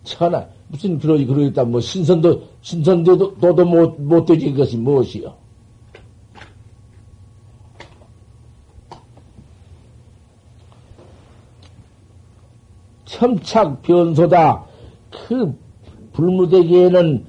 천하, 0.03 0.47
무슨 0.69 0.97
그러지, 0.97 1.25
그러겠다, 1.25 1.65
뭐, 1.65 1.81
신선도, 1.81 2.43
신선도, 2.61 3.37
도도 3.39 3.65
못, 3.65 4.01
못 4.01 4.25
되지, 4.25 4.51
그것이 4.51 4.77
무엇이요? 4.77 5.35
첨착 13.05 13.81
변소다. 13.81 14.65
그 15.11 15.53
불무대기에는 16.13 17.25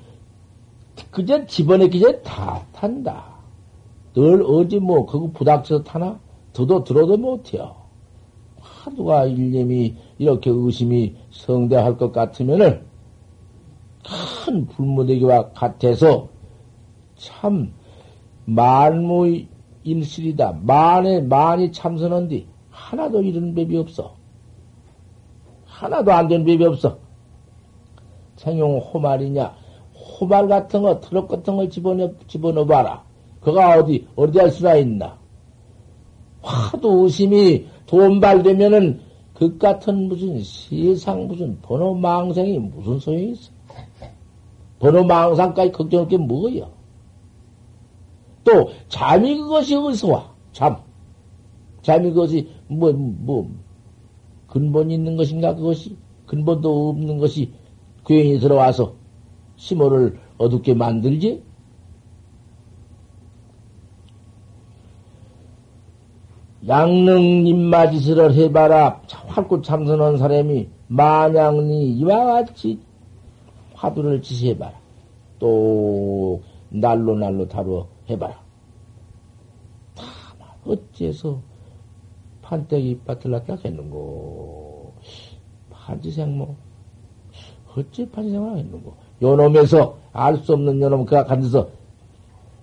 그저 1.11 1.45
집어넣기 1.47 1.99
전에 1.99 2.23
다 2.23 2.65
탄다. 2.73 3.25
늘 4.15 4.43
어디 4.43 4.79
뭐 4.79 5.07
그거 5.07 5.31
부닥쳐서 5.33 5.83
타나? 5.83 6.21
더도 6.53 6.85
들어도 6.85 7.17
못해요. 7.17 7.80
하루가 8.85 9.27
일념이 9.27 9.95
이렇게 10.19 10.51
의심이 10.51 11.15
성대할 11.31 11.99
것 11.99 12.13
같으면은 12.13 12.83
큰 14.45 14.67
불무대기와 14.67 15.51
같아서 15.51 16.29
참 17.17 17.73
만무 18.47 19.43
일실이다. 19.85 20.61
만에 20.63 21.21
많이 21.21 21.71
참선한뒤 21.73 22.47
하나도 22.71 23.21
이런 23.23 23.55
법이 23.55 23.77
없어. 23.77 24.17
하나도 25.67 26.13
안 26.13 26.29
된 26.29 26.45
법이 26.45 26.65
없어. 26.65 26.99
생용 28.37 28.79
호말이냐? 28.79 29.55
호말 30.21 30.49
같은 30.49 30.81
거, 30.83 31.01
트럭 31.01 31.29
같은 31.29 31.57
걸 31.57 31.69
집어넣어, 31.69 32.13
집어넣어봐라. 32.27 33.05
그가 33.43 33.79
어디, 33.79 34.07
어디 34.17 34.39
할 34.39 34.51
수가 34.51 34.77
있나? 34.77 35.19
화도 36.43 37.05
의심이 37.05 37.67
돈발되면은, 37.91 39.01
그 39.35 39.59
같은 39.59 40.07
무슨 40.07 40.41
세상 40.45 41.27
무슨 41.27 41.61
번호 41.61 41.93
망상이 41.93 42.57
무슨 42.59 43.01
소용이 43.01 43.33
있어? 43.33 43.51
번호 44.79 45.03
망상까지 45.03 45.73
걱정할 45.73 46.07
게 46.07 46.17
뭐야? 46.17 46.69
또, 48.45 48.71
잠이 48.89 49.37
그것이 49.39 49.75
어디서 49.75 50.09
와? 50.09 50.33
잠. 50.53 50.77
잠이 51.83 52.11
그것이, 52.11 52.49
뭐, 52.69 52.93
뭐, 52.93 53.51
근본이 54.47 54.95
있는 54.95 55.17
것인가 55.17 55.57
그것이 55.57 55.97
근본도 56.27 56.91
없는 56.91 57.19
것이 57.19 57.53
괜히 58.07 58.39
들어와서 58.39 58.95
심호를 59.57 60.17
어둡게 60.39 60.75
만들지? 60.75 61.43
양능 66.69 67.47
입마지스를 67.47 68.35
해봐라. 68.35 69.03
활구 69.29 69.63
참선한 69.63 70.19
사람이 70.19 70.69
만양니 70.89 71.93
이와 71.93 72.45
같이 72.45 72.81
화두를 73.75 74.21
지시해봐라. 74.21 74.79
또 75.39 76.43
날로 76.69 77.17
날로 77.17 77.49
다루어 77.49 77.89
해봐라. 78.11 78.39
다만 79.95 80.49
어째서 80.67 81.41
판때기 82.43 83.01
밭을 83.07 83.41
했는고. 83.65 84.95
판지생모. 85.71 86.57
어찌 87.77 88.07
판지생모를 88.11 88.59
했는고. 88.59 88.95
요놈에서 89.23 89.97
알 90.13 90.37
수 90.39 90.53
없는 90.55 90.81
요놈 90.81 91.05
그가 91.05 91.25
간데서 91.25 91.69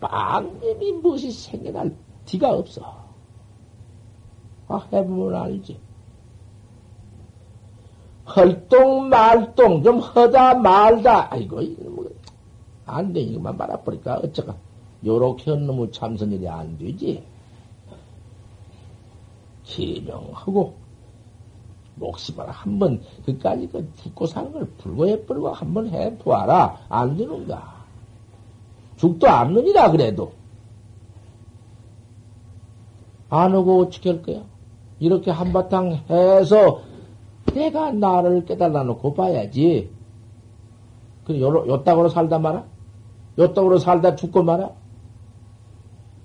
빵님이 0.01 0.91
무엇이 0.93 1.31
생겨날 1.31 1.95
티가 2.25 2.51
없어. 2.53 3.06
아, 4.67 4.85
해보면 4.91 5.35
알지. 5.35 5.79
헐동 8.35 9.09
말동 9.09 9.83
좀 9.83 9.99
허다 9.99 10.55
말다. 10.55 11.31
아이고, 11.31 11.61
이거 11.61 11.89
뭐, 11.89 12.09
안 12.85 13.13
돼. 13.13 13.21
이것만 13.21 13.57
말아버릴까. 13.57 14.17
어쩌까. 14.17 14.55
요렇게 15.05 15.51
한 15.51 15.67
놈의 15.67 15.91
참선일이 15.91 16.47
안 16.47 16.77
되지. 16.77 17.23
기명하고 19.63 20.75
목숨을 21.95 22.49
한번 22.49 23.01
그까지 23.25 23.67
그 23.67 23.91
죽고 23.95 24.27
사는 24.27 24.51
걸 24.51 24.65
불고해 24.77 25.25
버리고 25.25 25.49
한번 25.51 25.89
해 25.89 26.17
보아라. 26.17 26.79
안 26.89 27.17
되는가? 27.17 27.85
죽도 28.97 29.27
않느니라 29.27 29.91
그래도. 29.91 30.33
안 33.29 33.53
오고 33.53 33.81
어떻게 33.81 34.11
할 34.11 34.21
거야? 34.21 34.43
이렇게 34.99 35.31
한바탕 35.31 35.91
해서 36.09 36.81
내가 37.53 37.91
나를 37.91 38.45
깨달아 38.45 38.83
놓고 38.83 39.13
봐야지. 39.13 39.89
그, 41.25 41.39
요, 41.39 41.65
요따구로 41.67 42.09
살다 42.09 42.39
말아? 42.39 42.65
요따구로 43.37 43.79
살다 43.79 44.15
죽고 44.15 44.43
말아? 44.43 44.71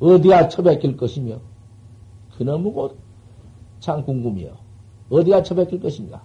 어디가 0.00 0.48
처박힐 0.48 0.96
것이며? 0.96 1.36
그놈의 2.36 2.72
곧참 2.72 4.04
궁금해요. 4.04 4.56
어디가 5.10 5.42
처박힐 5.42 5.80
것인가? 5.80 6.22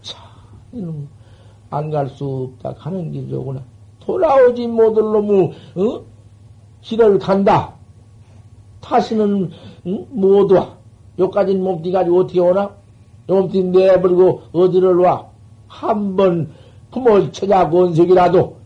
참, 0.00 1.08
안갈 1.70 2.08
수 2.08 2.52
없다. 2.54 2.74
가는 2.74 3.12
길이로구나. 3.12 3.62
돌아오지 4.00 4.66
못할 4.68 5.02
놈의, 5.04 5.52
어? 5.76 6.04
길을 6.80 7.18
간다. 7.18 7.74
다시는, 8.80 9.50
응? 9.86 10.06
못 10.10 10.50
와. 10.52 10.77
여기까지는 11.18 11.62
몸띠 11.62 11.92
가지고 11.92 12.20
어떻게 12.20 12.40
오나? 12.40 12.74
몸띠 13.26 13.64
내버리고 13.64 14.42
어디를 14.52 14.96
와? 14.98 15.28
한번 15.66 16.50
부모 16.90 17.30
처자 17.30 17.68
권석이라도 17.68 18.56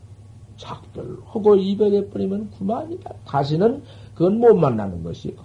작별하고 0.57 1.57
이별해버리면 1.57 2.51
그만이다. 2.59 3.12
다시는 3.27 3.83
그건 4.15 4.39
못 4.39 4.55
만나는 4.55 5.03
것이고. 5.03 5.43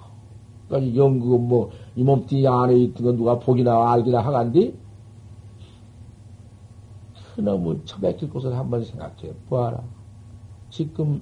그러니까 0.67 0.95
연구 0.95 1.39
뭐, 1.39 1.71
이 1.95 2.03
몸뚱이 2.03 2.47
안에 2.47 2.75
있던 2.75 3.05
건 3.05 3.17
누가 3.17 3.39
보기나 3.39 3.91
알기나 3.93 4.19
하간디? 4.19 4.75
그놈의 7.35 7.81
처박힐 7.85 8.29
곳을 8.29 8.55
한번 8.55 8.83
생각해 8.83 9.33
보아라. 9.47 9.81
지금, 10.69 11.21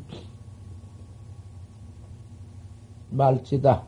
말지다. 3.12 3.84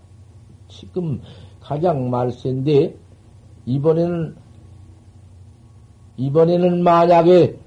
지금 0.67 1.21
가장 1.67 2.09
말세인데, 2.09 2.95
이번에는, 3.65 4.35
이번에는 6.15 6.81
만약에 6.81 7.59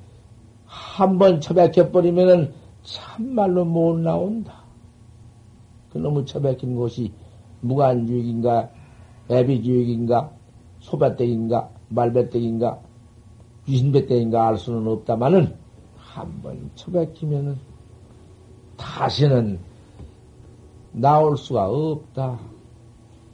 한 0.65 1.19
번 1.19 1.41
처박혀버리면은 1.41 2.53
참말로 2.83 3.65
못 3.67 3.99
나온다. 3.99 4.63
그놈의 5.93 6.25
처박힌 6.25 6.77
곳이 6.77 7.13
무관주익인가, 7.61 8.71
애비주익인가, 9.29 10.31
소배댁인가, 10.81 11.69
말배댁인가, 11.91 12.79
귀신배댁인가 13.67 14.49
알 14.49 14.57
수는 14.57 14.87
없다마는 14.87 15.55
한 15.97 16.41
번 16.43 16.71
처박히면은 16.75 17.59
다시는 18.79 19.59
나올 20.93 21.37
수가 21.37 21.69
없다. 21.69 22.39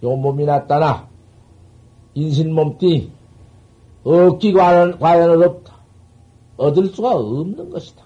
요 0.02 0.16
몸이 0.16 0.44
났다나 0.44 1.08
인신 2.14 2.54
몸띠 2.54 3.10
얻기 4.04 4.52
과연, 4.52 4.98
과연은 4.98 5.42
없다. 5.42 5.74
얻을 6.56 6.86
수가 6.86 7.16
없는 7.16 7.70
것이다. 7.70 8.04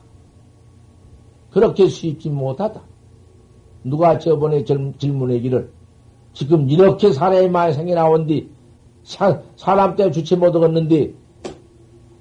그렇게 1.51 1.89
쉽지 1.89 2.31
못하다. 2.31 2.81
누가 3.85 4.19
저번에 4.19 4.65
질문하기를 4.65 5.71
지금 6.33 6.71
이렇게 6.71 7.13
사람이 7.13 7.49
많이 7.49 7.75
생겨 7.75 7.95
나온 7.95 8.27
뒤 8.27 8.51
사람 9.57 9.97
때 9.97 10.11
주체 10.11 10.37
못 10.37 10.55
얻었는데 10.55 11.13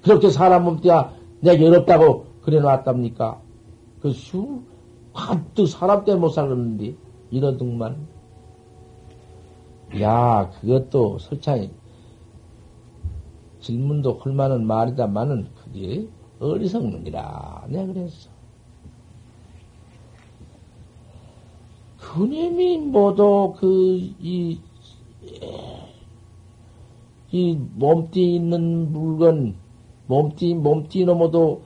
그렇게 0.02 0.30
사람 0.30 0.64
몸띠야 0.64 1.12
내가 1.40 1.64
어렵다고 1.64 2.26
그래 2.42 2.60
놨답니까? 2.60 3.40
그 4.00 4.10
수, 4.12 4.62
한뜩 5.12 5.68
사람 5.68 6.04
때못 6.04 6.32
살았는데 6.32 6.94
이러둥만 7.30 7.96
야 9.98 10.50
그것도 10.60 11.18
설창이 11.18 11.70
질문도 13.60 14.20
할 14.20 14.32
만한 14.32 14.66
말이다마는 14.66 15.48
그게 15.54 16.06
어리석는기라 16.38 17.66
내가 17.68 17.86
그랬어. 17.86 18.30
그님이 21.98 22.78
모두 22.78 23.54
그, 23.58 23.96
이, 24.18 24.58
이 27.30 27.58
몸띠 27.74 28.36
있는 28.36 28.90
물건, 28.90 29.54
몸띠, 30.06 30.54
몸띠 30.54 31.04
너머도 31.04 31.62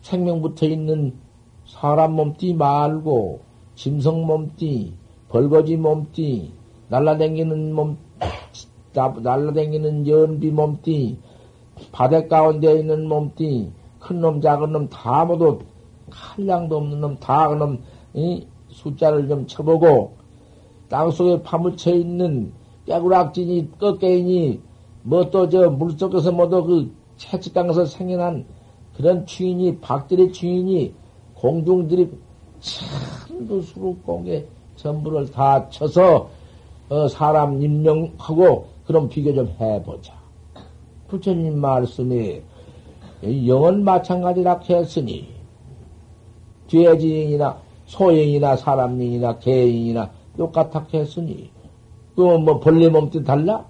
생명 0.00 0.40
붙어 0.40 0.66
있는 0.66 1.14
사람 1.66 2.12
몸띠 2.12 2.54
말고, 2.54 3.40
짐승 3.74 4.26
몸띠, 4.26 4.94
벌거지 5.28 5.76
몸띠, 5.76 6.52
날라댕기는 6.94 7.74
몸, 7.74 7.98
날라댕기는 8.94 10.06
연비 10.06 10.52
몸띠, 10.52 11.18
바닷 11.90 12.28
가운데 12.28 12.78
있는 12.78 13.08
몸띠, 13.08 13.72
큰 13.98 14.20
놈, 14.20 14.40
작은 14.40 14.70
놈, 14.70 14.88
다 14.88 15.24
모두, 15.24 15.58
칼량도 16.08 16.76
없는 16.76 17.00
놈, 17.00 17.16
다 17.16 17.48
그놈, 17.48 17.80
이, 18.12 18.46
숫자를 18.68 19.26
좀 19.28 19.44
쳐보고 19.48 20.12
땅 20.88 21.10
속에 21.10 21.42
파묻혀 21.42 21.92
있는 21.94 22.52
깨구락진이 22.86 23.70
꺾개이니 23.78 24.60
뭐 25.02 25.30
또 25.30 25.48
저 25.48 25.70
물속에서 25.70 26.32
뭐도 26.32 26.64
그 26.64 26.92
채찍강에서 27.16 27.86
생겨난 27.86 28.44
그런 28.96 29.26
주인이 29.26 29.78
박들의 29.78 30.32
주인이 30.32 30.92
공중들이 31.34 32.10
참도 32.60 33.60
수록공에 33.62 34.44
전부를 34.76 35.30
다 35.30 35.68
쳐서 35.68 36.28
어 36.88 37.08
사람 37.08 37.62
임명하고 37.62 38.66
그런 38.86 39.08
비교 39.08 39.34
좀 39.34 39.54
해보자. 39.58 40.12
부처님 41.08 41.58
말씀이 41.58 42.42
영은 43.46 43.84
마찬가지라 43.84 44.60
했으니 44.68 45.28
죄지인이나 46.66 47.58
소행이나 47.86 48.56
사람인이나 48.56 49.38
개인이나 49.38 50.10
똑같아 50.36 50.86
했으니 50.92 51.50
그뭐 52.16 52.60
벌레 52.60 52.88
몸뚱 52.88 53.24
달라? 53.24 53.64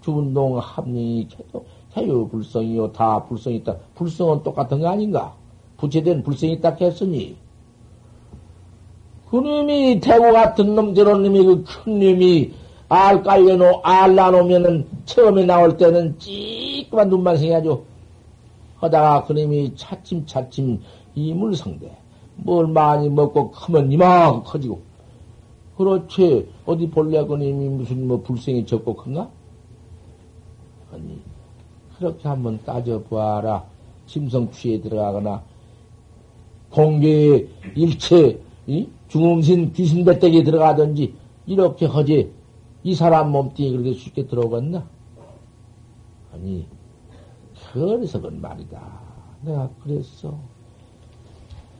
주운동 0.00 0.58
합리 0.58 1.26
개도 1.28 1.64
태유 1.92 2.26
불성이요 2.28 2.92
다 2.92 3.24
불성이 3.24 3.56
있다. 3.56 3.76
불성은 3.94 4.42
똑같은 4.42 4.80
거 4.80 4.88
아닌가? 4.88 5.34
부채된 5.76 6.22
불성이 6.22 6.52
있다 6.54 6.76
했으니 6.80 7.36
그놈이 9.32 9.98
태고 10.00 10.32
같은 10.32 10.74
놈 10.74 10.94
저런 10.94 11.22
놈이 11.22 11.42
그 11.42 11.64
큰 11.64 11.98
놈이 11.98 12.52
알 12.90 13.22
깔려놓 13.22 13.80
알 13.82 14.14
나놓으면은 14.14 14.86
처음에 15.06 15.46
나올 15.46 15.78
때는 15.78 16.18
찌끄만 16.18 17.08
눈만 17.08 17.38
생겨가지고 17.38 17.84
하다가 18.76 19.24
그놈이 19.24 19.74
차츰차츰 19.74 20.80
이물성대 21.14 21.90
뭘 22.36 22.66
많이 22.66 23.08
먹고 23.08 23.50
크면 23.50 23.90
이만큼 23.90 24.42
커지고. 24.44 24.80
그렇지. 25.76 26.48
어디 26.66 26.90
볼래거님이 26.90 27.68
무슨 27.70 28.06
뭐 28.06 28.20
불생이 28.20 28.66
적고 28.66 28.94
큰가? 28.94 29.30
아니, 30.92 31.18
그렇게 31.96 32.28
한번 32.28 32.60
따져보아라. 32.64 33.64
심성 34.06 34.50
취에 34.50 34.80
들어가거나, 34.80 35.42
공개의 36.70 37.48
일체, 37.74 38.38
이? 38.66 38.88
중음신 39.08 39.72
귀신 39.72 40.04
배때기에 40.04 40.42
들어가든지, 40.44 41.14
이렇게 41.46 41.86
허지, 41.86 42.32
이 42.82 42.94
사람 42.94 43.30
몸뚱이 43.30 43.70
그렇게 43.70 43.92
쉽게 43.94 44.26
들어오겠나? 44.26 44.88
아니, 46.32 46.66
그래서 47.72 48.20
그런 48.20 48.40
말이다. 48.40 49.00
내가 49.42 49.70
그랬어. 49.82 50.38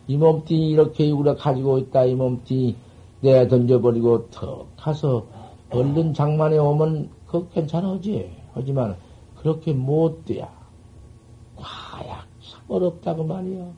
이 0.07 0.17
몸뚱이 0.17 0.71
이렇게 0.71 1.11
우리가 1.11 1.37
가지고 1.37 1.79
있다. 1.79 2.05
이 2.05 2.15
몸뚱이 2.15 2.77
내 3.21 3.47
던져버리고 3.47 4.31
턱 4.31 4.67
가서 4.77 5.27
얼른 5.71 6.13
장만에 6.13 6.59
오면 6.59 7.11
그거 7.27 7.49
괜찮아지. 7.49 8.31
하지만 8.53 8.97
그렇게 9.37 9.73
못 9.73 10.25
돼야. 10.25 10.53
과약 11.57 12.27
참 12.43 12.63
어렵다고 12.69 13.25
말이야. 13.25 13.71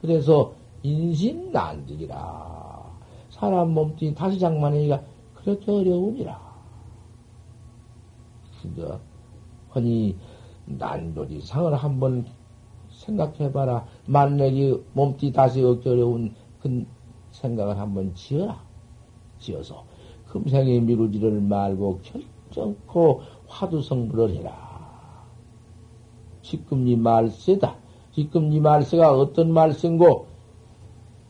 그래서 0.00 0.52
인신 0.88 1.52
난득이라. 1.52 2.98
사람 3.30 3.74
몸뚱이 3.74 4.14
다시 4.14 4.38
장만하기가 4.38 5.02
그렇게 5.34 5.70
어려우니라. 5.70 6.48
근데, 8.62 8.98
허니, 9.74 10.16
난도지 10.64 11.42
상을 11.42 11.74
한번 11.74 12.26
생각해봐라. 12.90 13.86
만내기 14.06 14.82
몸띠 14.94 15.32
다시 15.32 15.62
얻기 15.62 15.88
어려운 15.88 16.34
그 16.60 16.86
생각을 17.30 17.78
한번 17.78 18.14
지어라. 18.14 18.60
지어서 19.38 19.84
금생의 20.28 20.80
미루지를 20.80 21.40
말고 21.40 22.00
결정코 22.02 23.22
화두성불을 23.46 24.34
해라. 24.36 25.24
지금 26.42 26.88
이 26.88 26.96
말세다. 26.96 27.76
지금 28.12 28.52
이 28.52 28.60
말세가 28.60 29.12
어떤 29.16 29.52
말세인고 29.52 30.26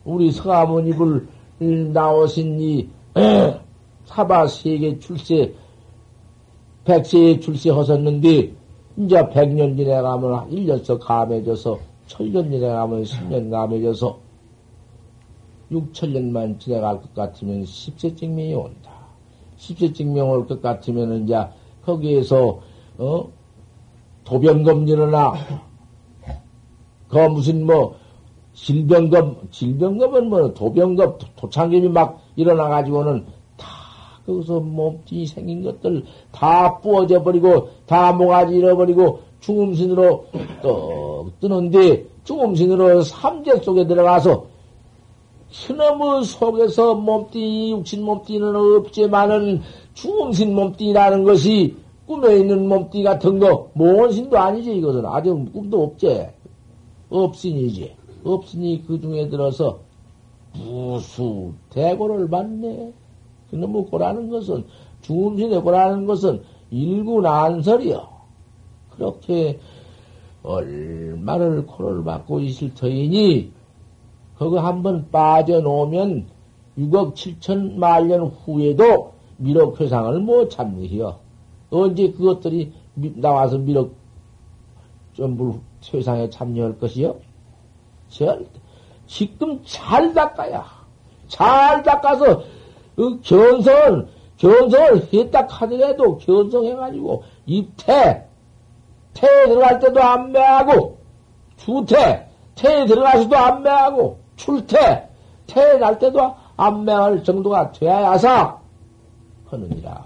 우리 0.05 0.31
서아모니불 0.31 1.27
나오신 1.93 2.59
이 2.61 2.89
사바 4.05 4.47
세계 4.47 4.97
출세 4.99 5.53
백세에 6.85 7.39
출세하셨는데 7.39 8.53
이제 8.97 9.29
백년 9.29 9.77
지나가면 9.77 10.49
1년서 10.49 10.99
감해져서, 10.99 11.79
천년 12.07 12.49
지나가면 12.51 13.03
10년 13.03 13.51
감해져서, 13.51 14.17
6천년만 15.71 16.59
지나갈 16.59 16.99
것 16.99 17.13
같으면 17.13 17.63
10세 17.63 18.17
증명이 18.17 18.53
온다. 18.55 18.91
10세 19.57 19.93
증명 19.93 20.29
올 20.31 20.47
것 20.47 20.61
같으면 20.61 21.23
이제 21.23 21.35
거기에서, 21.85 22.59
어, 22.97 23.29
도변검 24.23 24.87
일어나, 24.87 25.33
그 27.07 27.17
무슨 27.19 27.65
뭐, 27.65 27.95
질병검, 28.61 29.49
질병검은 29.51 30.29
뭐, 30.29 30.53
도병검, 30.53 31.17
도창검이 31.37 31.89
막 31.89 32.19
일어나가지고는 32.35 33.25
거기서 34.25 34.59
몸뚱이 34.59 35.25
생긴 35.25 35.63
것들 35.63 36.03
다 36.31 36.77
부어져 36.79 37.23
버리고 37.23 37.69
다 37.87 38.11
모가지 38.13 38.55
잃어버리고 38.55 39.21
중음신으로 39.39 40.25
떡 40.61 41.39
뜨는데 41.39 42.05
중음신으로 42.25 43.01
삼재 43.01 43.57
속에 43.57 43.87
들어가서 43.87 44.45
신놈의 45.49 46.25
속에서 46.25 46.93
몸뚱이 46.93 47.71
육신 47.71 48.03
몸뚱이는 48.03 48.55
없지만은 48.55 49.61
중음신 49.95 50.53
몸뚱이라는 50.53 51.23
것이 51.23 51.75
꿈에 52.05 52.37
있는 52.37 52.67
몸뚱이 52.67 53.03
같은 53.03 53.39
거 53.39 53.69
모원신도 53.73 54.37
아니지 54.37 54.75
이것은. 54.75 55.05
아주 55.05 55.45
꿈도 55.51 55.83
없지. 55.83 56.27
없으니지 57.09 57.98
없으니 58.23 58.83
그 58.85 58.99
중에 58.99 59.29
들어서 59.29 59.79
무수 60.55 61.53
대고를 61.69 62.29
받네. 62.29 62.93
그놈의 63.49 63.85
고라는 63.85 64.29
것은, 64.29 64.65
중음신의 65.01 65.61
고라는 65.61 66.05
것은 66.05 66.43
일구난설이요. 66.71 68.07
그렇게 68.91 69.59
얼마를 70.43 71.65
코를 71.65 72.03
받고 72.03 72.39
있을 72.41 72.73
터이니, 72.73 73.51
거기 74.37 74.57
한번 74.57 75.09
빠져놓으면 75.11 76.27
6억 76.77 77.13
7천 77.13 77.73
만년 77.75 78.25
후에도 78.27 79.13
미륵 79.37 79.79
회상을 79.79 80.19
못 80.19 80.49
참느시오. 80.49 81.15
언제 81.69 82.11
그것들이 82.11 82.71
나와서 83.15 83.57
미륵 83.57 83.95
전부 85.13 85.59
세상에 85.81 86.29
참여할 86.29 86.79
것이요? 86.79 87.15
절, 88.09 88.47
지금 89.07 89.61
잘 89.65 90.13
닦아야. 90.13 90.65
잘 91.27 91.83
닦아서, 91.83 92.43
그 92.95 93.21
견성, 93.21 94.07
견성을 94.37 95.07
했다 95.13 95.47
하더라도 95.47 96.17
견성해가지고, 96.17 97.23
입태, 97.45 98.27
태에 99.13 99.47
들어갈 99.47 99.79
때도 99.79 100.01
안 100.01 100.31
매하고, 100.31 100.99
주태, 101.57 102.27
태에 102.55 102.85
들어가서도 102.85 103.37
안 103.37 103.63
매하고, 103.63 104.19
출태, 104.35 105.09
태에 105.47 105.77
날 105.77 105.99
때도 105.99 106.35
안 106.55 106.85
매할 106.85 107.23
정도가 107.23 107.71
되어야 107.71 108.17
사 108.17 108.59
하느니라. 109.45 110.05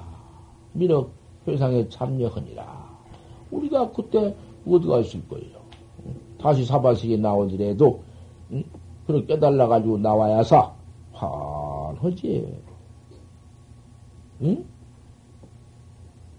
민억 0.74 1.12
회상에 1.48 1.88
참여하니라. 1.90 2.84
우리가 3.52 3.92
그때 3.92 4.36
어디 4.68 4.88
가 4.88 5.00
있을 5.00 5.28
거예요? 5.28 5.63
다시 6.44 6.66
사바식에 6.66 7.16
나오더라도, 7.16 8.04
응? 8.52 8.64
그렇게 9.08 9.28
깨달아가지고 9.28 9.98
나와야사 10.00 10.74
환하지. 11.14 12.46
응? 14.42 14.66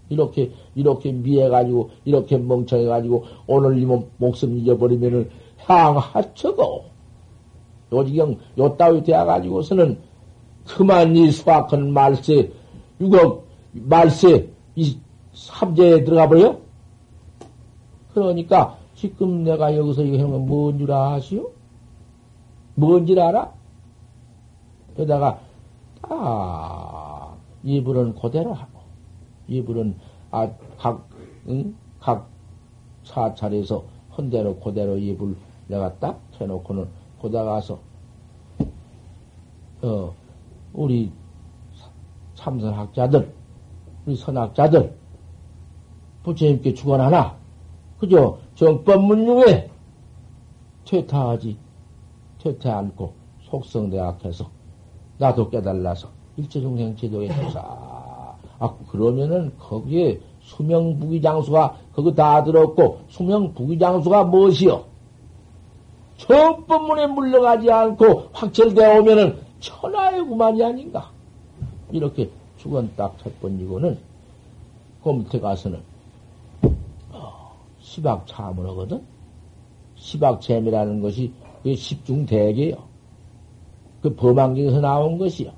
이렇게, 0.09 0.51
이렇게 0.75 1.11
미해 1.11 1.49
가지고, 1.49 1.89
이렇게 2.05 2.37
멍청해 2.37 2.85
가지고, 2.85 3.25
오늘 3.47 3.79
이 3.79 3.85
목숨 4.17 4.55
잊어버리면은 4.59 5.31
향하처고, 5.57 6.85
요지경, 7.91 8.37
요 8.59 8.77
따위 8.77 9.01
되어 9.01 9.25
가지고서는 9.25 9.97
그만 10.67 11.15
이 11.15 11.31
수학한 11.31 11.91
말세, 11.91 12.51
육억 13.01 13.47
말세, 13.73 14.51
이 14.75 14.99
삼재에 15.33 16.03
들어가 16.03 16.29
버려? 16.29 16.59
그러니까, 18.13 18.77
지금 19.09 19.43
내가 19.43 19.75
여기서 19.75 20.03
이거 20.03 20.17
하는 20.17 20.31
건뭔 20.31 20.79
줄 20.79 20.91
아시오? 20.91 21.51
뭔 22.75 23.05
줄 23.05 23.19
알아? 23.19 23.53
그러다가, 24.95 25.39
아, 26.01 27.35
이불은 27.63 28.15
그대로 28.15 28.53
하고, 28.53 28.79
이불은, 29.47 29.95
아, 30.31 30.49
각, 30.77 31.07
응? 31.47 31.75
각 31.99 32.27
사찰에서 33.03 33.83
헌대로 34.17 34.55
그대로 34.59 34.97
이불 34.97 35.35
내가 35.67 35.93
딱 35.99 36.19
해놓고는 36.39 36.87
고다 37.19 37.43
가서, 37.43 37.79
어, 39.81 40.13
우리 40.73 41.11
참선학자들, 42.35 43.33
우리 44.05 44.15
선학자들, 44.15 44.95
부처님께 46.23 46.73
주관하나, 46.73 47.37
그죠? 47.99 48.39
정법문중에 48.55 49.69
퇴타하지, 50.85 51.57
퇴퇴 52.39 52.69
않고 52.69 53.13
속성대학해서 53.43 54.49
나도 55.17 55.49
깨달라서 55.49 56.09
일체중생 56.37 56.95
제도에 56.95 57.29
해서 57.29 57.59
아 58.59 58.73
그러면은 58.89 59.51
거기에 59.57 60.19
수명부기장수가 60.41 61.77
거기 61.93 62.13
다 62.13 62.43
들었고 62.43 62.99
수명부기장수가 63.09 64.25
무엇이요? 64.25 64.85
정법문에 66.17 67.07
물러가지 67.07 67.71
않고 67.71 68.29
확철되어 68.31 68.99
오면은 68.99 69.39
천하의 69.59 70.23
구만이 70.25 70.63
아닌가? 70.63 71.11
이렇게 71.91 72.29
죽은 72.57 72.91
딱첫 72.95 73.41
번이고는 73.41 73.97
그 75.03 75.09
밑에 75.09 75.39
가서는 75.39 75.79
어, 75.79 75.94
시박 77.95 78.27
참을 78.27 78.67
하거든. 78.71 79.01
시박 79.95 80.41
재미라는 80.41 80.99
것이 80.99 81.31
그 81.63 81.73
십중대계요. 81.73 82.75
그 84.01 84.13
범안경에서 84.13 84.81
나온 84.81 85.17
것이요. 85.17 85.51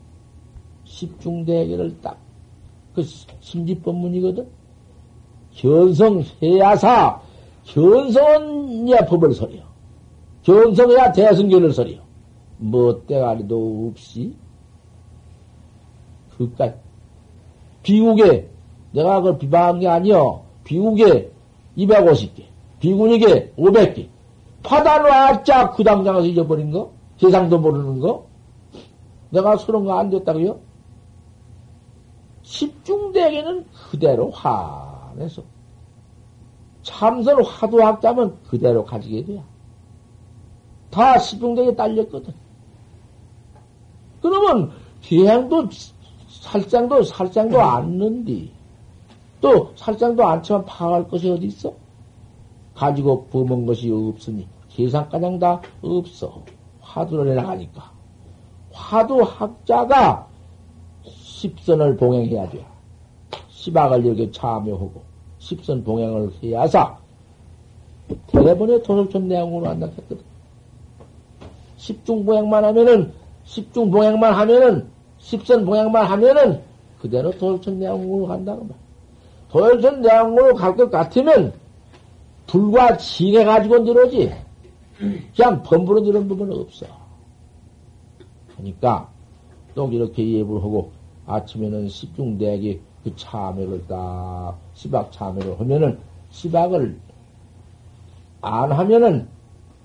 십중대계를 0.83 1.99
딱, 2.01 2.19
그 2.93 3.03
심지법문이거든. 3.39 4.47
견성 5.51 6.23
해야사, 6.41 7.19
견성은 7.65 8.89
야 8.91 9.03
법을 9.05 9.33
소리요. 9.33 9.63
견성해야 10.43 11.11
대승견을 11.11 11.73
소리요. 11.73 12.01
뭐 12.57 13.03
때가리도 13.07 13.89
없이, 13.89 14.35
그깟, 16.37 16.75
비국에, 17.81 18.47
내가 18.91 19.21
그걸 19.21 19.39
비방한 19.39 19.79
게 19.79 19.87
아니여. 19.87 20.45
비국에 20.63 21.31
250개, 21.77 22.43
비군에게 22.79 23.53
500개, 23.57 24.07
파다놓았자 24.63 25.71
그 25.71 25.83
당장에서 25.83 26.25
잊어버린 26.25 26.71
거? 26.71 26.91
세상도 27.17 27.59
모르는 27.59 27.99
거? 27.99 28.25
내가 29.29 29.55
그런 29.57 29.85
거 29.85 29.97
안 29.97 30.09
됐다고요? 30.09 30.59
십중대에게는 32.43 33.65
그대로 33.89 34.31
화내서 34.31 35.43
참선 36.81 37.43
화두학자면 37.43 38.37
그대로 38.43 38.85
가지게 38.85 39.25
돼요. 39.25 39.43
다 40.89 41.17
십중대에 41.17 41.75
딸렸거든. 41.75 42.33
그러면 44.21 44.71
계양도 45.01 45.67
살장도 46.29 47.03
살장도 47.03 47.59
않는디 47.61 48.51
또 49.41 49.71
살장도 49.75 50.25
않지만 50.25 50.65
파할 50.65 51.07
것이 51.07 51.29
어디 51.29 51.47
있어? 51.47 51.73
가지고 52.73 53.25
범은 53.25 53.65
것이 53.65 53.91
없으니 53.91 54.47
계산가량 54.69 55.39
다 55.39 55.61
없어. 55.81 56.43
화두를 56.81 57.31
해나가니까. 57.31 57.91
화두 58.71 59.21
학자가 59.21 60.27
십선을 61.03 61.97
봉행해야 61.97 62.49
돼. 62.49 62.65
시박을 63.49 64.05
이렇게 64.05 64.31
참여하고 64.31 65.01
십선 65.39 65.83
봉행을 65.83 66.31
해야사 66.41 66.97
대번에 68.27 68.81
도솔천 68.81 69.27
내용으로 69.27 69.67
한다 69.67 69.87
했거든. 69.87 70.23
십중 71.77 72.25
봉행만 72.25 72.63
하면은 72.65 73.13
십중 73.43 73.91
봉행만 73.91 74.33
하면은 74.33 74.87
십선 75.17 75.65
봉행만 75.65 76.05
하면은 76.05 76.61
그대로 76.99 77.31
도솔천 77.31 77.79
내용으로 77.79 78.27
간다고 78.27 78.65
말. 78.65 78.86
도솔천 79.49 80.01
내용으로 80.01 80.55
갈 80.55 80.75
것 80.75 80.89
같으면 80.89 81.53
불과 82.47 82.97
지게 82.97 83.43
가지고 83.43 83.79
늘어지. 83.79 84.31
그냥 85.35 85.61
범부로 85.63 86.01
늘은 86.01 86.27
부분은 86.27 86.57
없어. 86.57 86.85
그러니까, 88.55 89.09
또 89.75 89.87
이렇게 89.91 90.27
예불 90.33 90.57
하고, 90.57 90.91
아침에는 91.27 91.87
십중대기 91.87 92.79
그 93.03 93.15
참회를 93.15 93.85
딱, 93.87 94.55
시박 94.73 95.11
참회를 95.11 95.59
하면은, 95.59 95.99
시박을 96.31 96.97
안 98.41 98.71
하면은, 98.71 99.27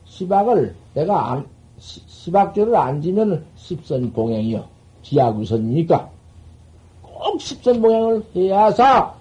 시박을 0.04 0.74
내가 0.94 1.32
안, 1.32 1.46
시, 1.78 2.30
박죄를안 2.30 3.02
지면은 3.02 3.44
십선 3.56 4.12
봉행이요. 4.12 4.64
지하구선이니까. 5.02 6.10
꼭 7.02 7.40
십선 7.40 7.82
봉행을 7.82 8.24
해야사, 8.36 9.14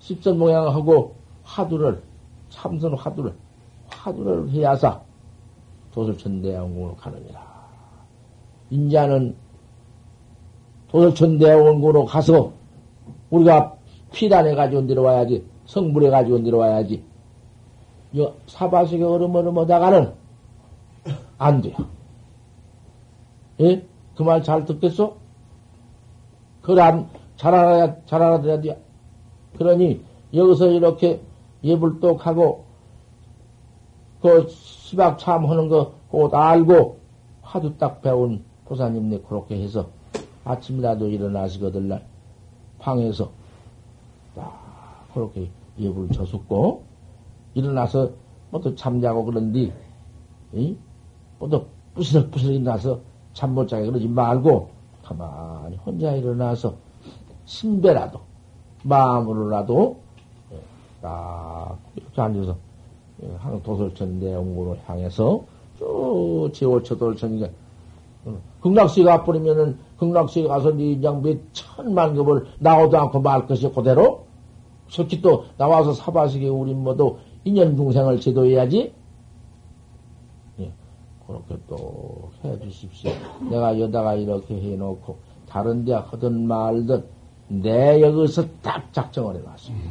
십선 0.00 0.38
봉행을 0.38 0.74
하고, 0.74 1.14
화두를 1.44 2.02
참선 2.50 2.94
화두를, 2.94 3.34
화두를 3.88 4.50
해야사 4.50 5.00
도설천대왕궁으로 5.92 6.96
가느니라. 6.96 7.40
인자는 8.70 9.34
도설천대왕궁으로 10.88 12.04
가서 12.04 12.52
우리가 13.30 13.74
피단해 14.12 14.54
가지고 14.54 14.82
내려와야지, 14.82 15.44
성불해 15.66 16.10
가지고 16.10 16.38
내려와야지. 16.38 17.02
사바석에 18.46 19.02
얼음얼음 19.02 19.58
하다가는 19.58 20.14
안 21.36 21.60
돼요. 21.60 21.76
예? 23.60 23.84
그 24.14 24.22
말 24.22 24.42
잘 24.42 24.64
듣겠어? 24.64 25.16
그걸 26.62 26.80
안, 26.80 27.08
잘 27.36 27.54
알아야, 27.54 27.96
잘 28.06 28.22
알아들어야 28.22 28.60
돼. 28.60 28.82
그러니, 29.56 30.02
여기서 30.34 30.68
이렇게 30.68 31.20
예불독하고 31.64 32.64
그 34.20 34.48
시박 34.48 35.18
참하는 35.18 35.68
거 35.68 35.98
곧 36.10 36.34
알고 36.34 36.98
하도 37.42 37.76
딱 37.76 38.02
배운 38.02 38.42
보사님네 38.64 39.20
그렇게 39.28 39.60
해서 39.60 39.88
아침이라도 40.44 41.08
일어나시거들 41.08 41.88
날 41.88 42.04
방에서 42.78 43.30
딱 44.34 45.08
그렇게 45.12 45.50
예불 45.78 46.08
저숙고 46.10 46.82
일어나서 47.54 48.10
뭐또 48.50 48.74
잠자고 48.74 49.24
그런디 49.24 49.72
뭐또 51.38 51.66
부스럭부스럭 51.94 52.62
나서 52.62 53.00
잠 53.34 53.54
못 53.54 53.68
자게 53.68 53.86
그러지 53.86 54.08
말고 54.08 54.70
가만히 55.02 55.76
혼자 55.76 56.12
일어나서 56.12 56.74
신배라도 57.44 58.20
마음으로라도 58.82 60.00
예, 60.52 60.60
딱 61.00 61.78
이렇게 61.96 62.20
앉아서 62.20 62.56
예, 63.22 63.62
도솔천 63.62 64.20
내용으로 64.20 64.76
향해서 64.86 65.44
쭉 65.78 66.50
제오처돌천이가 66.52 67.48
어, 68.26 68.38
극락시 68.60 69.04
가버리면은 69.04 69.78
극락시 69.98 70.44
가서 70.44 70.72
네 70.72 70.92
인장 70.92 71.22
몇 71.22 71.38
천만 71.52 72.14
급을 72.14 72.46
나오도 72.58 72.98
않고 72.98 73.20
말 73.20 73.46
것이 73.46 73.68
그대로 73.70 74.26
석기 74.88 75.20
또 75.20 75.44
나와서 75.56 75.92
사바식에 75.92 76.48
우리 76.48 76.74
모두 76.74 77.18
인연 77.44 77.76
중생을 77.76 78.20
제도해야지 78.20 78.92
예, 80.60 80.72
그렇게 81.26 81.58
또 81.68 82.30
해주십시오. 82.44 83.10
내가 83.50 83.78
여다가 83.78 84.14
이렇게 84.14 84.60
해놓고 84.60 85.16
다른 85.48 85.84
데 85.84 85.92
하든 85.92 86.46
말든 86.46 87.04
내 87.48 88.00
여기서 88.00 88.44
딱 88.62 88.92
작정을 88.92 89.36
해놨습니다. 89.36 89.90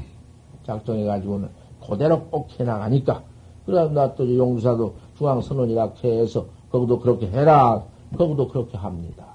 작정해가지고는 0.65 1.49
그대로 1.87 2.23
꼭 2.25 2.49
해나가니까 2.59 3.23
그래 3.65 3.87
나또 3.89 4.35
용주사도 4.37 4.95
중앙선언이라 5.17 5.93
해서 6.03 6.45
거기도 6.71 6.99
그렇게 6.99 7.27
해라. 7.27 7.83
거기도 8.17 8.47
그렇게 8.47 8.77
합니다. 8.77 9.25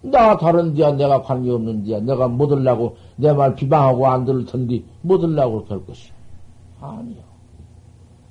나 0.00 0.36
다른 0.36 0.74
데야 0.74 0.92
내가 0.92 1.22
관계없는 1.22 1.84
데야 1.84 2.00
내가 2.00 2.28
못 2.28 2.48
들라고 2.48 2.96
내 3.16 3.32
말 3.32 3.54
비방하고 3.54 4.06
안 4.06 4.24
들을 4.24 4.44
텐데 4.44 4.82
못 5.02 5.18
들라고 5.18 5.64
그렇게 5.64 5.74
할 5.74 5.86
것이야. 5.86 6.12
아니요. 6.80 7.22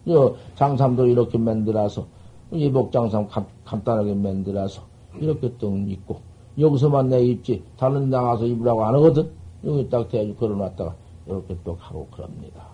여 0.09 0.35
장삼도 0.55 1.07
이렇게 1.07 1.37
만들어서 1.37 2.07
이복 2.51 2.91
장삼 2.93 3.27
간, 3.27 3.45
간단하게 3.65 4.13
만들어서 4.15 4.81
이렇게 5.19 5.53
또 5.57 5.75
입고 5.75 6.21
여기서만 6.59 7.09
내 7.09 7.23
입지 7.23 7.63
다른 7.77 8.09
데 8.09 8.17
나가서 8.17 8.45
입으라고 8.45 8.85
안 8.85 8.95
하거든. 8.95 9.31
여기 9.63 9.89
딱 9.89 10.09
대주 10.09 10.35
걸어놨다가 10.35 10.95
이렇게 11.27 11.57
또 11.63 11.77
가고 11.77 12.07
그럽니다. 12.07 12.65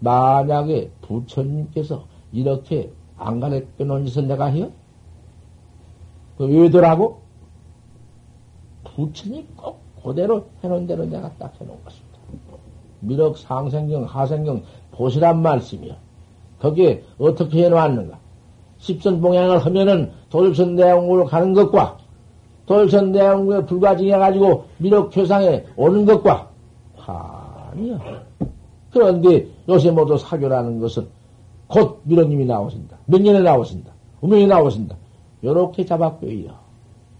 만약에 0.00 0.90
부처님께서 1.02 2.04
이렇게 2.32 2.92
안 3.18 3.40
가르쳐 3.40 3.84
놓은 3.84 4.06
짓을 4.06 4.26
내가 4.26 4.46
해요? 4.46 4.72
그 6.38 6.46
왜더라고? 6.46 7.20
부처님 8.84 9.46
꼭 9.56 9.80
그대로 10.02 10.46
해놓은 10.64 10.86
대로 10.86 11.04
내가 11.04 11.30
딱 11.34 11.52
해놓은 11.60 11.84
것입니다. 11.84 12.18
미륵 13.00 13.36
상생경, 13.36 14.04
하생경 14.04 14.62
보시란 14.92 15.42
말씀이요. 15.42 15.96
거기에 16.60 17.04
어떻게 17.18 17.64
해놓았는가? 17.64 18.18
십선 18.80 19.20
봉양을 19.20 19.58
하면은 19.58 20.10
돌선 20.30 20.74
내용으로 20.74 21.26
가는 21.26 21.52
것과 21.52 21.98
돌선 22.66 23.12
내용에 23.12 23.64
불과징해가지고 23.66 24.64
미륵 24.78 25.10
교상에 25.12 25.64
오는 25.76 26.04
것과 26.04 26.50
아니요. 27.06 27.98
그런데 28.90 29.46
요새 29.68 29.90
모두 29.90 30.16
사교라는 30.16 30.80
것은 30.80 31.08
곧 31.68 32.00
미륵님이 32.04 32.44
나오신다. 32.46 32.98
몇 33.06 33.20
년에 33.20 33.40
나오신다. 33.40 33.92
운명이 34.20 34.46
나오신다. 34.46 34.96
요렇게 35.44 35.84
잡았고요. 35.84 36.52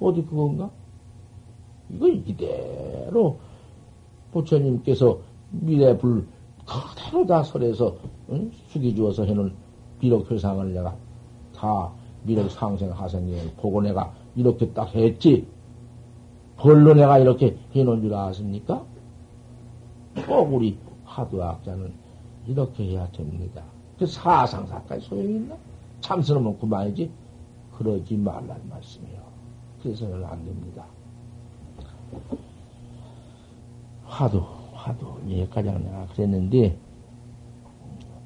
어디 0.00 0.22
그건가? 0.24 0.70
이거 1.90 2.08
이대로 2.08 3.38
부처님께서 4.32 5.18
미래 5.50 5.96
불 5.96 6.26
그대로 6.64 7.26
다 7.26 7.42
설해서 7.42 7.96
응? 8.30 8.50
숙이 8.68 8.94
주어서 8.94 9.24
해놓은 9.24 9.52
미륵 10.00 10.30
회상을 10.30 10.72
내가 10.72 10.94
다 11.60 11.92
미륵 12.22 12.50
상생 12.50 12.90
하생을 12.90 13.52
보고 13.58 13.82
내가 13.82 14.12
이렇게 14.34 14.72
딱 14.72 14.94
했지. 14.94 15.46
벌로 16.56 16.94
내가 16.94 17.18
이렇게 17.18 17.58
해놓은 17.74 18.00
줄 18.00 18.14
아십니까? 18.14 18.82
꼭 20.26 20.54
우리 20.54 20.78
화두학자는 21.04 21.92
이렇게 22.46 22.84
해야 22.84 23.10
됩니다. 23.12 23.62
그 23.98 24.06
사상사까지 24.06 25.06
소용이 25.06 25.36
있나? 25.36 25.56
참선하면 26.00 26.58
그만이지. 26.58 27.10
그러지 27.76 28.16
말란 28.16 28.60
말씀이요. 28.68 29.20
그래서는 29.82 30.24
안 30.24 30.44
됩니다. 30.44 30.84
화두, 34.04 34.42
화두. 34.74 35.06
여기까지 35.24 35.70
내가 35.70 36.06
그랬는데, 36.14 36.78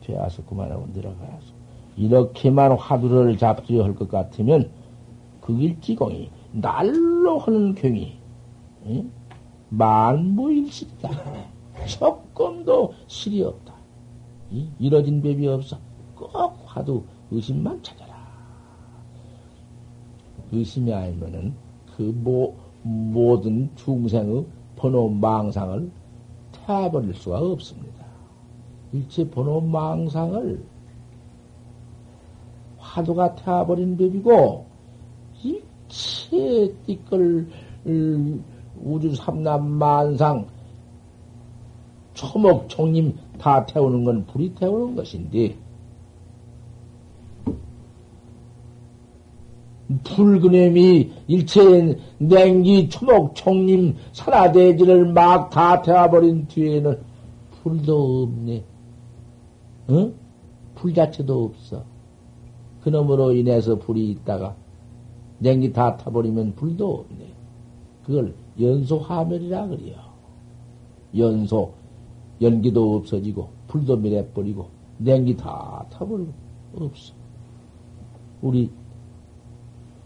되어서 0.02 0.44
그만하고 0.44 0.92
들어가서. 0.92 1.53
이렇게만 1.96 2.72
화두를 2.72 3.38
잡수야 3.38 3.84
할것 3.84 4.08
같으면, 4.08 4.70
그 5.40 5.52
일지공이, 5.52 6.30
날로 6.52 7.38
하는 7.38 7.74
경이, 7.74 8.18
응? 8.86 9.10
만무일시다. 9.68 11.10
조금도 11.86 12.94
실이 13.06 13.42
없다. 13.42 13.74
이, 14.50 14.68
이뤄진 14.78 15.20
법이 15.22 15.46
없어. 15.48 15.78
꼭 16.14 16.58
화두 16.64 17.02
의심만 17.30 17.82
찾아라. 17.82 18.14
의심이 20.52 20.92
아니면은 20.92 21.54
그 21.96 22.02
모, 22.02 22.54
모든 22.82 23.70
중생의 23.76 24.46
번호 24.76 25.08
망상을 25.08 25.90
태워버릴 26.52 27.14
수가 27.14 27.40
없습니다. 27.40 28.04
일체 28.92 29.28
번호 29.28 29.60
망상을 29.60 30.64
화두가 32.94 33.34
태워버린 33.34 33.96
법이고, 33.96 34.66
일체 35.42 36.72
띠끌, 36.86 37.48
우주 38.82 39.14
삼남 39.16 39.68
만상, 39.68 40.46
초목, 42.14 42.68
총님 42.68 43.16
다 43.38 43.66
태우는 43.66 44.04
건 44.04 44.24
불이 44.26 44.54
태우는 44.54 44.94
것인데, 44.94 45.56
불그램이 50.04 51.12
일체 51.26 51.98
냉기, 52.18 52.88
초목, 52.88 53.34
총님, 53.34 53.96
산화대지를 54.12 55.12
막 55.12 55.50
다 55.50 55.82
태워버린 55.82 56.46
뒤에는 56.46 56.98
불도 57.62 58.22
없네. 58.22 58.64
응? 59.90 60.14
불 60.76 60.94
자체도 60.94 61.44
없어. 61.44 61.93
그놈으로 62.84 63.32
인해서 63.32 63.76
불이 63.78 64.10
있다가 64.10 64.54
냉기 65.38 65.72
다 65.72 65.96
타버리면 65.96 66.54
불도 66.54 67.06
없네. 67.08 67.32
그걸 68.04 68.34
연소 68.60 68.98
화멸이라 68.98 69.68
그래요. 69.68 69.96
연소, 71.16 71.72
연기도 72.42 72.96
없어지고, 72.96 73.48
불도 73.68 73.96
밀어버리고, 73.96 74.68
냉기 74.98 75.36
다 75.36 75.86
타버리고, 75.90 76.32
없어. 76.78 77.14
우리, 78.42 78.70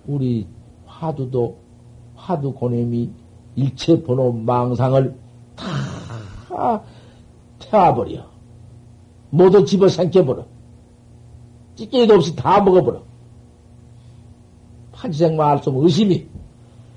우리 0.07 0.47
화두도, 0.87 1.57
화두 2.15 2.53
고냄이 2.53 3.11
일체 3.57 4.03
번호 4.03 4.33
망상을 4.33 5.19
다 5.57 6.83
태워버려. 7.59 8.25
모두 9.31 9.65
집어 9.65 9.89
삼켜버려. 9.89 10.58
찌개도 11.79 12.15
없이 12.15 12.35
다 12.35 12.61
먹어버려. 12.61 13.01
판치생 14.91 15.37
말씀 15.37 15.77
의심이 15.77 16.27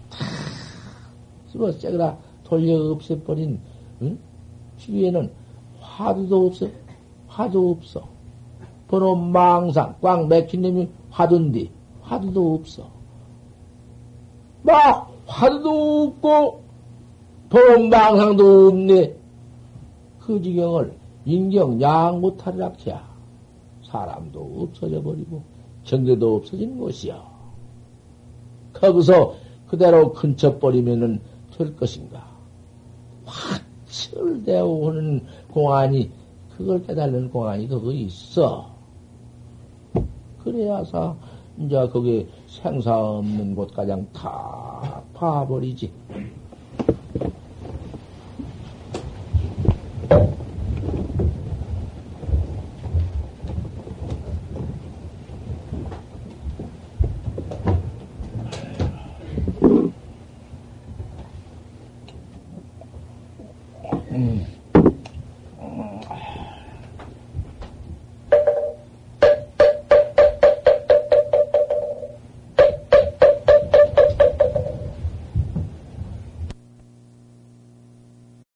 다 0.10 0.26
집어 1.52 1.72
째그라 1.78 2.18
돌려 2.44 2.92
없애버린, 2.92 3.60
응? 4.02 4.18
주위에는 4.78 5.32
화두도 5.80 6.48
없어. 6.48 6.68
화두 7.28 7.70
없어. 7.70 8.08
번호 8.88 9.16
망상, 9.16 9.96
꽉 10.02 10.28
맥힌 10.28 10.64
놈이 10.64 10.90
화두인데, 11.12 11.70
화두도 12.02 12.56
없어. 12.56 12.90
막, 14.64 15.12
화두도 15.28 16.16
없고, 16.16 16.64
번호 17.50 17.88
망상도 17.88 18.68
없네. 18.70 19.16
그 20.20 20.42
지경을 20.42 20.98
인경 21.26 21.80
양 21.82 22.20
못하리라 22.20 22.74
해야 22.86 23.11
사람도 23.92 24.64
없어져 24.64 25.02
버리고, 25.02 25.44
경계도 25.84 26.38
없어진 26.38 26.80
것이야. 26.80 27.22
거기서 28.74 29.36
그대로 29.68 30.14
근처버리면은 30.14 31.22
될 31.58 31.76
것인가. 31.76 32.26
확 33.26 33.62
철대오하는 33.88 35.26
공안이 35.52 36.10
그걸 36.56 36.82
깨달는 36.86 37.30
공안이 37.30 37.68
거기 37.68 38.02
있어. 38.04 38.72
그래야서 40.44 41.18
이제 41.60 41.88
거기 41.90 42.28
생사 42.48 42.98
없는 42.98 43.56
곳 43.56 43.74
가장 43.74 44.08
다 44.14 45.04
파버리지. 45.14 45.92